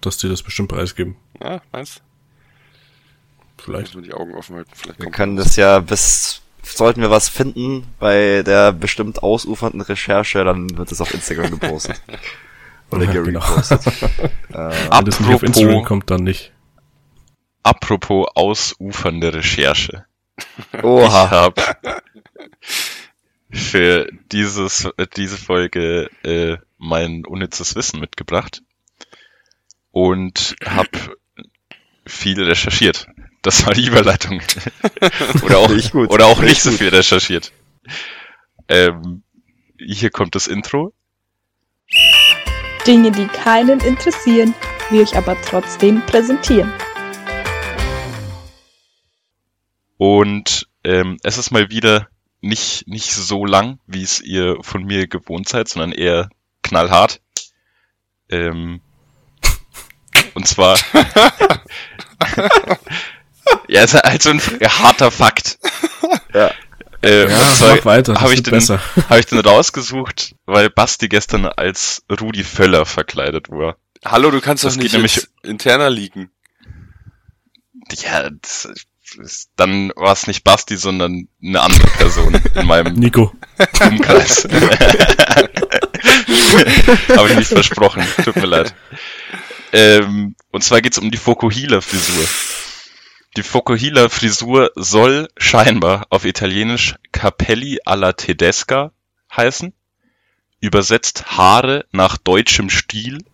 dass 0.00 0.16
die 0.16 0.28
das 0.28 0.42
bestimmt 0.42 0.70
preisgeben. 0.70 1.16
Ja, 1.42 1.60
meinst 1.72 2.02
Vielleicht. 3.60 3.88
Muss 3.88 3.94
man 3.96 4.04
die 4.04 4.14
Augen 4.14 4.34
offen 4.36 4.56
halten. 4.56 4.70
Vielleicht 4.72 5.00
Wir 5.00 5.10
können 5.10 5.34
das 5.36 5.56
ja 5.56 5.80
bis, 5.80 6.40
sollten 6.62 7.00
wir 7.02 7.10
was 7.10 7.28
finden 7.28 7.88
bei 7.98 8.44
der 8.44 8.72
bestimmt 8.72 9.20
ausufernden 9.24 9.80
Recherche, 9.80 10.44
dann 10.44 10.78
wird 10.78 10.92
es 10.92 11.00
auf 11.00 11.12
Instagram 11.12 11.50
gepostet. 11.50 12.00
Oder 12.92 13.04
Ja, 13.04 13.20
genau. 13.22 13.40
gerepostet. 13.40 13.84
äh, 14.50 14.54
Wenn 14.54 15.04
das 15.04 15.18
nicht 15.20 15.34
auf 15.34 15.42
Instagram 15.42 15.70
Apropos, 15.72 15.88
kommt, 15.88 16.10
dann 16.10 16.22
nicht. 16.22 16.52
apropos 17.64 18.28
ausufernde 18.36 19.34
Recherche. 19.34 20.04
Ich 20.72 20.84
oha. 20.84 21.30
habe 21.30 21.62
für 23.50 24.08
dieses, 24.32 24.84
äh, 24.96 25.06
diese 25.16 25.36
Folge 25.36 26.10
äh, 26.22 26.58
mein 26.78 27.24
unnützes 27.24 27.74
Wissen 27.74 28.00
mitgebracht 28.00 28.62
und 29.90 30.54
habe 30.64 31.16
viel 32.06 32.42
recherchiert. 32.42 33.06
Das 33.42 33.66
war 33.66 33.74
die 33.74 33.86
Überleitung. 33.86 34.42
oder 35.42 35.58
auch, 35.58 35.70
ich 35.70 35.92
gut. 35.92 36.10
oder 36.10 36.26
auch 36.26 36.40
nicht 36.40 36.52
ich 36.52 36.62
so 36.62 36.70
gut. 36.70 36.78
viel 36.78 36.88
recherchiert. 36.88 37.52
Ähm, 38.68 39.22
hier 39.78 40.10
kommt 40.10 40.34
das 40.34 40.46
Intro. 40.46 40.92
Dinge, 42.86 43.10
die 43.12 43.26
keinen 43.26 43.80
interessieren, 43.80 44.54
wir 44.90 45.02
euch 45.02 45.16
aber 45.16 45.36
trotzdem 45.42 46.02
präsentieren. 46.06 46.72
Und 49.98 50.68
ähm, 50.84 51.18
es 51.22 51.36
ist 51.38 51.50
mal 51.50 51.70
wieder 51.70 52.08
nicht, 52.40 52.86
nicht 52.88 53.12
so 53.12 53.44
lang, 53.44 53.78
wie 53.86 54.02
es 54.02 54.20
ihr 54.20 54.56
von 54.62 54.84
mir 54.84 55.06
gewohnt 55.08 55.48
seid, 55.48 55.68
sondern 55.68 55.92
eher 55.92 56.30
knallhart. 56.62 57.20
Ähm, 58.30 58.80
und 60.34 60.46
zwar. 60.46 60.78
ja, 63.68 63.82
ist 63.82 63.94
halt 63.94 64.22
so 64.22 64.30
ein 64.30 64.40
harter 64.40 65.10
Fakt. 65.10 65.58
Ja. 66.32 66.50
Äh, 67.02 67.28
Ja, 67.28 67.36
und 67.36 67.56
zwar 67.56 67.76
mach 67.76 67.84
weiter, 67.84 68.12
das 68.14 68.22
habe 68.22 68.34
ich, 68.34 68.42
den, 68.42 68.52
besser. 68.52 68.80
hab 69.08 69.18
ich 69.18 69.26
den 69.26 69.38
rausgesucht, 69.40 70.34
weil 70.46 70.70
Basti 70.70 71.08
gestern 71.08 71.46
als 71.46 72.04
Rudi 72.20 72.44
Völler 72.44 72.86
verkleidet 72.86 73.50
war. 73.50 73.76
Hallo, 74.04 74.30
du 74.30 74.40
kannst 74.40 74.64
Das 74.64 74.74
doch 74.74 74.82
nicht 74.82 74.92
nämlich- 74.92 75.26
interner 75.42 75.90
liegen. 75.90 76.30
Ja, 78.02 78.30
das, 78.30 78.64
ist- 78.66 78.86
dann 79.56 79.92
war 79.96 80.12
es 80.12 80.26
nicht 80.26 80.44
Basti, 80.44 80.76
sondern 80.76 81.28
eine 81.42 81.60
andere 81.60 81.88
Person 81.90 82.40
in 82.54 82.66
meinem 82.66 82.94
Nico. 82.98 83.32
Umkreis. 83.80 84.46
Habe 87.16 87.30
ich 87.30 87.36
nicht 87.36 87.48
versprochen. 87.48 88.04
Tut 88.24 88.36
mir 88.36 88.46
leid. 88.46 88.74
Ähm, 89.72 90.34
und 90.50 90.64
zwar 90.64 90.80
geht's 90.80 90.98
um 90.98 91.10
die 91.10 91.18
Fokuhila-Frisur. 91.18 92.26
Die 93.36 93.42
Fokuhila-Frisur 93.42 94.72
soll 94.74 95.28
scheinbar 95.36 96.06
auf 96.10 96.24
Italienisch 96.24 96.94
Capelli 97.12 97.78
alla 97.84 98.12
Tedesca 98.14 98.92
heißen. 99.34 99.72
Übersetzt 100.60 101.36
Haare 101.36 101.84
nach 101.92 102.16
deutschem 102.16 102.70
Stil. 102.70 103.24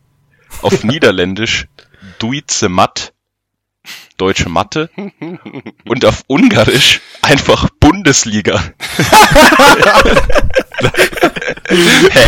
Auf 0.62 0.84
Niederländisch 0.84 1.68
Duize 2.18 2.68
Matt. 2.68 3.13
Deutsche 4.16 4.48
Matte. 4.48 4.90
Und 5.84 6.04
auf 6.04 6.22
Ungarisch 6.26 7.00
einfach 7.22 7.68
Bundesliga. 7.80 8.62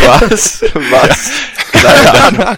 Was? 0.05 0.61
Was? 0.61 1.31
Keine 1.71 2.23
Ahnung. 2.23 2.57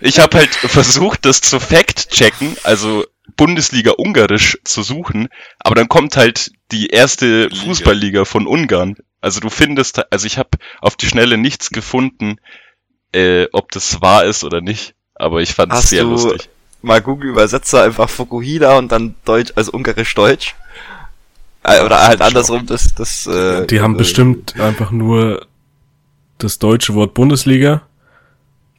Ich 0.00 0.18
habe 0.18 0.38
halt 0.38 0.54
versucht, 0.54 1.24
das 1.26 1.40
zu 1.40 1.60
fact-checken, 1.60 2.56
also 2.64 3.04
Bundesliga 3.36 3.92
Ungarisch 3.92 4.58
zu 4.64 4.82
suchen, 4.82 5.28
aber 5.58 5.74
dann 5.74 5.88
kommt 5.88 6.16
halt 6.16 6.52
die 6.72 6.88
erste 6.88 7.44
Liga. 7.44 7.64
Fußballliga 7.64 8.24
von 8.24 8.46
Ungarn. 8.46 8.96
Also 9.20 9.40
du 9.40 9.48
findest, 9.50 10.12
also 10.12 10.26
ich 10.26 10.38
habe 10.38 10.50
auf 10.80 10.96
die 10.96 11.06
Schnelle 11.06 11.38
nichts 11.38 11.70
gefunden, 11.70 12.36
äh, 13.12 13.46
ob 13.52 13.70
das 13.72 14.00
wahr 14.02 14.24
ist 14.24 14.44
oder 14.44 14.60
nicht, 14.60 14.94
aber 15.14 15.40
ich 15.40 15.54
fand 15.54 15.72
es 15.72 15.88
sehr 15.90 16.04
du 16.04 16.10
lustig. 16.10 16.49
Mal 16.82 17.00
Google 17.00 17.30
Übersetzer 17.30 17.82
einfach 17.82 18.08
Fukuhila 18.08 18.78
und 18.78 18.90
dann 18.90 19.14
Deutsch, 19.24 19.52
also 19.56 19.72
Ungarisch-Deutsch? 19.72 20.54
Äh, 21.62 21.84
Oder 21.84 22.06
halt 22.06 22.22
andersrum, 22.22 22.66
das, 22.66 22.94
das, 22.94 23.26
äh, 23.26 23.66
Die 23.66 23.80
haben 23.80 23.94
äh, 23.94 23.98
bestimmt 23.98 24.58
einfach 24.58 24.90
nur 24.90 25.46
das 26.38 26.58
deutsche 26.58 26.94
Wort 26.94 27.12
Bundesliga 27.14 27.82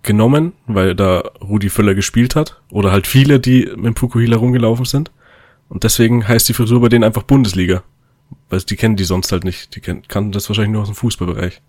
genommen, 0.03 0.53
weil 0.65 0.95
da 0.95 1.19
Rudi 1.41 1.69
Völler 1.69 1.93
gespielt 1.93 2.35
hat. 2.35 2.59
Oder 2.71 2.91
halt 2.91 3.05
viele, 3.05 3.39
die 3.39 3.71
mit 3.75 3.99
Fukuhila 3.99 4.37
rumgelaufen 4.37 4.85
sind. 4.85 5.11
Und 5.69 5.83
deswegen 5.83 6.27
heißt 6.27 6.49
die 6.49 6.53
Frisur 6.53 6.81
bei 6.81 6.89
denen 6.89 7.03
einfach 7.03 7.23
Bundesliga. 7.23 7.83
Weil 8.49 8.61
die 8.61 8.75
kennen 8.75 8.95
die 8.95 9.03
sonst 9.03 9.31
halt 9.31 9.43
nicht. 9.43 9.75
Die 9.75 9.79
kennen, 9.79 10.03
kannten 10.07 10.31
das 10.31 10.49
wahrscheinlich 10.49 10.73
nur 10.73 10.81
aus 10.81 10.89
dem 10.89 10.95
Fußballbereich. 10.95 11.61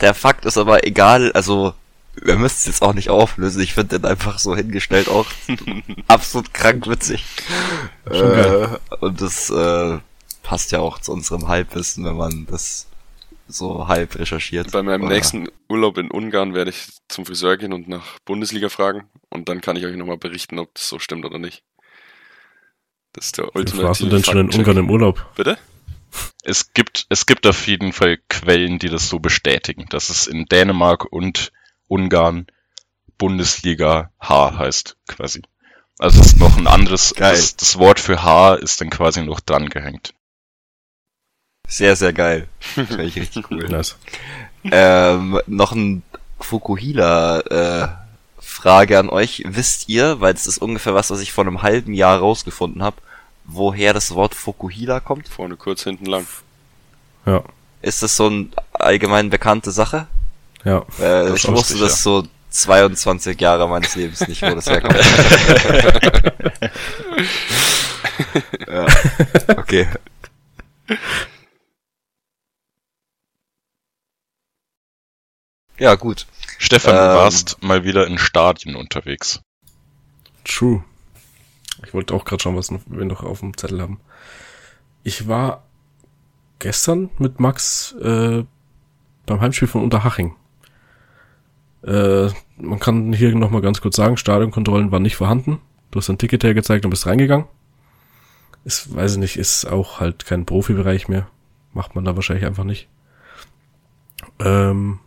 Der 0.00 0.14
Fakt 0.14 0.44
ist 0.44 0.56
aber 0.56 0.86
egal, 0.86 1.32
also, 1.32 1.74
wir 2.22 2.36
müssen 2.36 2.56
es 2.56 2.66
jetzt 2.66 2.82
auch 2.82 2.94
nicht 2.94 3.10
auflösen. 3.10 3.62
Ich 3.62 3.74
finde 3.74 3.98
den 3.98 4.08
einfach 4.08 4.38
so 4.38 4.54
hingestellt 4.56 5.08
auch 5.08 5.26
absolut 6.08 6.52
krank 6.54 6.86
witzig. 6.86 7.24
Schon 8.06 8.32
geil. 8.32 8.78
Äh, 8.90 8.94
und 8.96 9.20
das, 9.20 9.50
äh, 9.50 9.98
passt 10.48 10.72
ja 10.72 10.78
auch 10.80 10.98
zu 10.98 11.12
unserem 11.12 11.46
Halbwissen, 11.46 12.06
wenn 12.06 12.16
man 12.16 12.46
das 12.46 12.86
so 13.48 13.86
halb 13.86 14.18
recherchiert. 14.18 14.72
Bei 14.72 14.82
meinem 14.82 15.02
Oder- 15.04 15.14
nächsten 15.14 15.48
Urlaub 15.68 15.98
in 15.98 16.10
Ungarn 16.10 16.54
werde 16.54 16.70
ich 16.70 16.88
zum 17.08 17.26
Friseur 17.26 17.58
gehen 17.58 17.74
und 17.74 17.86
nach 17.86 18.18
Bundesliga 18.24 18.70
fragen 18.70 19.06
und 19.28 19.50
dann 19.50 19.60
kann 19.60 19.76
ich 19.76 19.84
euch 19.84 19.94
nochmal 19.96 20.16
berichten, 20.16 20.58
ob 20.58 20.72
das 20.74 20.88
so 20.88 20.98
stimmt 20.98 21.26
oder 21.26 21.38
nicht. 21.38 21.64
Das 23.12 23.26
ist 23.26 23.36
der 23.36 23.44
Wo 23.44 23.48
warst 23.54 24.00
du 24.00 24.04
ultimative 24.04 24.08
denn 24.08 24.24
schon 24.24 24.38
in. 24.38 24.50
Ungarn 24.58 24.76
im 24.78 24.90
Urlaub? 24.90 25.26
Bitte? 25.36 25.58
Es 26.42 26.72
gibt, 26.72 27.04
es 27.10 27.26
gibt 27.26 27.46
auf 27.46 27.66
jeden 27.66 27.92
Fall 27.92 28.18
Quellen, 28.30 28.78
die 28.78 28.88
das 28.88 29.10
so 29.10 29.18
bestätigen, 29.18 29.84
dass 29.90 30.08
es 30.08 30.26
in 30.26 30.46
Dänemark 30.46 31.04
und 31.12 31.52
Ungarn 31.88 32.46
Bundesliga 33.18 34.10
H 34.20 34.58
heißt, 34.58 34.96
quasi. 35.08 35.42
Also 35.98 36.20
es 36.20 36.26
ist 36.28 36.38
noch 36.38 36.56
ein 36.56 36.68
anderes, 36.68 37.14
Geil. 37.16 37.34
das, 37.34 37.56
das 37.56 37.78
Wort 37.78 37.98
für 37.98 38.22
H 38.22 38.54
ist 38.54 38.80
dann 38.80 38.90
quasi 38.90 39.22
noch 39.22 39.40
dran 39.40 39.68
gehängt. 39.68 40.14
Sehr, 41.66 41.96
sehr 41.96 42.12
geil. 42.12 42.48
Finde 42.60 43.02
ich 43.02 43.16
richtig 43.20 43.50
cool. 43.50 43.68
Nice. 43.68 43.96
ähm, 44.64 45.40
noch 45.46 45.72
ein 45.72 46.02
Fukuhila, 46.38 47.40
äh, 47.40 47.88
Frage 48.38 48.98
an 48.98 49.10
euch. 49.10 49.42
Wisst 49.46 49.88
ihr, 49.88 50.20
weil 50.20 50.32
das 50.34 50.46
ist 50.46 50.58
ungefähr 50.58 50.94
was, 50.94 51.10
was 51.10 51.20
ich 51.20 51.32
vor 51.32 51.44
einem 51.44 51.62
halben 51.62 51.92
Jahr 51.92 52.18
rausgefunden 52.20 52.82
habe, 52.82 52.96
woher 53.44 53.92
das 53.92 54.14
Wort 54.14 54.34
Fukuhila 54.34 55.00
kommt? 55.00 55.28
Vorne 55.28 55.56
kurz, 55.56 55.82
hinten 55.82 56.06
lang. 56.06 56.26
Ja, 57.26 57.42
Ist 57.82 58.02
das 58.02 58.16
so 58.16 58.26
eine 58.28 58.48
allgemein 58.72 59.28
bekannte 59.30 59.70
Sache? 59.72 60.06
Ja. 60.68 60.78
Äh, 60.98 61.28
Das 61.30 61.44
ich 61.44 61.48
wusste 61.48 61.74
ich, 61.74 61.80
das 61.80 62.02
so 62.02 62.26
22 62.50 63.40
Jahre 63.40 63.68
meines 63.68 63.94
Lebens 63.96 64.26
nicht, 64.26 64.42
wo 64.42 64.54
das 64.54 64.66
herkommt. 64.68 64.96
ja. 68.68 68.86
Okay. 69.56 69.86
Ja, 75.78 75.94
gut. 75.94 76.26
Stefan, 76.58 76.94
du 76.94 77.00
Ähm. 77.00 77.16
warst 77.16 77.62
mal 77.62 77.84
wieder 77.84 78.06
in 78.06 78.18
Stadien 78.18 78.74
unterwegs. 78.74 79.40
True. 80.44 80.84
Ich 81.86 81.94
wollte 81.94 82.14
auch 82.14 82.24
gerade 82.24 82.42
schauen, 82.42 82.56
was 82.56 82.70
noch- 82.70 82.82
wir 82.86 83.04
noch 83.04 83.22
auf 83.22 83.40
dem 83.40 83.56
Zettel 83.56 83.80
haben. 83.80 84.00
Ich 85.04 85.28
war 85.28 85.62
gestern 86.58 87.10
mit 87.18 87.38
Max 87.38 87.92
äh, 88.02 88.44
beim 89.26 89.40
Heimspiel 89.40 89.68
von 89.68 89.82
Unterhaching. 89.84 90.34
Äh, 91.84 92.28
man 92.56 92.78
kann 92.80 93.12
hier 93.12 93.34
nochmal 93.34 93.62
ganz 93.62 93.80
kurz 93.80 93.96
sagen, 93.96 94.16
Stadionkontrollen 94.16 94.90
waren 94.90 95.02
nicht 95.02 95.16
vorhanden. 95.16 95.60
Du 95.90 95.98
hast 95.98 96.08
ein 96.08 96.18
Ticket 96.18 96.44
hergezeigt 96.44 96.84
und 96.84 96.90
bist 96.90 97.06
reingegangen. 97.06 97.46
Ist, 98.64 98.94
weiß 98.94 99.12
ich 99.12 99.18
nicht, 99.18 99.36
ist 99.36 99.64
auch 99.64 100.00
halt 100.00 100.26
kein 100.26 100.44
Profibereich 100.44 101.08
mehr. 101.08 101.28
Macht 101.72 101.94
man 101.94 102.04
da 102.04 102.16
wahrscheinlich 102.16 102.46
einfach 102.46 102.64
nicht. 102.64 102.88
Ähm, 104.40 104.98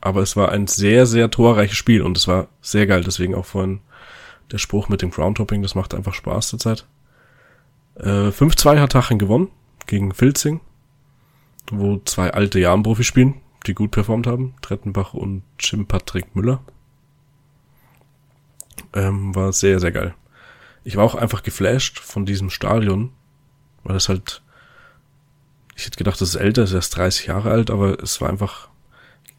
aber 0.00 0.22
es 0.22 0.36
war 0.36 0.50
ein 0.50 0.66
sehr, 0.66 1.06
sehr 1.06 1.30
torreiches 1.30 1.76
Spiel 1.76 2.02
und 2.02 2.16
es 2.16 2.28
war 2.28 2.48
sehr 2.62 2.86
geil. 2.86 3.02
Deswegen 3.04 3.34
auch 3.34 3.46
vorhin 3.46 3.80
der 4.50 4.58
Spruch 4.58 4.88
mit 4.88 5.02
dem 5.02 5.10
Groundhopping, 5.10 5.62
das 5.62 5.74
macht 5.74 5.94
einfach 5.94 6.14
Spaß 6.14 6.48
zurzeit. 6.48 6.86
Äh, 7.96 8.28
5-2 8.30 8.78
hat 8.80 8.94
Haching 8.94 9.18
gewonnen 9.18 9.48
gegen 9.86 10.14
Filzing, 10.14 10.60
wo 11.70 12.00
zwei 12.04 12.32
alte 12.32 12.58
Jahrenprofi 12.58 13.04
spielen, 13.04 13.34
die 13.66 13.74
gut 13.74 13.90
performt 13.90 14.26
haben. 14.26 14.54
Trettenbach 14.62 15.14
und 15.14 15.42
Jim 15.58 15.86
Patrick 15.86 16.34
Müller. 16.34 16.62
Ähm, 18.92 19.34
war 19.34 19.52
sehr, 19.52 19.78
sehr 19.80 19.92
geil. 19.92 20.14
Ich 20.84 20.96
war 20.96 21.04
auch 21.04 21.14
einfach 21.14 21.42
geflasht 21.42 21.98
von 22.00 22.24
diesem 22.24 22.50
Stadion, 22.50 23.12
weil 23.84 23.96
es 23.96 24.08
halt, 24.08 24.42
ich 25.76 25.84
hätte 25.86 25.98
gedacht, 25.98 26.20
das 26.20 26.30
ist 26.30 26.36
älter, 26.36 26.62
es 26.62 26.70
ist 26.70 26.74
erst 26.76 26.96
30 26.96 27.26
Jahre 27.26 27.50
alt, 27.50 27.70
aber 27.70 28.02
es 28.02 28.20
war 28.20 28.30
einfach 28.30 28.68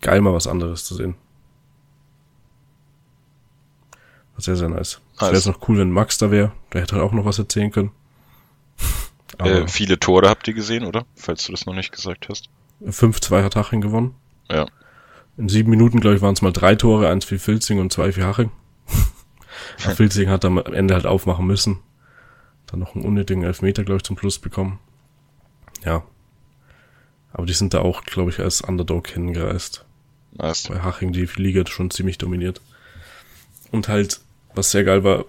geil, 0.02 0.22
mal 0.22 0.34
was 0.34 0.48
anderes 0.48 0.86
zu 0.86 0.96
sehen. 0.96 1.16
War 4.36 4.42
sehr, 4.42 4.56
sehr 4.56 4.70
nice. 4.70 5.02
Es 5.16 5.22
wäre 5.22 5.32
Nice. 5.34 5.46
jetzt 5.46 5.54
noch 5.54 5.68
cool, 5.68 5.80
wenn 5.80 5.92
Max 5.92 6.18
da 6.18 6.32
wäre. 6.32 6.52
Der 6.74 6.82
hätte 6.82 6.96
halt 6.96 7.04
auch 7.04 7.12
noch 7.12 7.26
was 7.26 7.40
erzählen 7.40 7.72
können. 7.72 7.92
Äh, 9.40 9.68
viele 9.68 10.00
Tore 10.00 10.30
habt 10.30 10.48
ihr 10.48 10.54
gesehen, 10.54 10.86
oder? 10.86 11.06
Falls 11.16 11.44
du 11.46 11.52
das 11.52 11.66
noch 11.66 11.74
nicht 11.74 11.92
gesagt 11.92 12.30
hast. 12.30 12.50
5-2 12.86 13.44
hat 13.44 13.56
Haching 13.56 13.82
gewonnen. 13.82 14.16
Ja. 14.50 14.66
In 15.38 15.50
sieben 15.50 15.70
Minuten, 15.70 16.00
glaube 16.00 16.16
ich, 16.16 16.22
waren 16.22 16.34
es 16.34 16.42
mal 16.42 16.52
drei 16.52 16.76
Tore, 16.76 17.10
eins 17.10 17.26
für 17.26 17.40
Filzing 17.40 17.80
und 17.80 17.92
zwei 17.92 18.12
für 18.12 18.26
Haching. 18.26 18.52
Aber 19.84 19.96
Filzing 19.96 20.30
hat 20.30 20.44
dann 20.44 20.58
am 20.58 20.74
Ende 20.74 20.94
halt 20.94 21.06
aufmachen 21.06 21.46
müssen. 21.46 21.80
Dann 22.68 22.80
noch 22.80 22.96
einen 22.96 23.06
unnötigen 23.06 23.44
Elfmeter, 23.44 23.84
glaube 23.84 23.98
ich, 23.98 24.04
zum 24.04 24.18
Schluss 24.18 24.40
bekommen. 24.40 24.80
Ja. 25.84 26.04
Aber 27.34 27.46
die 27.46 27.54
sind 27.54 27.74
da 27.74 27.80
auch, 27.80 28.04
glaube 28.04 28.30
ich, 28.30 28.40
als 28.40 28.62
Underdog 28.62 29.08
hingereist. 29.08 29.86
Nice. 30.34 30.68
Bei 30.70 30.82
Haching 30.82 31.14
die 31.14 31.28
Liga 31.36 31.66
schon 31.68 31.92
ziemlich 31.92 32.18
dominiert. 32.18 32.62
Und 33.72 33.88
halt, 33.88 34.22
was 34.54 34.72
sehr 34.72 34.84
geil 34.84 35.04
war, 35.04 35.26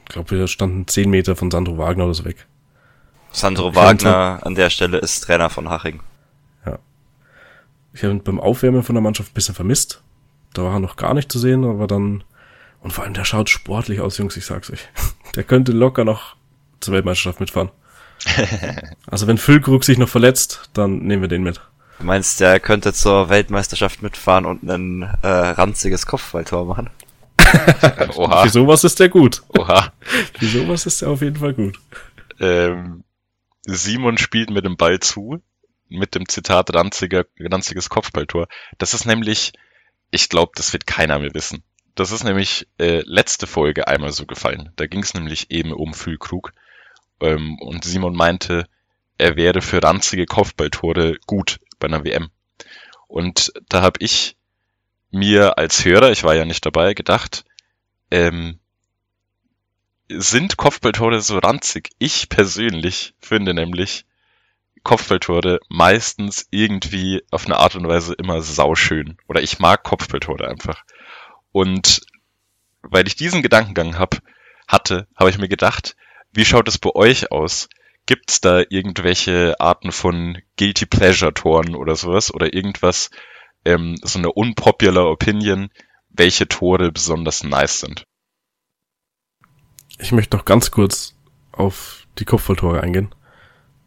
ich 0.00 0.12
glaube, 0.12 0.30
wir 0.30 0.48
standen 0.48 0.86
zehn 0.86 1.10
Meter 1.10 1.36
von 1.36 1.50
Sandro 1.50 1.78
Wagner 1.78 2.04
oder 2.04 2.14
so 2.14 2.24
weg. 2.24 2.46
Sandro 3.32 3.74
Wagner 3.74 4.40
an 4.42 4.54
der 4.54 4.70
Stelle 4.70 4.98
ist 4.98 5.20
Trainer 5.20 5.50
von 5.50 5.68
Haching. 5.68 6.00
Ich 7.94 8.02
habe 8.02 8.12
ihn 8.12 8.22
beim 8.22 8.40
Aufwärmen 8.40 8.82
von 8.82 8.94
der 8.96 9.02
Mannschaft 9.02 9.30
ein 9.30 9.34
bisschen 9.34 9.54
vermisst. 9.54 10.02
Da 10.52 10.62
war 10.62 10.74
er 10.74 10.80
noch 10.80 10.96
gar 10.96 11.14
nicht 11.14 11.30
zu 11.30 11.38
sehen, 11.38 11.64
aber 11.64 11.86
dann, 11.86 12.24
und 12.80 12.92
vor 12.92 13.04
allem 13.04 13.14
der 13.14 13.24
schaut 13.24 13.48
sportlich 13.48 14.00
aus, 14.00 14.18
Jungs, 14.18 14.36
ich 14.36 14.44
sag's 14.44 14.70
euch. 14.70 14.88
Der 15.34 15.42
könnte 15.42 15.72
locker 15.72 16.04
noch 16.04 16.36
zur 16.78 16.94
Weltmeisterschaft 16.94 17.40
mitfahren. 17.40 17.70
Also 19.06 19.26
wenn 19.26 19.38
Füllkrug 19.38 19.84
sich 19.84 19.98
noch 19.98 20.08
verletzt, 20.08 20.70
dann 20.72 20.98
nehmen 20.98 21.22
wir 21.22 21.28
den 21.28 21.42
mit. 21.42 21.60
Du 21.98 22.06
meinst, 22.06 22.40
der 22.40 22.58
könnte 22.58 22.92
zur 22.92 23.28
Weltmeisterschaft 23.28 24.02
mitfahren 24.02 24.46
und 24.46 24.62
ein 24.62 25.02
äh, 25.22 25.28
ranziges 25.28 26.06
Kopfballtor 26.06 26.64
machen? 26.64 26.90
Oha. 28.16 28.44
Für 28.44 28.48
sowas 28.48 28.82
ist 28.84 28.98
der 28.98 29.08
gut. 29.08 29.42
Oha. 29.48 29.92
Für 30.38 30.46
sowas 30.46 30.86
ist 30.86 31.02
er 31.02 31.10
auf 31.10 31.20
jeden 31.20 31.36
Fall 31.36 31.54
gut. 31.54 31.78
Ähm, 32.40 33.04
Simon 33.66 34.18
spielt 34.18 34.50
mit 34.50 34.64
dem 34.64 34.76
Ball 34.76 34.98
zu, 35.00 35.40
mit 35.94 36.14
dem 36.14 36.28
Zitat 36.28 36.74
ranziger, 36.74 37.26
ranziges 37.38 37.88
Kopfballtor. 37.88 38.48
Das 38.78 38.94
ist 38.94 39.04
nämlich, 39.06 39.52
ich 40.10 40.28
glaube, 40.28 40.52
das 40.54 40.72
wird 40.72 40.86
keiner 40.86 41.18
mehr 41.18 41.34
wissen. 41.34 41.62
Das 41.94 42.10
ist 42.10 42.24
nämlich 42.24 42.66
äh, 42.78 43.02
letzte 43.06 43.46
Folge 43.46 43.86
einmal 43.86 44.12
so 44.12 44.26
gefallen. 44.26 44.72
Da 44.76 44.86
ging 44.86 45.02
es 45.02 45.14
nämlich 45.14 45.50
eben 45.50 45.72
um 45.72 45.94
Füllkrug. 45.94 46.52
Ähm, 47.20 47.58
und 47.60 47.84
Simon 47.84 48.16
meinte, 48.16 48.66
er 49.16 49.36
wäre 49.36 49.62
für 49.62 49.82
ranzige 49.82 50.26
Kopfballtore 50.26 51.18
gut 51.26 51.60
bei 51.78 51.86
einer 51.86 52.04
WM. 52.04 52.30
Und 53.06 53.52
da 53.68 53.82
habe 53.82 53.98
ich 54.00 54.36
mir 55.10 55.56
als 55.58 55.84
Hörer, 55.84 56.10
ich 56.10 56.24
war 56.24 56.34
ja 56.34 56.44
nicht 56.44 56.66
dabei, 56.66 56.94
gedacht, 56.94 57.44
ähm, 58.10 58.58
sind 60.08 60.56
Kopfballtore 60.56 61.20
so 61.20 61.38
ranzig? 61.38 61.90
Ich 61.98 62.28
persönlich 62.28 63.14
finde 63.20 63.54
nämlich 63.54 64.04
Kopfballtore 64.84 65.60
meistens 65.68 66.46
irgendwie 66.50 67.22
auf 67.30 67.46
eine 67.46 67.56
Art 67.56 67.74
und 67.74 67.88
Weise 67.88 68.14
immer 68.14 68.42
sauschön. 68.42 69.16
Oder 69.26 69.42
ich 69.42 69.58
mag 69.58 69.82
Kopfballtore 69.82 70.46
einfach. 70.46 70.84
Und 71.52 72.02
weil 72.82 73.06
ich 73.06 73.16
diesen 73.16 73.42
Gedankengang 73.42 73.98
hab, 73.98 74.20
hatte, 74.68 75.08
habe 75.16 75.30
ich 75.30 75.38
mir 75.38 75.48
gedacht, 75.48 75.96
wie 76.32 76.44
schaut 76.44 76.68
es 76.68 76.78
bei 76.78 76.90
euch 76.94 77.32
aus? 77.32 77.68
Gibt's 78.06 78.40
da 78.40 78.62
irgendwelche 78.68 79.58
Arten 79.58 79.90
von 79.90 80.38
Guilty 80.58 80.84
Pleasure 80.84 81.32
Toren 81.32 81.74
oder 81.74 81.96
sowas? 81.96 82.32
Oder 82.32 82.52
irgendwas, 82.52 83.10
ähm, 83.64 83.96
so 84.02 84.18
eine 84.18 84.32
unpopular 84.32 85.06
Opinion, 85.06 85.70
welche 86.10 86.46
Tore 86.46 86.92
besonders 86.92 87.42
nice 87.42 87.80
sind? 87.80 88.04
Ich 89.98 90.12
möchte 90.12 90.36
noch 90.36 90.44
ganz 90.44 90.70
kurz 90.70 91.14
auf 91.52 92.06
die 92.18 92.26
Kopfballtore 92.26 92.82
eingehen. 92.82 93.14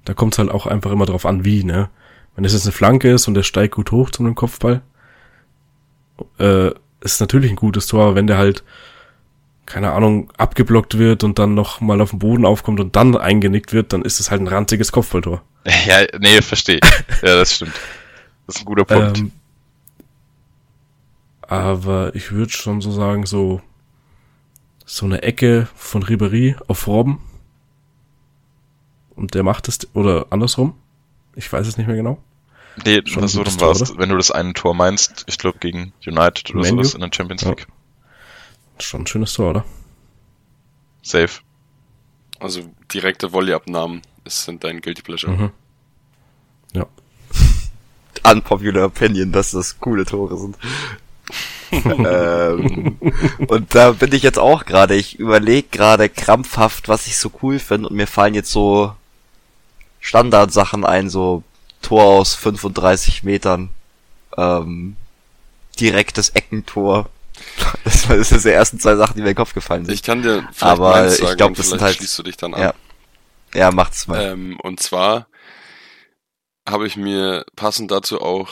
Da 0.07 0.13
kommt 0.13 0.33
es 0.33 0.39
halt 0.39 0.49
auch 0.49 0.67
einfach 0.67 0.91
immer 0.91 1.05
drauf 1.05 1.25
an, 1.25 1.43
wie, 1.43 1.65
ne? 1.65 1.89
Wenn 2.33 2.45
es 2.45 2.53
jetzt 2.53 2.65
eine 2.65 2.71
Flanke 2.71 3.11
ist 3.11 3.27
und 3.27 3.33
der 3.33 3.43
steigt 3.43 3.75
gut 3.75 3.91
hoch 3.91 4.09
zu 4.09 4.23
einem 4.23 4.35
Kopfball, 4.35 4.81
äh, 6.39 6.69
ist 7.01 7.19
natürlich 7.19 7.51
ein 7.51 7.57
gutes 7.57 7.87
Tor, 7.87 8.05
aber 8.05 8.15
wenn 8.15 8.25
der 8.25 8.37
halt, 8.37 8.63
keine 9.65 9.91
Ahnung, 9.91 10.31
abgeblockt 10.37 10.97
wird 10.97 11.25
und 11.25 11.39
dann 11.39 11.55
noch 11.55 11.81
mal 11.81 11.99
auf 11.99 12.11
den 12.11 12.19
Boden 12.19 12.45
aufkommt 12.45 12.79
und 12.79 12.95
dann 12.95 13.17
eingenickt 13.17 13.73
wird, 13.73 13.91
dann 13.91 14.03
ist 14.03 14.21
es 14.21 14.31
halt 14.31 14.39
ein 14.39 14.47
ranziges 14.47 14.91
Kopfballtor. 14.91 15.41
Ja, 15.85 16.05
nee, 16.19 16.41
verstehe. 16.41 16.79
ja, 17.21 17.35
das 17.35 17.55
stimmt. 17.55 17.73
Das 18.45 18.55
ist 18.55 18.61
ein 18.61 18.65
guter 18.65 18.85
Punkt. 18.85 19.17
Ähm, 19.17 19.33
aber 21.41 22.15
ich 22.15 22.31
würde 22.31 22.53
schon 22.53 22.79
so 22.79 22.89
sagen, 22.91 23.25
so 23.25 23.61
so 24.85 25.05
eine 25.05 25.21
Ecke 25.21 25.67
von 25.75 26.01
Ribery 26.01 26.55
auf 26.67 26.87
Robben. 26.87 27.19
Und 29.17 29.33
der 29.33 29.43
macht 29.43 29.67
es, 29.67 29.79
oder 29.95 30.27
andersrum. 30.29 30.75
Ich 31.35 31.51
weiß 31.51 31.67
es 31.67 31.77
nicht 31.77 31.87
mehr 31.87 31.95
genau. 31.95 32.19
Nee, 32.85 33.01
schon 33.05 33.23
das 33.23 33.31
so 33.31 33.41
rum 33.41 33.59
warst, 33.61 33.97
wenn 33.97 34.09
du 34.09 34.15
das 34.15 34.29
eine 34.29 34.53
Tor 34.53 34.75
meinst, 34.75 35.23
ich 35.27 35.39
glaube 35.39 35.57
gegen 35.57 35.91
United 36.05 36.51
oder 36.51 36.61
Menu? 36.61 36.83
sowas 36.83 36.93
in 36.93 37.01
der 37.01 37.09
Champions 37.11 37.43
League. 37.43 37.67
Ja. 37.67 38.81
Schon 38.81 39.01
ein 39.01 39.07
schönes 39.07 39.33
Tor, 39.33 39.49
oder? 39.49 39.65
Safe. 41.01 41.41
Also 42.39 42.69
direkte 42.93 43.31
Volleyabnahmen 43.31 44.03
sind 44.25 44.63
dein 44.63 44.81
Guilty 44.81 45.01
Pleasure. 45.01 45.31
Mhm. 45.31 45.51
Ja. 46.73 46.85
Unpopular 48.31 48.85
Opinion, 48.85 49.31
dass 49.31 49.51
das 49.51 49.79
coole 49.79 50.05
Tore 50.05 50.37
sind. 50.37 50.57
ähm, 51.71 52.97
und 53.47 53.73
da 53.73 53.91
bin 53.93 54.13
ich 54.13 54.21
jetzt 54.21 54.37
auch 54.37 54.65
gerade. 54.65 54.95
Ich 54.95 55.17
überlege 55.17 55.67
gerade 55.69 56.07
krampfhaft, 56.07 56.87
was 56.87 57.07
ich 57.07 57.17
so 57.17 57.31
cool 57.41 57.57
finde 57.57 57.89
und 57.89 57.95
mir 57.95 58.07
fallen 58.07 58.35
jetzt 58.35 58.51
so 58.51 58.93
Standardsachen 60.07 60.85
ein, 60.85 61.09
so 61.09 61.43
Tor 61.81 62.03
aus 62.05 62.33
35 62.35 63.23
Metern, 63.23 63.69
ähm, 64.37 64.95
direktes 65.79 66.29
Eckentor. 66.29 67.09
Das 67.83 68.07
das 68.07 68.29
sind 68.29 68.45
die 68.45 68.49
ersten 68.49 68.79
zwei 68.79 68.95
Sachen, 68.95 69.13
die 69.13 69.19
mir 69.21 69.27
in 69.27 69.33
den 69.33 69.37
Kopf 69.37 69.53
gefallen 69.53 69.85
sind. 69.85 69.93
Ich 69.93 70.01
kann 70.01 70.23
dir 70.23 70.47
vielleicht 70.53 70.63
Aber 70.63 71.07
ich 71.07 71.17
sagen 71.17 71.37
glaub, 71.37 71.49
und 71.49 71.59
das 71.59 71.69
sind 71.69 71.81
halt- 71.81 71.97
schließt 71.97 72.17
du 72.17 72.23
dich 72.23 72.35
dann 72.37 72.53
an. 72.55 72.61
Ja. 72.61 72.73
ja, 73.53 73.71
macht's 73.71 74.07
mal. 74.07 74.21
Ähm, 74.23 74.59
und 74.61 74.79
zwar 74.79 75.27
habe 76.67 76.87
ich 76.87 76.97
mir 76.97 77.45
passend 77.55 77.91
dazu 77.91 78.21
auch 78.21 78.49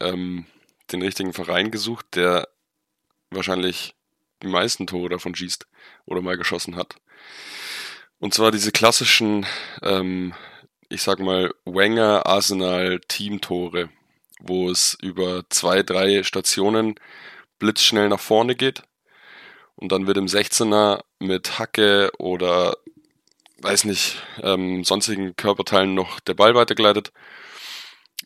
ähm, 0.00 0.46
den 0.90 1.02
richtigen 1.02 1.32
Verein 1.34 1.70
gesucht, 1.70 2.06
der 2.14 2.48
wahrscheinlich 3.30 3.94
die 4.42 4.48
meisten 4.48 4.86
Tore 4.86 5.10
davon 5.10 5.34
schießt 5.34 5.66
oder 6.06 6.22
mal 6.22 6.38
geschossen 6.38 6.76
hat. 6.76 6.96
Und 8.20 8.32
zwar 8.32 8.50
diese 8.50 8.72
klassischen, 8.72 9.44
ähm, 9.82 10.32
ich 10.94 11.02
sag 11.02 11.18
mal, 11.18 11.52
Wenger 11.64 12.24
Arsenal 12.26 13.00
Teamtore, 13.08 13.90
wo 14.40 14.70
es 14.70 14.96
über 15.02 15.42
zwei, 15.50 15.82
drei 15.82 16.22
Stationen 16.22 16.94
blitzschnell 17.58 18.08
nach 18.08 18.20
vorne 18.20 18.54
geht 18.54 18.82
und 19.74 19.90
dann 19.90 20.06
wird 20.06 20.18
im 20.18 20.26
16er 20.26 21.02
mit 21.18 21.58
Hacke 21.58 22.12
oder 22.18 22.76
weiß 23.58 23.84
nicht, 23.84 24.22
ähm, 24.42 24.84
sonstigen 24.84 25.34
Körperteilen 25.36 25.94
noch 25.94 26.20
der 26.20 26.34
Ball 26.34 26.54
weitergeleitet. 26.54 27.12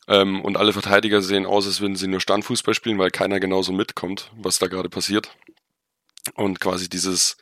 Ähm, 0.07 0.41
und 0.41 0.57
alle 0.57 0.73
Verteidiger 0.73 1.21
sehen 1.21 1.45
aus, 1.45 1.65
als 1.65 1.81
würden 1.81 1.95
sie 1.95 2.07
nur 2.07 2.19
Standfußball 2.19 2.73
spielen, 2.73 2.99
weil 2.99 3.09
keiner 3.09 3.39
genauso 3.39 3.71
mitkommt, 3.71 4.31
was 4.35 4.59
da 4.59 4.67
gerade 4.67 4.89
passiert. 4.89 5.35
Und 6.35 6.59
quasi 6.59 6.89
dieses 6.89 7.37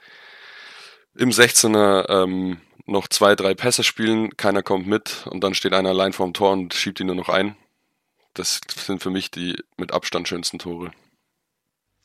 im 1.15 1.31
16er 1.31 2.09
ähm, 2.09 2.61
noch 2.87 3.07
zwei, 3.07 3.35
drei 3.35 3.53
Pässe 3.53 3.83
spielen, 3.83 4.35
keiner 4.37 4.63
kommt 4.63 4.87
mit 4.87 5.27
und 5.29 5.43
dann 5.43 5.53
steht 5.53 5.73
einer 5.73 5.89
allein 5.89 6.13
vorm 6.13 6.33
Tor 6.33 6.51
und 6.53 6.73
schiebt 6.73 6.99
ihn 6.99 7.07
nur 7.07 7.15
noch 7.15 7.29
ein. 7.29 7.55
Das 8.33 8.61
sind 8.75 9.01
für 9.03 9.09
mich 9.09 9.29
die 9.31 9.55
mit 9.77 9.91
Abstand 9.91 10.27
schönsten 10.27 10.59
Tore. 10.59 10.91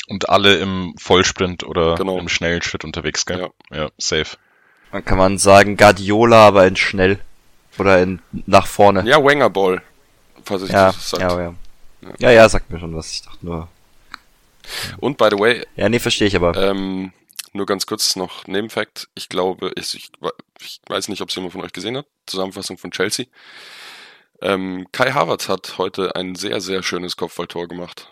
Und 0.08 0.28
alle 0.28 0.56
im 0.56 0.94
Vollsprint 0.98 1.62
oder 1.64 1.94
Genau. 1.94 2.18
im 2.18 2.28
schnellen 2.28 2.62
Schritt 2.62 2.84
unterwegs, 2.84 3.24
gell? 3.26 3.50
Ja. 3.70 3.76
ja 3.76 3.90
safe. 3.98 4.36
Dann 4.90 5.04
kann 5.04 5.18
man 5.18 5.38
sagen 5.38 5.76
Guardiola, 5.76 6.46
aber 6.48 6.66
in 6.66 6.76
schnell. 6.76 7.18
Oder 7.78 8.02
in 8.02 8.20
nach 8.46 8.66
vorne. 8.66 9.02
Ja, 9.08 9.24
Wenger 9.24 9.48
Ball, 9.48 9.80
falls 10.44 10.62
ich 10.64 10.70
ja, 10.70 10.86
das 10.92 11.10
sagt. 11.10 11.22
ja, 11.22 11.40
ja. 11.40 11.54
Ja, 12.18 12.30
ja, 12.32 12.48
sagt 12.48 12.70
mir 12.70 12.80
schon 12.80 12.94
was. 12.94 13.12
Ich 13.12 13.22
dachte 13.22 13.38
nur. 13.46 13.68
Und 14.98 15.16
by 15.16 15.28
the 15.30 15.38
way, 15.38 15.64
Ja, 15.76 15.88
nee, 15.88 15.98
verstehe 16.00 16.26
ich 16.28 16.36
aber. 16.36 16.56
Ähm, 16.56 17.12
nur 17.52 17.66
ganz 17.66 17.86
kurz 17.86 18.16
noch 18.16 18.46
Nebenfakt. 18.46 19.08
Ich 19.14 19.28
glaube, 19.28 19.72
ich, 19.76 19.94
ich, 19.94 20.10
ich 20.60 20.80
weiß 20.88 21.08
nicht, 21.08 21.20
ob 21.20 21.28
es 21.28 21.34
jemand 21.34 21.52
von 21.52 21.62
euch 21.62 21.72
gesehen 21.72 21.96
hat. 21.96 22.06
Zusammenfassung 22.26 22.78
von 22.78 22.90
Chelsea. 22.90 23.26
Ähm, 24.40 24.88
Kai 24.92 25.12
Havertz 25.12 25.48
hat 25.48 25.78
heute 25.78 26.16
ein 26.16 26.34
sehr, 26.34 26.60
sehr 26.60 26.82
schönes 26.82 27.16
Kopfballtor 27.16 27.68
gemacht, 27.68 28.08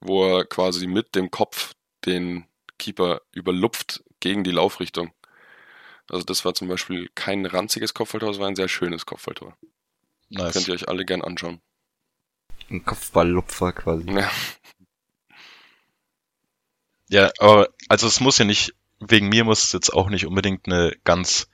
wo 0.00 0.24
er 0.24 0.44
quasi 0.44 0.86
mit 0.86 1.14
dem 1.14 1.30
Kopf 1.30 1.74
den 2.04 2.46
Keeper 2.78 3.22
überlupft 3.30 4.02
gegen 4.20 4.42
die 4.42 4.50
Laufrichtung. 4.50 5.12
Also 6.10 6.24
das 6.24 6.44
war 6.44 6.54
zum 6.54 6.68
Beispiel 6.68 7.08
kein 7.14 7.46
ranziges 7.46 7.94
Kopfballtor, 7.94 8.30
es 8.30 8.38
war 8.38 8.48
ein 8.48 8.56
sehr 8.56 8.68
schönes 8.68 9.06
Kopfballtor. 9.06 9.56
Nice. 10.30 10.54
Könnt 10.54 10.68
ihr 10.68 10.74
euch 10.74 10.88
alle 10.88 11.04
gern 11.04 11.22
anschauen. 11.22 11.60
Ein 12.70 12.84
Kopfballlupfer 12.84 13.72
quasi. 13.72 14.10
Ja, 14.10 14.30
Ja, 17.12 17.30
aber 17.40 17.68
also 17.90 18.06
es 18.06 18.20
muss 18.20 18.38
ja 18.38 18.46
nicht, 18.46 18.74
wegen 18.98 19.28
mir 19.28 19.44
muss 19.44 19.64
es 19.64 19.72
jetzt 19.72 19.90
auch 19.90 20.08
nicht 20.08 20.24
unbedingt 20.24 20.66
eine 20.66 20.96
ganz, 21.04 21.46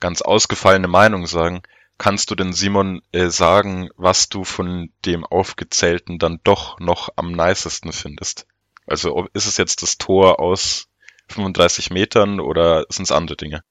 ganz 0.00 0.22
ausgefallene 0.22 0.88
Meinung 0.88 1.28
sagen. 1.28 1.62
Kannst 1.98 2.32
du 2.32 2.34
denn, 2.34 2.52
Simon, 2.52 3.00
äh, 3.12 3.28
sagen, 3.28 3.90
was 3.96 4.28
du 4.28 4.42
von 4.42 4.92
dem 5.04 5.24
Aufgezählten 5.24 6.18
dann 6.18 6.40
doch 6.42 6.80
noch 6.80 7.10
am 7.14 7.30
nicesten 7.30 7.92
findest? 7.92 8.48
Also 8.88 9.28
ist 9.34 9.46
es 9.46 9.56
jetzt 9.56 9.82
das 9.82 9.98
Tor 9.98 10.40
aus 10.40 10.88
35 11.28 11.90
Metern 11.90 12.40
oder 12.40 12.84
sind 12.88 13.04
es 13.04 13.12
andere 13.12 13.36
Dinge? 13.36 13.62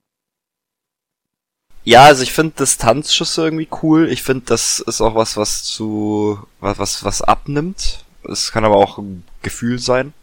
Ja, 1.84 2.06
also 2.06 2.24
ich 2.24 2.32
finde 2.32 2.56
Distanzschüsse 2.60 3.44
irgendwie 3.44 3.68
cool. 3.84 4.10
Ich 4.10 4.24
finde, 4.24 4.46
das 4.46 4.80
ist 4.80 5.02
auch 5.02 5.16
was, 5.16 5.36
was 5.36 5.66
zu, 5.66 6.42
was, 6.62 6.80
was, 6.80 7.04
was 7.04 7.22
abnimmt. 7.22 8.06
Es 8.24 8.54
kann 8.54 8.64
aber 8.64 8.78
auch 8.78 8.98
ein 8.98 9.26
Gefühl 9.42 9.80
sein. 9.80 10.14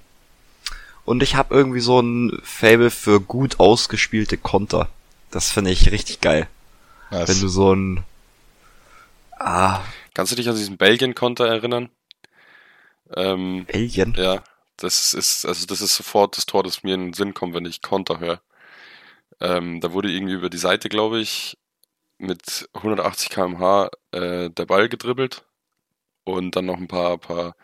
Und 1.05 1.23
ich 1.23 1.35
habe 1.35 1.55
irgendwie 1.55 1.81
so 1.81 2.01
ein 2.01 2.41
Fable 2.43 2.91
für 2.91 3.21
gut 3.21 3.61
ausgespielte 3.61 4.39
Konter. 4.39 4.89
Das 5.31 5.51
finde 5.51 5.71
ich 5.71 5.91
richtig 5.91 6.21
geil. 6.21 6.49
Nice. 7.11 7.29
Wenn 7.29 7.41
du 7.41 7.49
so 7.49 7.75
ein, 7.75 8.05
ah, 9.39 9.81
Kannst 10.15 10.31
du 10.31 10.37
dich 10.37 10.49
an 10.49 10.55
diesen 10.55 10.77
Belgien-Konter 10.77 11.47
erinnern? 11.47 11.91
Ähm, 13.17 13.67
Belgien. 13.67 14.15
Ja, 14.17 14.45
das 14.77 15.13
ist, 15.13 15.45
also 15.45 15.67
das 15.67 15.81
ist 15.81 15.97
sofort 15.97 16.37
das 16.37 16.47
Tor, 16.47 16.63
das 16.63 16.85
mir 16.85 16.95
in 16.95 17.07
den 17.07 17.13
Sinn 17.15 17.35
kommt, 17.35 17.53
wenn 17.53 17.67
ich 17.67 17.83
Konter 17.83 18.21
höre. 18.21 18.41
Ähm, 19.41 19.81
da 19.81 19.93
wurde 19.93 20.13
irgendwie 20.13 20.35
über 20.35 20.51
die 20.51 20.59
Seite, 20.59 20.89
glaube 20.89 21.21
ich, 21.21 21.59
mit 22.19 22.69
180 22.75 23.29
km/h 23.29 23.91
äh, 24.13 24.51
der 24.51 24.67
Ball 24.67 24.89
gedribbelt 24.89 25.45
und 26.23 26.55
dann 26.55 26.67
noch 26.67 26.79
ein 26.79 26.87
paar, 26.87 27.19
paar 27.19 27.57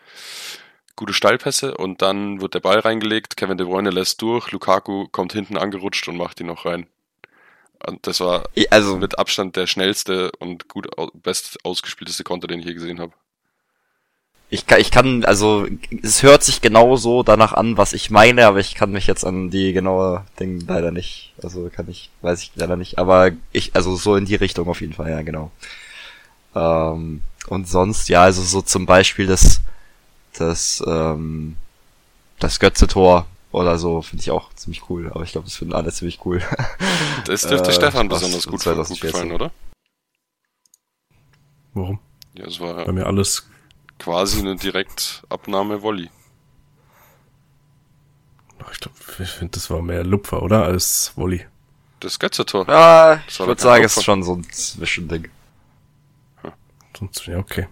gute 0.95 1.13
Steilpässe 1.13 1.75
und 1.77 2.01
dann 2.01 2.41
wird 2.41 2.53
der 2.53 2.59
Ball 2.59 2.79
reingelegt, 2.79 3.37
Kevin 3.37 3.57
De 3.57 3.67
Bruyne 3.67 3.89
lässt 3.89 4.21
durch, 4.21 4.51
Lukaku 4.51 5.07
kommt 5.11 5.33
hinten 5.33 5.57
angerutscht 5.57 6.07
und 6.07 6.17
macht 6.17 6.39
ihn 6.39 6.47
noch 6.47 6.65
rein. 6.65 6.87
Und 7.85 8.05
das 8.05 8.19
war 8.19 8.49
Also, 8.69 8.97
mit 8.97 9.17
Abstand 9.17 9.55
der 9.55 9.67
schnellste 9.67 10.31
und 10.39 10.67
gut 10.67 10.87
best 11.13 11.57
ausgespielteste 11.65 12.23
Konter, 12.23 12.47
den 12.47 12.59
ich 12.59 12.65
je 12.65 12.73
gesehen 12.73 12.99
habe. 12.99 13.13
Ich 14.53 14.67
kann, 14.67 14.81
ich 14.81 14.91
kann, 14.91 15.23
also 15.23 15.65
es 16.03 16.23
hört 16.23 16.43
sich 16.43 16.59
genauso 16.59 17.23
danach 17.23 17.53
an, 17.53 17.77
was 17.77 17.93
ich 17.93 18.11
meine, 18.11 18.45
aber 18.45 18.59
ich 18.59 18.75
kann 18.75 18.91
mich 18.91 19.07
jetzt 19.07 19.23
an 19.23 19.49
die 19.49 19.71
genaue 19.71 20.25
Ding 20.41 20.59
leider 20.67 20.91
nicht. 20.91 21.33
Also 21.41 21.69
kann 21.73 21.89
ich, 21.89 22.09
weiß 22.21 22.43
ich 22.43 22.51
leider 22.55 22.75
nicht. 22.75 22.99
Aber 22.99 23.31
ich, 23.53 23.75
also 23.75 23.95
so 23.95 24.17
in 24.17 24.25
die 24.25 24.35
Richtung 24.35 24.67
auf 24.67 24.81
jeden 24.81 24.91
Fall, 24.91 25.09
ja, 25.09 25.21
genau. 25.21 25.51
Ähm, 26.53 27.21
und 27.47 27.67
sonst, 27.67 28.09
ja, 28.09 28.23
also 28.23 28.41
so 28.41 28.61
zum 28.61 28.85
Beispiel 28.85 29.25
das, 29.25 29.60
das, 30.37 30.83
ähm, 30.87 31.57
das 32.39 32.59
Götze-Tor 32.59 33.25
oder 33.51 33.77
so 33.77 34.01
finde 34.01 34.21
ich 34.23 34.31
auch 34.31 34.53
ziemlich 34.53 34.89
cool. 34.89 35.11
Aber 35.13 35.23
ich 35.23 35.31
glaube, 35.33 35.45
das 35.45 35.55
finden 35.57 35.73
alle 35.73 35.91
ziemlich 35.91 36.25
cool. 36.25 36.41
Das 37.25 37.41
dürfte 37.41 37.69
Äh, 37.69 37.73
Stefan 37.73 38.07
besonders 38.09 38.47
gut, 38.47 38.61
2014. 38.61 38.95
gut 38.95 39.01
gefallen, 39.01 39.31
oder? 39.33 39.51
Warum? 41.73 41.99
Ja, 42.33 42.45
es 42.45 42.59
war 42.59 42.85
Bei 42.85 42.91
mir 42.91 43.05
alles. 43.05 43.47
quasi 43.99 44.39
eine 44.39 44.55
Direktabnahme-Volley. 44.55 46.09
Ach, 48.63 48.71
Ich 48.71 48.79
glaube, 48.79 48.97
ich 49.19 49.29
finde, 49.29 49.51
das 49.51 49.69
war 49.69 49.81
mehr 49.81 50.03
Lupfer, 50.03 50.41
oder? 50.43 50.63
Als 50.63 51.13
Volley. 51.15 51.45
Das 51.99 52.17
Götze-Tor. 52.19 52.67
ja, 52.67 53.21
ich 53.27 53.39
würde 53.39 53.61
sagen, 53.61 53.83
es 53.83 53.97
ist 53.97 54.03
schon 54.03 54.23
so 54.23 54.35
ein 54.35 54.43
Zwischending. 54.51 55.29
Sonst, 56.97 57.25
ja, 57.27 57.37
okay. 57.37 57.67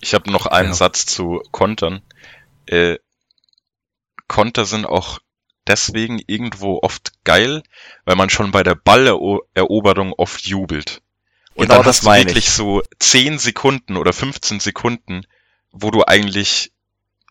Ich 0.00 0.14
habe 0.14 0.30
noch 0.30 0.46
einen 0.46 0.68
Ja. 0.70 0.74
Satz 0.74 1.06
zu 1.06 1.42
Kontern. 1.50 2.02
Äh, 2.66 2.98
Konter 4.28 4.64
sind 4.64 4.86
auch 4.86 5.18
deswegen 5.66 6.20
irgendwo 6.26 6.78
oft 6.82 7.12
geil, 7.24 7.62
weil 8.04 8.16
man 8.16 8.30
schon 8.30 8.50
bei 8.50 8.62
der 8.62 8.74
Balleroberung 8.74 10.12
oft 10.14 10.46
jubelt. 10.46 11.02
Und 11.54 11.64
Genau 11.64 11.76
dann 11.76 11.84
das 11.84 11.98
hast 11.98 12.06
du 12.06 12.12
wirklich 12.12 12.46
ich. 12.46 12.50
so 12.50 12.82
10 12.98 13.38
Sekunden 13.38 13.96
oder 13.96 14.12
15 14.12 14.60
Sekunden, 14.60 15.26
wo 15.72 15.90
du 15.90 16.04
eigentlich 16.06 16.72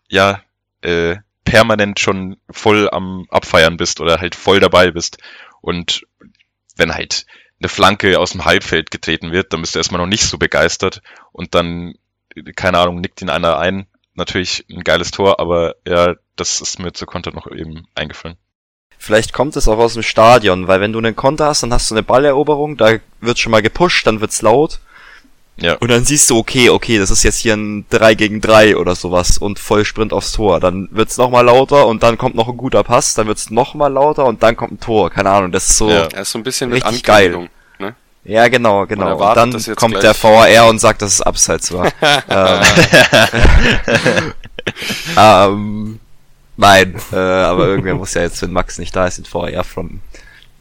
ja 0.08 0.42
äh, 0.82 1.16
permanent 1.44 1.98
schon 1.98 2.36
voll 2.50 2.88
am 2.90 3.26
Abfeiern 3.30 3.76
bist 3.76 4.00
oder 4.00 4.20
halt 4.20 4.34
voll 4.34 4.60
dabei 4.60 4.90
bist. 4.90 5.18
Und 5.62 6.06
wenn 6.76 6.94
halt 6.94 7.26
eine 7.60 7.68
Flanke 7.68 8.18
aus 8.18 8.32
dem 8.32 8.44
Halbfeld 8.44 8.90
getreten 8.90 9.32
wird, 9.32 9.52
dann 9.52 9.60
bist 9.62 9.74
du 9.74 9.78
erstmal 9.78 10.00
noch 10.00 10.06
nicht 10.06 10.24
so 10.24 10.38
begeistert 10.38 11.02
und 11.32 11.54
dann, 11.54 11.94
keine 12.56 12.78
Ahnung, 12.78 13.00
nickt 13.00 13.22
ihn 13.22 13.30
einer 13.30 13.58
ein. 13.58 13.86
Natürlich 14.14 14.64
ein 14.70 14.82
geiles 14.84 15.10
Tor, 15.10 15.40
aber 15.40 15.76
ja, 15.86 16.14
das 16.36 16.60
ist 16.60 16.78
mir 16.78 16.92
zu 16.92 17.06
Konter 17.06 17.32
noch 17.32 17.50
eben 17.50 17.86
eingefallen. 17.94 18.36
Vielleicht 18.98 19.32
kommt 19.32 19.56
es 19.56 19.66
auch 19.66 19.78
aus 19.78 19.94
dem 19.94 20.02
Stadion, 20.02 20.68
weil 20.68 20.80
wenn 20.80 20.92
du 20.92 20.98
einen 20.98 21.16
Konter 21.16 21.46
hast, 21.46 21.62
dann 21.62 21.72
hast 21.72 21.90
du 21.90 21.94
eine 21.94 22.02
Balleroberung, 22.02 22.76
da 22.76 22.98
wird 23.20 23.38
schon 23.38 23.50
mal 23.50 23.62
gepusht, 23.62 24.06
dann 24.06 24.20
wird's 24.20 24.42
laut. 24.42 24.80
Ja. 25.56 25.74
Und 25.74 25.90
dann 25.90 26.04
siehst 26.04 26.28
du, 26.30 26.38
okay, 26.38 26.70
okay, 26.70 26.98
das 26.98 27.10
ist 27.10 27.22
jetzt 27.22 27.38
hier 27.38 27.54
ein 27.54 27.86
3 27.90 28.14
gegen 28.14 28.40
3 28.40 28.76
oder 28.76 28.94
sowas 28.94 29.38
und 29.38 29.58
Vollsprint 29.58 30.12
aufs 30.12 30.32
Tor. 30.32 30.58
Dann 30.60 30.88
wird's 30.90 31.18
noch 31.18 31.30
mal 31.30 31.42
lauter 31.42 31.86
und 31.86 32.02
dann 32.02 32.18
kommt 32.18 32.34
noch 32.34 32.48
ein 32.48 32.56
guter 32.56 32.82
Pass, 32.82 33.14
dann 33.14 33.26
wird's 33.26 33.50
noch 33.50 33.74
mal 33.74 33.88
lauter 33.88 34.26
und 34.26 34.42
dann 34.42 34.56
kommt 34.56 34.72
ein 34.72 34.80
Tor. 34.80 35.10
Keine 35.10 35.30
Ahnung, 35.30 35.52
das 35.52 35.70
ist 35.70 35.78
so. 35.78 35.88
Ja. 35.88 36.02
Ja, 36.02 36.08
Er 36.12 36.22
ist 36.22 36.32
so 36.32 36.38
ein 36.38 36.42
bisschen 36.42 36.70
mit 36.70 36.84
Richtig 36.84 37.08
Ankündigung. 37.08 37.48
Ne? 38.24 38.50
genau, 38.50 38.86
genau. 38.86 39.06
Und 39.06 39.12
erwartet 39.12 39.66
dann 39.66 39.74
kommt 39.76 39.94
gleich. 39.94 40.02
der 40.02 40.22
VAR 40.22 40.68
und 40.68 40.78
sagt, 40.78 41.02
dass 41.02 41.14
es 41.14 41.22
abseits 41.22 41.72
war. 41.72 41.90
ähm, 43.88 44.32
ähm, 45.16 46.00
nein, 46.56 47.00
äh, 47.12 47.16
aber 47.16 47.66
irgendwer 47.66 47.94
muss 47.94 48.14
ja 48.14 48.22
jetzt, 48.22 48.42
wenn 48.42 48.52
Max 48.52 48.78
nicht 48.78 48.94
da 48.94 49.06
ist, 49.06 49.18
den 49.18 49.26
VAR 49.30 49.64
fronten. 49.64 50.02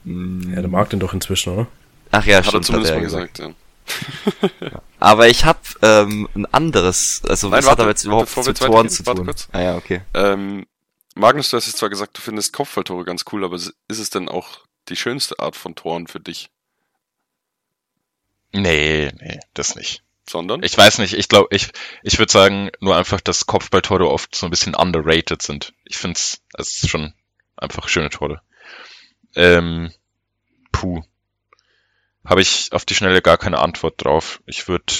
Hm. 0.05 0.53
Ja, 0.53 0.61
der 0.61 0.69
mag 0.69 0.89
den 0.89 0.99
doch 0.99 1.13
inzwischen, 1.13 1.53
oder? 1.53 1.67
Ach 2.11 2.25
ja, 2.25 2.37
Hat 2.37 2.45
er 2.45 2.49
stimmt, 2.49 2.65
zumindest 2.65 2.93
er 2.93 2.97
mal 2.97 3.03
gesagt. 3.03 3.37
gesagt, 3.37 3.53
ja. 4.61 4.81
Aber 4.99 5.27
ich 5.27 5.45
habe 5.45 5.59
ähm, 5.81 6.27
ein 6.35 6.45
anderes, 6.47 7.21
also 7.27 7.49
Nein, 7.49 7.59
was 7.59 7.65
warte, 7.65 7.71
hat 7.71 7.79
aber 7.81 7.89
jetzt 7.89 8.03
überhaupt 8.03 8.29
zu 8.29 8.41
jetzt 8.41 8.59
Toren 8.59 8.71
weitergehen, 8.71 8.89
zu 8.89 9.05
warte 9.05 9.17
tun? 9.17 9.25
kurz. 9.25 9.47
Ah 9.51 9.61
ja, 9.61 9.75
okay. 9.75 10.01
Ähm, 10.13 10.65
Magnus, 11.15 11.49
du 11.49 11.57
hast 11.57 11.67
jetzt 11.67 11.77
zwar 11.77 11.89
gesagt, 11.89 12.17
du 12.17 12.21
findest 12.21 12.53
Kopfballtore 12.53 13.03
ganz 13.03 13.25
cool, 13.31 13.43
aber 13.43 13.55
ist 13.55 13.73
es 13.87 14.09
denn 14.09 14.29
auch 14.29 14.59
die 14.87 14.95
schönste 14.95 15.39
Art 15.39 15.55
von 15.55 15.75
Toren 15.75 16.07
für 16.07 16.19
dich? 16.19 16.49
Nee, 18.51 19.11
nee, 19.19 19.39
das 19.53 19.75
nicht. 19.75 20.03
Sondern? 20.27 20.61
Ich 20.63 20.77
weiß 20.77 20.99
nicht, 20.99 21.13
ich 21.13 21.27
glaube, 21.27 21.47
ich, 21.51 21.69
ich 22.03 22.19
würde 22.19 22.31
sagen, 22.31 22.69
nur 22.79 22.95
einfach, 22.95 23.19
dass 23.19 23.47
Kopfballtore 23.47 24.09
oft 24.09 24.35
so 24.35 24.45
ein 24.45 24.51
bisschen 24.51 24.75
underrated 24.75 25.41
sind. 25.41 25.73
Ich 25.85 25.97
finde 25.97 26.17
es, 26.17 26.41
es 26.53 26.83
ist 26.83 26.89
schon 26.89 27.13
einfach 27.57 27.87
schöne 27.87 28.09
Tore. 28.09 28.41
Ähm, 29.35 29.91
puh. 30.71 31.01
Habe 32.25 32.41
ich 32.41 32.71
auf 32.73 32.85
die 32.85 32.93
Schnelle 32.93 33.21
gar 33.21 33.37
keine 33.37 33.59
Antwort 33.59 34.03
drauf. 34.03 34.41
Ich 34.45 34.67
würde, 34.67 34.93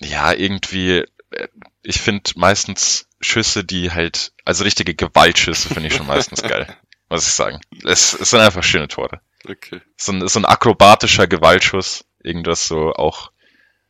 ja, 0.00 0.32
irgendwie, 0.32 1.04
äh, 1.30 1.48
ich 1.82 2.00
finde 2.02 2.32
meistens 2.36 3.08
Schüsse, 3.20 3.64
die 3.64 3.92
halt, 3.92 4.32
also 4.44 4.64
richtige 4.64 4.94
Gewaltschüsse 4.94 5.68
finde 5.68 5.88
ich 5.88 5.94
schon 5.94 6.06
meistens 6.06 6.42
geil. 6.42 6.76
Muss 7.08 7.26
ich 7.26 7.32
sagen. 7.32 7.60
Es, 7.84 8.12
es 8.12 8.30
sind 8.30 8.40
einfach 8.40 8.62
schöne 8.62 8.88
Tore 8.88 9.22
Okay. 9.44 9.80
so 9.96 10.12
ein, 10.12 10.28
so 10.28 10.40
ein 10.40 10.44
akrobatischer 10.44 11.26
Gewaltschuss, 11.26 12.04
irgendwas 12.22 12.66
so 12.66 12.92
auch, 12.94 13.30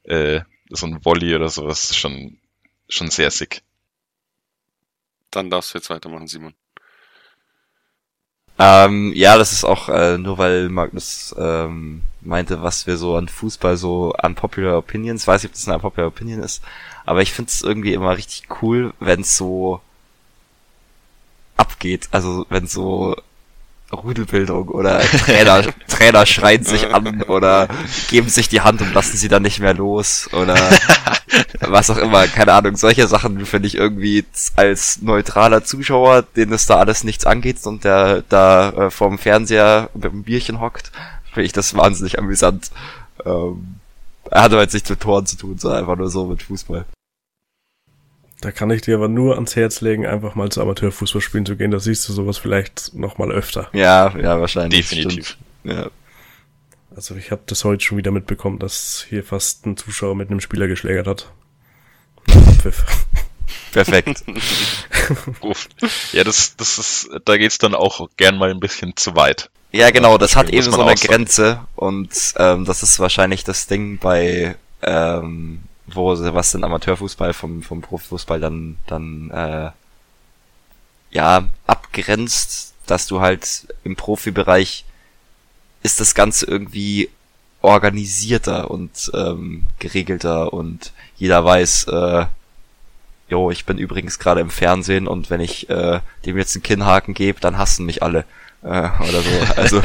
äh, 0.05 0.41
so 0.71 0.87
ein 0.87 1.05
Volley 1.05 1.35
oder 1.35 1.49
sowas, 1.49 1.91
ist 1.91 1.97
schon, 1.97 2.39
schon 2.89 3.11
sehr 3.11 3.31
sick. 3.31 3.63
Dann 5.31 5.51
darfst 5.51 5.75
du 5.75 5.79
jetzt 5.79 5.91
weitermachen, 5.91 6.29
Simon. 6.29 6.55
Ähm, 8.59 9.13
ja, 9.15 9.37
das 9.37 9.53
ist 9.53 9.65
auch 9.65 9.89
äh, 9.91 10.17
nur 10.17 10.39
weil 10.39 10.71
Magnus 10.71 11.35
ähm, 11.39 12.03
meinte, 12.23 12.63
was 12.63 12.87
wir 12.87 12.97
so 12.97 13.17
an 13.17 13.29
Fußball 13.29 13.77
so 13.77 14.13
an 14.13 14.35
Popular 14.35 14.79
Opinions, 14.79 15.27
weiß 15.27 15.43
nicht, 15.43 15.51
ob 15.51 15.55
das 15.55 15.69
eine 15.69 15.79
Popular 15.79 16.09
Opinion 16.09 16.43
ist, 16.43 16.63
aber 17.05 17.21
ich 17.21 17.33
finde 17.33 17.51
es 17.51 17.61
irgendwie 17.63 17.93
immer 17.93 18.17
richtig 18.17 18.49
cool, 18.63 18.95
wenn 18.99 19.21
es 19.21 19.37
so 19.37 19.83
abgeht, 21.59 22.09
also 22.13 22.47
wenn 22.49 22.67
so 22.67 23.17
Rudelbildung 23.93 24.69
oder 24.69 25.01
Trainer, 25.01 25.63
Trainer 25.89 26.27
schreien 26.27 26.65
sich 26.65 26.93
an 26.93 27.23
oder 27.23 27.69
geben 28.11 28.29
sich 28.29 28.49
die 28.49 28.61
Hand 28.61 28.81
und 28.81 28.93
lassen 28.93 29.17
sie 29.17 29.29
dann 29.29 29.43
nicht 29.43 29.61
mehr 29.61 29.75
los 29.75 30.29
oder 30.33 30.57
was 31.61 31.91
auch 31.91 31.99
immer, 31.99 32.27
keine 32.27 32.53
Ahnung, 32.53 32.77
solche 32.77 33.07
Sachen 33.07 33.45
finde 33.47 33.69
ich 33.69 33.77
irgendwie 33.77 34.25
als 34.57 35.03
neutraler 35.03 35.65
Zuschauer, 35.65 36.23
den 36.23 36.53
es 36.53 36.67
da 36.67 36.77
alles 36.77 37.05
nichts 37.05 37.27
angeht 37.27 37.65
und 37.65 37.85
der 37.85 38.23
da 38.29 38.71
äh, 38.71 38.91
vorm 38.91 39.19
Fernseher 39.19 39.91
mit 39.95 40.05
einem 40.05 40.25
Bierchen 40.25 40.61
hockt, 40.61 40.91
finde 41.33 41.47
ich 41.47 41.53
das 41.53 41.77
wahnsinnig 41.77 42.19
amüsant. 42.19 42.71
Ähm, 43.25 43.77
er 44.31 44.43
hat 44.43 44.53
aber 44.53 44.63
jetzt 44.63 44.75
nichts 44.75 44.91
mit 44.91 45.01
Toren 45.01 45.27
zu 45.27 45.37
tun, 45.37 45.59
sondern 45.59 45.81
einfach 45.81 45.97
nur 45.97 46.11
so 46.11 46.27
mit 46.27 46.43
Fußball. 46.43 46.85
Da 48.41 48.53
kann 48.53 48.71
ich 48.71 48.83
dir 48.83 48.97
aber 48.97 49.09
nur 49.09 49.37
ans 49.37 49.57
Herz 49.57 49.81
legen, 49.81 50.07
einfach 50.07 50.35
mal 50.35 50.51
zu 50.51 50.61
Amateurfußball 50.61 51.23
spielen 51.23 51.47
zu 51.47 51.57
gehen. 51.57 51.71
Da 51.71 51.81
siehst 51.81 52.09
du 52.09 52.13
sowas 52.13 52.37
vielleicht 52.39 52.95
noch 52.95 53.19
mal 53.19 53.33
öfter. 53.33 53.69
Ja, 53.73 54.17
ja, 54.19 54.41
wahrscheinlich. 54.41 54.89
Definitiv. 54.89 55.39
Ja. 55.65 55.91
Also 56.95 57.15
ich 57.17 57.31
habe 57.31 57.43
das 57.47 57.65
heute 57.65 57.85
schon 57.85 57.99
wieder 57.99 58.11
mitbekommen, 58.11 58.59
dass 58.59 59.05
hier 59.09 59.25
fast 59.25 59.67
ein 59.67 59.77
Zuschauer 59.77 60.15
mit 60.15 60.31
einem 60.31 60.41
Spieler 60.41 60.67
geschlägert 60.67 61.07
hat. 61.07 61.31
Abpfiff. 62.67 62.85
Perfekt. 63.73 64.25
Ja, 66.13 66.25
das, 66.25 66.57
das 66.57 66.79
ist, 66.79 67.11
da 67.25 67.37
geht's 67.37 67.59
dann 67.59 67.77
auch 67.77 68.09
gern 68.17 68.39
mal 68.39 68.51
ein 68.51 68.59
bisschen 68.59 68.97
zu 68.97 69.15
weit. 69.15 69.51
Ja, 69.71 69.91
genau, 69.91 70.19
das 70.19 70.35
hat 70.35 70.51
eben 70.51 70.63
so 70.63 70.73
eine 70.81 70.93
auch 70.93 70.97
sagen. 70.97 71.13
Grenze 71.13 71.61
und 71.77 72.11
ähm, 72.39 72.65
das 72.65 72.83
ist 72.83 72.99
wahrscheinlich 72.99 73.45
das 73.45 73.69
Ding 73.69 73.99
bei 73.99 74.57
ähm, 74.83 75.61
wo 75.87 76.17
was 76.35 76.53
den 76.53 76.65
Amateurfußball 76.65 77.33
vom 77.33 77.63
vom 77.63 77.81
Profifußball 77.81 78.41
dann 78.41 78.77
dann 78.87 79.31
äh, 79.31 79.71
ja 81.11 81.49
abgrenzt, 81.67 82.75
dass 82.87 83.07
du 83.07 83.21
halt 83.21 83.69
im 83.85 83.97
Profibereich 83.97 84.85
ist 85.83 86.01
das 86.01 86.15
Ganze 86.15 86.47
irgendwie 86.47 87.11
organisierter 87.63 88.71
und 88.71 89.11
ähm, 89.15 89.65
geregelter 89.79 90.53
und 90.53 90.93
jeder 91.17 91.45
weiß, 91.45 91.85
äh, 91.85 92.27
jo, 93.29 93.51
ich 93.51 93.65
bin 93.65 93.79
übrigens 93.79 94.19
gerade 94.19 94.41
im 94.41 94.51
Fernsehen 94.51 95.09
und 95.09 95.31
wenn 95.31 95.41
ich 95.41 95.69
äh, 95.69 96.01
dem 96.25 96.39
jetzt 96.39 96.55
einen 96.55 96.63
Kinnhaken 96.63 97.15
gebe, 97.15 97.41
dann 97.41 97.59
hassen 97.59 97.87
mich 97.87 98.03
alle 98.03 98.25
äh, 98.63 98.67
oder 98.69 99.23
so. 99.23 99.53
Also 99.57 99.83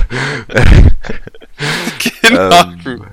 Kinnhaken. 1.99 2.85
ähm, 2.85 3.05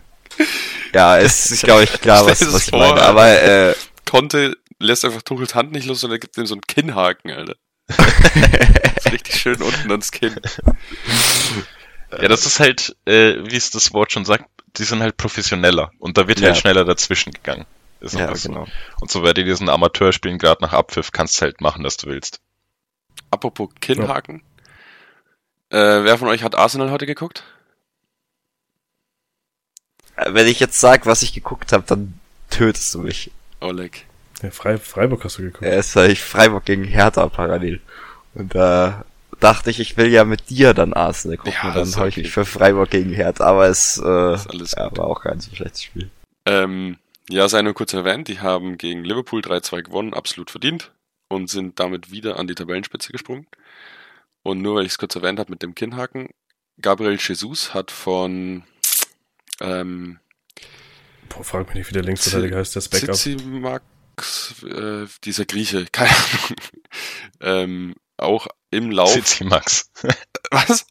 ja, 0.95 1.19
es 1.19 1.47
ist 1.51 1.65
glaube 1.65 1.85
ich 1.85 1.93
klar, 2.01 2.27
was, 2.27 2.41
was 2.53 2.65
ich 2.65 2.71
vor, 2.71 2.81
meine. 2.81 3.03
Aber 3.03 3.27
äh, 3.43 3.75
Conte 4.05 4.57
lässt 4.79 5.05
einfach 5.05 5.23
Tuchels 5.23 5.55
Hand 5.55 5.73
nicht 5.73 5.87
los 5.87 6.03
und 6.05 6.11
er 6.11 6.19
gibt 6.19 6.37
ihm 6.37 6.47
so 6.47 6.55
einen 6.55 6.63
Kinnhaken, 6.63 7.31
Alter. 7.33 7.55
Richtig 9.11 9.37
schön 9.37 9.63
unten 9.63 9.91
ans 9.91 10.11
Kinn. 10.13 10.37
Ja, 12.11 12.29
das 12.29 12.47
ist 12.47 12.61
halt, 12.61 12.97
äh, 13.07 13.37
wie 13.45 13.57
es 13.57 13.71
das 13.71 13.93
Wort 13.93 14.13
schon 14.13 14.25
sagt, 14.25 14.45
die 14.77 14.85
sind 14.85 15.01
halt 15.03 15.17
professioneller 15.17 15.91
und 15.99 16.19
da 16.19 16.29
wird 16.29 16.41
Ja. 16.41 16.49
halt 16.49 16.59
schneller 16.59 16.85
dazwischen 16.85 17.33
gegangen. 17.33 17.67
Ist 18.01 18.15
ja, 18.15 18.35
so. 18.35 18.49
genau. 18.49 18.67
Und 19.01 19.11
so 19.11 19.23
bei 19.23 19.33
diesen 19.33 19.69
Amateurspielen 19.69 20.39
gerade 20.39 20.63
nach 20.63 20.73
Abpfiff 20.73 21.11
kannst 21.13 21.41
du 21.41 21.43
halt 21.47 21.61
machen, 21.61 21.85
was 21.85 21.97
du 21.97 22.07
willst. 22.07 22.41
Apropos 23.31 23.71
Kinnhaken. 23.81 24.43
Äh, 25.71 26.05
wer 26.05 26.17
von 26.17 26.29
euch 26.29 26.43
hat 26.45 26.55
Arsenal 26.55 26.91
heute 26.91 27.07
geguckt? 27.07 27.43
Wenn 30.27 30.47
ich 30.47 30.61
jetzt 30.61 30.81
sag, 30.81 31.07
was 31.07 31.23
ich 31.23 31.33
geguckt 31.33 31.73
habe, 31.73 31.85
dann 31.87 32.19
tötest 32.51 32.95
du 32.95 33.01
mich. 33.01 33.31
Oleg. 33.61 34.07
Ja, 34.43 34.51
Frei, 34.51 34.79
Freiburg 34.79 35.25
hast 35.25 35.39
du 35.39 35.43
geguckt. 35.43 35.65
Er 35.65 35.79
ist 35.79 35.97
halt 35.97 36.19
Freiburg 36.19 36.65
gegen 36.65 36.85
Hertha 36.85 37.29
parallel. 37.29 37.81
Und 38.35 38.55
da 38.55 39.05
dachte 39.41 39.71
ich, 39.71 39.81
ich 39.81 39.97
will 39.97 40.09
ja 40.09 40.25
mit 40.25 40.51
dir 40.51 40.75
dann 40.75 40.93
Arsenal 40.93 41.37
gucken. 41.37 41.55
Ja, 41.55 41.69
und 41.69 41.77
dann 41.77 41.97
habe 41.97 42.09
ich 42.09 42.17
mich 42.17 42.31
für 42.31 42.45
Freiburg 42.45 42.91
gegen 42.91 43.13
Hertha. 43.13 43.45
Aber 43.45 43.67
es 43.67 43.99
äh, 43.99 44.07
ja, 44.37 44.97
war 44.97 45.07
auch 45.07 45.23
kein 45.23 45.41
so 45.41 45.55
schlechtes 45.55 45.83
Spiel. 45.83 46.11
Ähm, 46.47 46.99
ja, 47.29 47.49
sei 47.49 47.63
nur 47.63 47.75
kurz 47.75 47.93
erwähnt, 47.93 48.29
die 48.29 48.41
haben 48.41 48.79
gegen 48.79 49.05
Liverpool 49.05 49.41
3-2 49.41 49.83
gewonnen, 49.83 50.15
absolut 50.15 50.51
verdient 50.51 50.93
und 51.29 51.51
sind 51.51 51.79
damit 51.79 52.11
wieder 52.11 52.39
an 52.39 52.47
die 52.47 52.55
Tabellenspitze 52.55 53.13
gesprungen. 53.13 53.47
Und 54.43 54.63
nur 54.63 54.77
weil 54.77 54.87
ich 54.87 54.93
es 54.93 54.99
kurz 54.99 55.15
erwähnt 55.15 55.39
habe 55.39 55.51
mit 55.51 55.63
dem 55.63 55.75
Kinnhaken, 55.75 56.31
Gabriel 56.81 57.19
Jesus 57.21 57.75
hat 57.75 57.91
von 57.91 58.63
ähm, 59.61 60.19
Boah, 61.29 61.45
frag 61.45 61.67
mich 61.67 61.75
nicht, 61.75 61.89
wie 61.91 61.95
der 61.95 62.03
Linksverteidiger 62.03 62.57
heißt, 62.57 62.75
das 62.75 62.89
Backup. 62.89 63.19
Max, 63.45 64.55
äh, 64.65 65.07
dieser 65.25 65.45
Grieche, 65.45 65.87
keine 65.93 66.11
Ahnung, 66.11 66.57
ähm, 67.41 67.95
auch 68.17 68.47
im 68.71 68.91
Lauf. 68.91 69.13
Zizi 69.13 69.45
Max. 69.45 69.91
Was? 70.51 70.87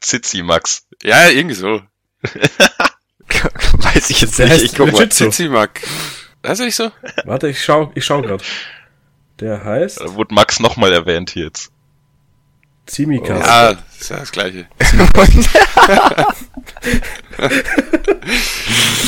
Zizi 0.00 0.42
Max. 0.42 0.86
Ja, 1.02 1.28
irgendwie 1.28 1.54
so. 1.54 1.82
Weiß 3.78 4.10
ich 4.10 4.20
jetzt 4.20 4.38
Der 4.38 4.48
nicht. 4.48 4.62
Ich 4.62 4.74
guck 4.74 4.92
mal. 4.92 5.08
Zizimak. 5.08 5.80
Heißt 6.46 6.60
er 6.60 6.66
nicht 6.66 6.76
so? 6.76 6.92
Warte, 7.24 7.48
ich 7.48 7.64
schau, 7.64 7.90
ich 7.94 8.04
schau 8.04 8.20
grad. 8.22 8.42
Der 9.40 9.64
heißt 9.64 10.00
Da 10.00 10.14
wurde 10.14 10.34
Max 10.34 10.60
nochmal 10.60 10.92
erwähnt 10.92 11.30
hier 11.30 11.44
jetzt. 11.44 11.72
Zimikas. 12.86 13.46
Ja, 13.46 13.70
ist 13.98 14.10
ja 14.10 14.18
das 14.18 14.32
gleiche. 14.32 14.68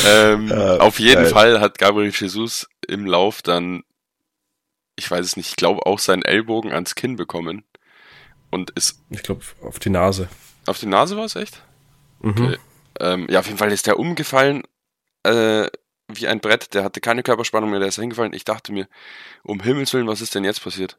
Ähm, 0.07 0.49
Ja, 0.49 0.77
auf 0.79 0.99
jeden 0.99 1.22
geil. 1.25 1.33
Fall 1.33 1.61
hat 1.61 1.79
Gabriel 1.79 2.12
Jesus 2.14 2.68
im 2.87 3.07
Lauf 3.07 3.43
dann, 3.43 3.83
ich 4.97 5.11
weiß 5.11 5.25
es 5.25 5.37
nicht, 5.37 5.51
ich 5.51 5.57
glaube 5.57 5.87
auch 5.87 5.99
seinen 5.99 6.22
Ellbogen 6.22 6.72
ans 6.72 6.95
Kinn 6.95 7.16
bekommen 7.16 7.64
und 8.51 8.70
ist 8.70 9.01
Ich 9.11 9.22
glaube, 9.22 9.43
auf 9.62 9.79
die 9.79 9.91
Nase. 9.91 10.29
auf 10.66 10.79
die 10.79 10.87
Nase 10.87 11.16
war 11.16 11.25
es 11.25 11.37
echt? 11.37 11.62
Mhm. 12.20 12.31
Okay. 12.31 12.59
Ähm, 13.01 13.27
ja, 13.29 13.41
auf 13.41 13.47
jeden 13.47 13.59
Fall 13.59 13.72
ist 13.72 13.87
der 13.87 13.99
umgefallen 13.99 14.62
äh, 15.25 15.66
wie 16.09 16.29
ein 16.29 16.41
Brett. 16.41 16.75
Der 16.75 16.85
hatte 16.85 17.01
keine 17.01 17.22
Körperspannung 17.22 17.70
mehr, 17.70 17.81
der 17.81 17.89
ist 17.89 17.97
hingefallen. 17.99 18.33
Ich 18.35 18.45
dachte 18.45 18.72
mir, 18.72 18.89
um 19.43 19.61
Himmels 19.61 19.93
Willen, 19.95 20.07
was 20.07 20.20
ist 20.20 20.35
denn 20.35 20.45
jetzt 20.45 20.62
passiert? 20.62 20.99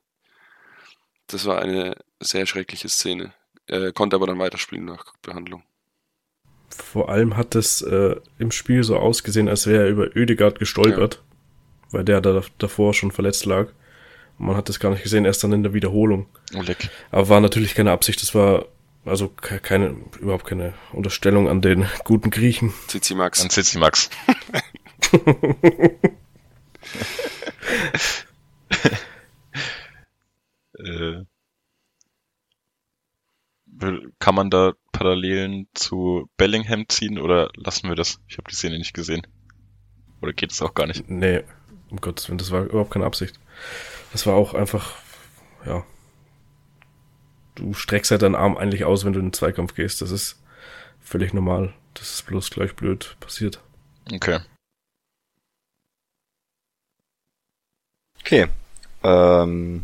Das 1.27 1.45
war 1.45 1.59
eine 1.61 1.95
sehr 2.19 2.45
schreckliche 2.45 2.89
Szene. 2.89 3.33
Äh, 3.67 3.93
konnte 3.93 4.15
aber 4.15 4.27
dann 4.27 4.37
weiterspielen 4.39 4.85
nach 4.85 5.13
Behandlung. 5.21 5.63
Vor 6.77 7.09
allem 7.09 7.37
hat 7.37 7.55
es 7.55 7.81
äh, 7.81 8.15
im 8.39 8.51
Spiel 8.51 8.83
so 8.83 8.97
ausgesehen, 8.97 9.47
als 9.49 9.65
wäre 9.67 9.83
er 9.85 9.89
über 9.89 10.15
Ödegard 10.15 10.59
gestolpert, 10.59 11.21
weil 11.91 12.03
der 12.03 12.21
da 12.21 12.41
davor 12.57 12.93
schon 12.93 13.11
verletzt 13.11 13.45
lag. 13.45 13.67
Und 14.37 14.47
man 14.47 14.57
hat 14.57 14.67
das 14.69 14.79
gar 14.79 14.91
nicht 14.91 15.03
gesehen, 15.03 15.25
erst 15.25 15.43
dann 15.43 15.53
in 15.53 15.63
der 15.63 15.73
Wiederholung. 15.73 16.27
Oleg. 16.53 16.89
Aber 17.11 17.29
war 17.29 17.39
natürlich 17.39 17.73
keine 17.75 17.91
Absicht, 17.91 18.21
das 18.21 18.35
war 18.35 18.65
also 19.05 19.29
ke- 19.29 19.59
keine, 19.59 19.95
überhaupt 20.19 20.45
keine 20.45 20.73
Unterstellung 20.91 21.47
an 21.47 21.61
den 21.61 21.85
guten 22.03 22.29
Griechen. 22.31 22.73
Zizi 22.87 23.15
Max. 23.15 23.41
An 23.41 23.49
Zizi 23.49 23.77
Max. 23.77 24.09
äh, 30.79 31.23
kann 34.19 34.35
man 34.35 34.49
da 34.49 34.73
Parallelen 34.97 35.67
zu 35.73 36.29
Bellingham 36.37 36.87
ziehen 36.87 37.19
oder 37.19 37.51
lassen 37.55 37.89
wir 37.89 37.95
das? 37.95 38.19
Ich 38.27 38.37
habe 38.37 38.49
die 38.49 38.55
Szene 38.55 38.77
nicht 38.77 38.93
gesehen. 38.93 39.27
Oder 40.21 40.31
geht 40.33 40.51
es 40.51 40.61
auch 40.61 40.73
gar 40.73 40.87
nicht? 40.87 41.09
Nee, 41.09 41.43
um 41.89 41.97
Gottes 41.99 42.29
Willen, 42.29 42.37
das 42.37 42.51
war 42.51 42.63
überhaupt 42.63 42.91
keine 42.91 43.05
Absicht. 43.05 43.39
Das 44.11 44.25
war 44.25 44.35
auch 44.35 44.53
einfach, 44.53 44.95
ja. 45.65 45.83
Du 47.55 47.73
streckst 47.73 48.11
halt 48.11 48.21
deinen 48.21 48.35
Arm 48.35 48.57
eigentlich 48.57 48.85
aus, 48.85 49.05
wenn 49.05 49.13
du 49.13 49.19
in 49.19 49.27
den 49.27 49.33
Zweikampf 49.33 49.75
gehst. 49.75 50.01
Das 50.01 50.11
ist 50.11 50.41
völlig 51.01 51.33
normal. 51.33 51.73
Das 51.93 52.13
ist 52.13 52.25
bloß 52.25 52.49
gleich 52.49 52.75
blöd 52.75 53.17
passiert. 53.19 53.61
Okay. 54.11 54.39
Okay. 58.21 58.47
Ähm, 59.03 59.83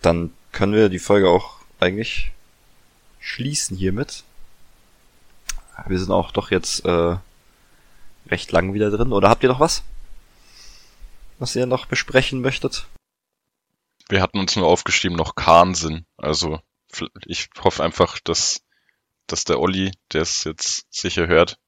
dann 0.00 0.32
können 0.52 0.72
wir 0.72 0.88
die 0.88 0.98
Folge 0.98 1.28
auch 1.28 1.60
eigentlich 1.80 2.32
schließen 3.20 3.76
hiermit. 3.76 4.24
Wir 5.86 5.98
sind 5.98 6.10
auch 6.10 6.32
doch 6.32 6.50
jetzt 6.50 6.84
äh, 6.84 7.16
recht 8.28 8.50
lang 8.52 8.74
wieder 8.74 8.90
drin. 8.90 9.12
Oder 9.12 9.28
habt 9.28 9.42
ihr 9.42 9.48
noch 9.48 9.60
was? 9.60 9.82
Was 11.38 11.54
ihr 11.54 11.66
noch 11.66 11.86
besprechen 11.86 12.40
möchtet? 12.40 12.86
Wir 14.08 14.22
hatten 14.22 14.38
uns 14.38 14.56
nur 14.56 14.66
aufgeschrieben, 14.66 15.16
noch 15.16 15.34
Kahnsinn. 15.34 16.04
Also 16.16 16.60
ich 17.26 17.50
hoffe 17.58 17.84
einfach, 17.84 18.18
dass, 18.20 18.62
dass 19.26 19.44
der 19.44 19.60
Olli, 19.60 19.92
der 20.12 20.22
es 20.22 20.44
jetzt 20.44 20.86
sicher 20.90 21.26
hört, 21.28 21.58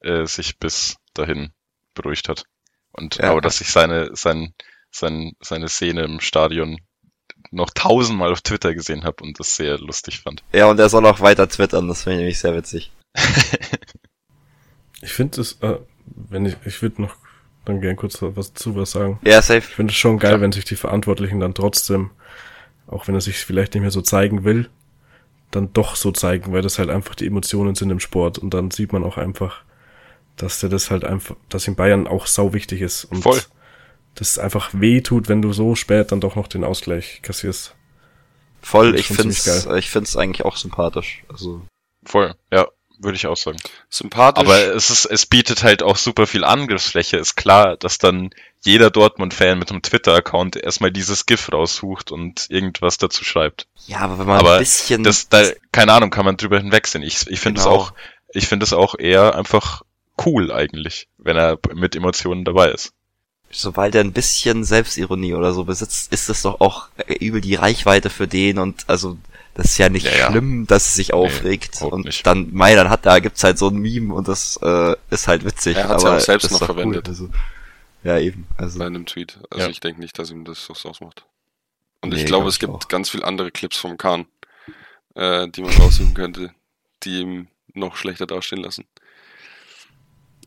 äh, 0.00 0.26
sich 0.26 0.58
bis 0.58 0.96
dahin 1.14 1.52
beruhigt 1.94 2.28
hat. 2.28 2.44
Und 2.92 3.16
Ja. 3.16 3.30
aber 3.30 3.40
dass 3.40 3.60
ich 3.60 3.70
seine, 3.70 4.10
sein, 4.14 4.54
sein, 4.90 5.32
seine 5.40 5.68
Szene 5.68 6.02
im 6.02 6.20
Stadion 6.20 6.78
noch 7.50 7.70
tausendmal 7.70 8.32
auf 8.32 8.40
Twitter 8.40 8.74
gesehen 8.74 9.04
habe 9.04 9.22
und 9.24 9.38
das 9.38 9.56
sehr 9.56 9.78
lustig 9.78 10.20
fand. 10.20 10.42
Ja, 10.52 10.66
und 10.66 10.78
er 10.78 10.88
soll 10.88 11.06
auch 11.06 11.20
weiter 11.20 11.48
twittern, 11.48 11.88
das 11.88 12.02
finde 12.02 12.16
ich 12.16 12.20
nämlich 12.20 12.38
sehr 12.38 12.54
witzig. 12.54 12.92
Ich 15.02 15.12
finde 15.12 15.40
es, 15.40 15.58
äh, 15.60 15.78
wenn 16.06 16.46
ich, 16.46 16.56
ich 16.64 16.82
würde 16.82 17.02
noch 17.02 17.14
dann 17.64 17.80
gern 17.80 17.96
kurz 17.96 18.18
was 18.22 18.54
zu 18.54 18.76
was 18.76 18.92
sagen. 18.92 19.18
Ja, 19.24 19.42
safe. 19.42 19.58
Ich 19.58 19.74
finde 19.74 19.90
es 19.92 19.96
schon 19.96 20.18
geil, 20.18 20.32
Klar. 20.32 20.40
wenn 20.40 20.52
sich 20.52 20.64
die 20.64 20.76
Verantwortlichen 20.76 21.40
dann 21.40 21.54
trotzdem, 21.54 22.10
auch 22.86 23.08
wenn 23.08 23.14
er 23.14 23.20
sich 23.20 23.38
vielleicht 23.38 23.74
nicht 23.74 23.82
mehr 23.82 23.90
so 23.90 24.02
zeigen 24.02 24.44
will, 24.44 24.68
dann 25.50 25.72
doch 25.72 25.96
so 25.96 26.12
zeigen, 26.12 26.52
weil 26.52 26.62
das 26.62 26.78
halt 26.78 26.90
einfach 26.90 27.14
die 27.14 27.26
Emotionen 27.26 27.74
sind 27.74 27.90
im 27.90 28.00
Sport. 28.00 28.38
Und 28.38 28.54
dann 28.54 28.70
sieht 28.70 28.92
man 28.92 29.04
auch 29.04 29.16
einfach, 29.16 29.62
dass 30.36 30.60
der 30.60 30.70
das 30.70 30.90
halt 30.90 31.04
einfach, 31.04 31.36
dass 31.48 31.66
in 31.66 31.76
Bayern 31.76 32.06
auch 32.06 32.26
sau 32.26 32.52
wichtig 32.52 32.80
ist. 32.80 33.04
Und 33.04 33.22
Voll. 33.22 33.40
Das 34.16 34.38
einfach 34.38 34.70
weh 34.72 35.00
tut, 35.00 35.28
wenn 35.28 35.42
du 35.42 35.52
so 35.52 35.74
spät 35.74 36.10
dann 36.12 36.20
doch 36.20 36.36
noch 36.36 36.48
den 36.48 36.64
Ausgleich 36.64 37.20
kassierst. 37.22 37.74
Voll, 38.60 38.96
ich 38.96 39.06
find's, 39.06 39.46
ich 39.76 39.90
find's 39.90 40.16
eigentlich 40.16 40.44
auch 40.44 40.56
sympathisch. 40.56 41.22
Also, 41.28 41.62
Voll, 42.04 42.34
ja, 42.52 42.66
würde 42.98 43.16
ich 43.16 43.26
auch 43.26 43.36
sagen. 43.36 43.58
Sympathisch. 43.88 44.42
Aber 44.44 44.58
es 44.74 44.90
ist, 44.90 45.04
es 45.04 45.26
bietet 45.26 45.62
halt 45.62 45.82
auch 45.82 45.96
super 45.96 46.26
viel 46.26 46.44
Angriffsfläche. 46.44 47.16
Ist 47.16 47.36
klar, 47.36 47.76
dass 47.76 47.98
dann 47.98 48.30
jeder 48.64 48.90
Dortmund-Fan 48.90 49.58
mit 49.58 49.70
einem 49.70 49.82
Twitter-Account 49.82 50.56
erstmal 50.56 50.90
dieses 50.90 51.26
GIF 51.26 51.52
raussucht 51.52 52.10
und 52.10 52.46
irgendwas 52.48 52.98
dazu 52.98 53.24
schreibt. 53.24 53.68
ja, 53.86 53.98
aber 53.98 54.18
wenn 54.18 54.26
man 54.26 54.38
Aber 54.40 54.54
ein 54.54 54.58
bisschen, 54.60 55.04
Das, 55.04 55.28
da, 55.28 55.44
keine 55.70 55.92
Ahnung, 55.92 56.10
kann 56.10 56.24
man 56.24 56.36
drüber 56.36 56.58
hinwegsehen. 56.58 57.04
Ich, 57.04 57.26
ich 57.28 57.38
finde 57.38 57.60
es 57.60 57.64
Genau. 57.66 57.76
auch, 57.76 57.92
ich 58.30 58.48
finde 58.48 58.64
es 58.64 58.72
auch 58.72 58.98
eher 58.98 59.36
einfach 59.36 59.82
cool 60.24 60.50
eigentlich, 60.50 61.06
wenn 61.18 61.36
er 61.36 61.58
mit 61.74 61.94
Emotionen 61.94 62.44
dabei 62.44 62.70
ist. 62.70 62.92
Sobald 63.50 63.94
er 63.94 64.02
ein 64.02 64.12
bisschen 64.12 64.64
Selbstironie 64.64 65.34
oder 65.34 65.52
so 65.52 65.64
besitzt, 65.64 66.12
ist 66.12 66.28
das 66.28 66.42
doch 66.42 66.60
auch 66.60 66.88
äh, 67.06 67.14
übel 67.14 67.40
die 67.40 67.54
Reichweite 67.54 68.10
für 68.10 68.26
den 68.28 68.58
und 68.58 68.84
also 68.88 69.16
das 69.54 69.66
ist 69.66 69.78
ja 69.78 69.88
nicht 69.88 70.04
Ja, 70.06 70.16
ja. 70.16 70.30
schlimm, 70.30 70.66
dass 70.66 70.86
es 70.88 70.94
sich 70.94 71.14
aufregt 71.14 71.76
überhaupt 71.76 71.92
und 71.94 72.04
nicht. 72.06 72.26
dann 72.26 72.52
mei, 72.52 72.74
dann 72.74 72.90
hat 72.90 73.06
da 73.06 73.18
gibt's 73.20 73.42
halt 73.42 73.56
so 73.58 73.68
ein 73.68 73.76
Meme 73.76 74.12
und 74.12 74.28
das 74.28 74.58
äh, 74.62 74.94
ist 75.10 75.28
halt 75.28 75.44
witzig. 75.44 75.76
Er 75.76 75.88
hat's 75.88 76.02
ja 76.02 76.10
aber 76.10 76.18
auch 76.18 76.22
selbst 76.22 76.50
noch 76.50 76.58
verwendet. 76.64 77.08
Also, 77.08 77.30
ja 78.04 78.18
eben, 78.18 78.46
also 78.58 78.78
bei 78.78 78.86
einem 78.86 79.06
Tweet. 79.06 79.38
Also 79.50 79.64
Ja. 79.64 79.70
ich 79.70 79.80
denke 79.80 80.00
nicht, 80.00 80.18
dass 80.18 80.30
ihm 80.30 80.44
das 80.44 80.68
was 80.68 80.84
ausmacht. 80.84 81.24
Und 82.02 82.10
Nee, 82.12 82.16
ich 82.20 82.26
glaube, 82.26 82.42
glaub 82.42 82.48
es 82.50 82.54
ich 82.56 82.60
gibt 82.60 82.72
auch. 82.74 82.88
ganz 82.88 83.08
viele 83.08 83.24
andere 83.24 83.50
Clips 83.50 83.78
vom 83.78 83.96
Kahn, 83.96 84.26
äh, 85.14 85.48
die 85.48 85.62
man 85.62 85.72
raussuchen 85.74 86.12
könnte, 86.14 86.52
die 87.02 87.20
ihm 87.22 87.48
noch 87.72 87.96
schlechter 87.96 88.26
dastehen 88.26 88.62
lassen. 88.62 88.84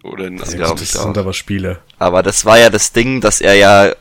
Oder 0.03 0.27
in 0.27 0.37
Das 0.37 0.49
anderen 0.49 0.65
glaub 0.65 0.79
das 0.79 0.91
sind 0.91 1.17
aber 1.17 1.33
Spiele. 1.33 1.79
Aber 1.97 2.23
das 2.23 2.45
war 2.45 2.57
ja 2.57 2.69
das 2.69 2.93
Ding, 2.93 3.19
dass 3.19 3.41
er 3.41 3.55
ja 3.55 3.87
äh, 3.87 3.95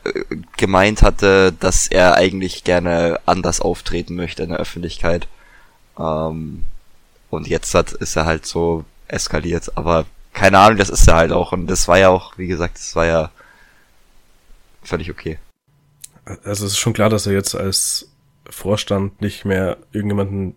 gemeint 0.55 1.01
hatte, 1.01 1.51
dass 1.51 1.87
er 1.87 2.15
eigentlich 2.15 2.63
gerne 2.63 3.19
anders 3.25 3.59
auftreten 3.59 4.15
möchte 4.15 4.43
in 4.43 4.49
der 4.49 4.59
Öffentlichkeit. 4.59 5.27
Ähm, 5.97 6.65
und 7.29 7.47
jetzt 7.47 7.75
hat, 7.75 7.91
ist 7.91 8.15
er 8.15 8.25
halt 8.25 8.45
so 8.45 8.85
eskaliert. 9.07 9.75
Aber 9.75 10.05
keine 10.33 10.59
Ahnung, 10.59 10.77
das 10.77 10.89
ist 10.89 11.07
er 11.07 11.15
halt 11.15 11.31
auch. 11.33 11.51
Und 11.51 11.67
das 11.67 11.87
war 11.89 11.97
ja 11.97 12.09
auch, 12.09 12.37
wie 12.37 12.47
gesagt, 12.47 12.77
das 12.77 12.95
war 12.95 13.05
ja 13.05 13.31
völlig 14.83 15.11
okay. 15.11 15.37
Also 16.43 16.65
es 16.65 16.73
ist 16.73 16.77
schon 16.77 16.93
klar, 16.93 17.09
dass 17.09 17.27
er 17.27 17.33
jetzt 17.33 17.55
als 17.55 18.09
Vorstand 18.49 19.21
nicht 19.21 19.45
mehr 19.45 19.77
irgendjemanden 19.91 20.55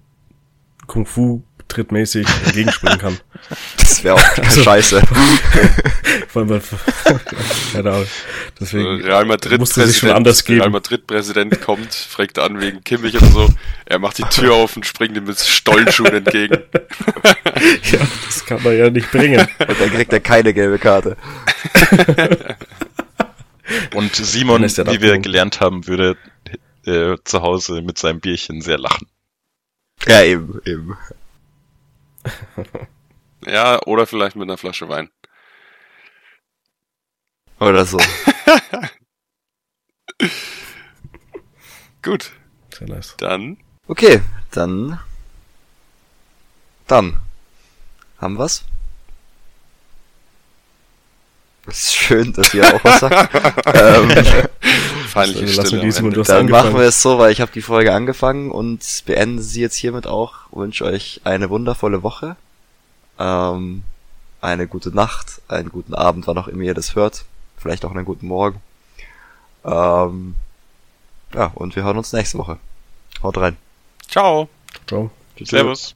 Kung 0.87 1.07
Fu 1.07 1.43
trittmäßig 1.73 2.27
entgegenspringen 2.47 2.99
kann. 2.99 3.19
Das 3.77 4.03
wäre 4.05 4.15
auch 4.15 4.45
scheiße. 4.51 5.03
Weil 6.33 6.45
man, 6.45 6.63
keine 7.73 7.91
Ahnung. 7.91 8.07
Deswegen 8.59 9.03
Real 9.03 9.25
Madrid 9.27 9.59
musste 9.59 9.87
sich 9.87 9.99
schon 9.99 10.11
anders 10.11 10.49
Real 10.49 10.61
geben. 10.61 10.73
Madrid 10.73 11.07
Präsident 11.07 11.61
kommt, 11.61 11.93
fragt 11.93 12.39
an 12.39 12.61
wegen 12.61 12.83
Kimmich 12.85 13.21
und 13.21 13.33
so. 13.33 13.49
Er 13.85 13.99
macht 13.99 14.19
die 14.19 14.23
Tür 14.23 14.55
auf 14.55 14.77
und 14.77 14.87
springt 14.87 15.17
ihm 15.17 15.25
mit 15.25 15.39
Stollenschuhen 15.39 16.15
entgegen. 16.15 16.59
Ja, 17.93 17.99
das 18.27 18.45
kann 18.47 18.63
man 18.63 18.77
ja 18.77 18.91
nicht 18.91 19.11
bringen. 19.11 19.41
Und 19.41 19.81
dann 19.81 19.91
kriegt 19.91 20.13
er 20.13 20.21
keine 20.21 20.53
gelbe 20.53 20.79
Karte. 20.79 21.17
Und 23.95 24.17
Simon, 24.17 24.63
wie 24.63 25.01
wir 25.01 25.19
gelernt 25.19 25.61
haben, 25.61 25.87
würde 25.87 26.17
äh, 26.87 27.17
zu 27.25 27.43
Hause 27.43 27.83
mit 27.83 27.99
seinem 27.99 28.21
Bierchen 28.21 28.61
sehr 28.63 28.79
lachen. 28.79 29.07
Ja, 30.07 30.23
eben, 30.23 30.61
eben. 30.65 30.97
Ja, 33.45 33.81
oder 33.87 34.07
vielleicht 34.07 34.37
mit 34.37 34.49
einer 34.49 34.57
Flasche 34.57 34.89
Wein. 34.89 35.11
Oder 37.59 37.85
so. 37.85 37.99
Gut, 42.03 42.31
Sehr 42.73 42.89
nice. 42.89 43.17
dann 43.19 43.59
Okay, 43.89 44.23
dann. 44.53 45.01
Dann. 46.87 47.19
Haben 48.19 48.39
wir's? 48.39 48.65
ist 51.67 51.95
schön, 51.95 52.33
dass 52.33 52.55
ihr 52.55 52.75
auch 52.75 52.85
was 52.85 53.01
sagt. 53.01 53.35
ähm, 53.75 54.11
feindliche 55.13 55.61
Also 55.61 55.77
wir 55.77 55.93
Stille. 55.93 56.09
und 56.09 56.17
was 56.17 56.27
dann 56.27 56.39
angefangen. 56.41 56.65
machen 56.73 56.81
wir 56.81 56.87
es 56.89 57.03
so, 57.03 57.19
weil 57.19 57.33
ich 57.33 57.41
habe 57.41 57.53
die 57.53 57.63
Folge 57.63 57.93
angefangen 57.93 58.51
und 58.51 58.81
beende 59.07 59.43
sie 59.43 59.61
jetzt 59.61 59.77
hiermit 59.77 60.07
auch. 60.07 60.35
Wünsche 60.51 60.85
euch 60.85 61.21
eine 61.25 61.51
wundervolle 61.51 62.03
Woche. 62.03 62.37
Ähm, 63.19 63.83
eine 64.41 64.67
gute 64.67 64.91
Nacht, 64.91 65.41
einen 65.49 65.71
guten 65.71 65.95
Abend, 65.95 66.27
wann 66.27 66.39
auch 66.39 66.49
immer 66.49 66.63
ihr 66.63 66.75
das 66.75 66.95
hört. 66.95 67.25
Vielleicht 67.57 67.85
auch 67.85 67.93
einen 67.93 68.05
guten 68.05 68.27
Morgen. 68.27 68.61
Ähm, 69.65 70.35
ja, 71.35 71.53
und 71.55 71.77
wir 71.77 71.85
hören 71.85 71.99
uns 71.99 72.13
nächste 72.13 72.39
Woche. 72.39 72.59
Haut 73.23 73.37
rein. 73.39 73.57
Ciao. 74.09 74.49
Ciao. 74.87 75.11
Servus. 75.45 75.95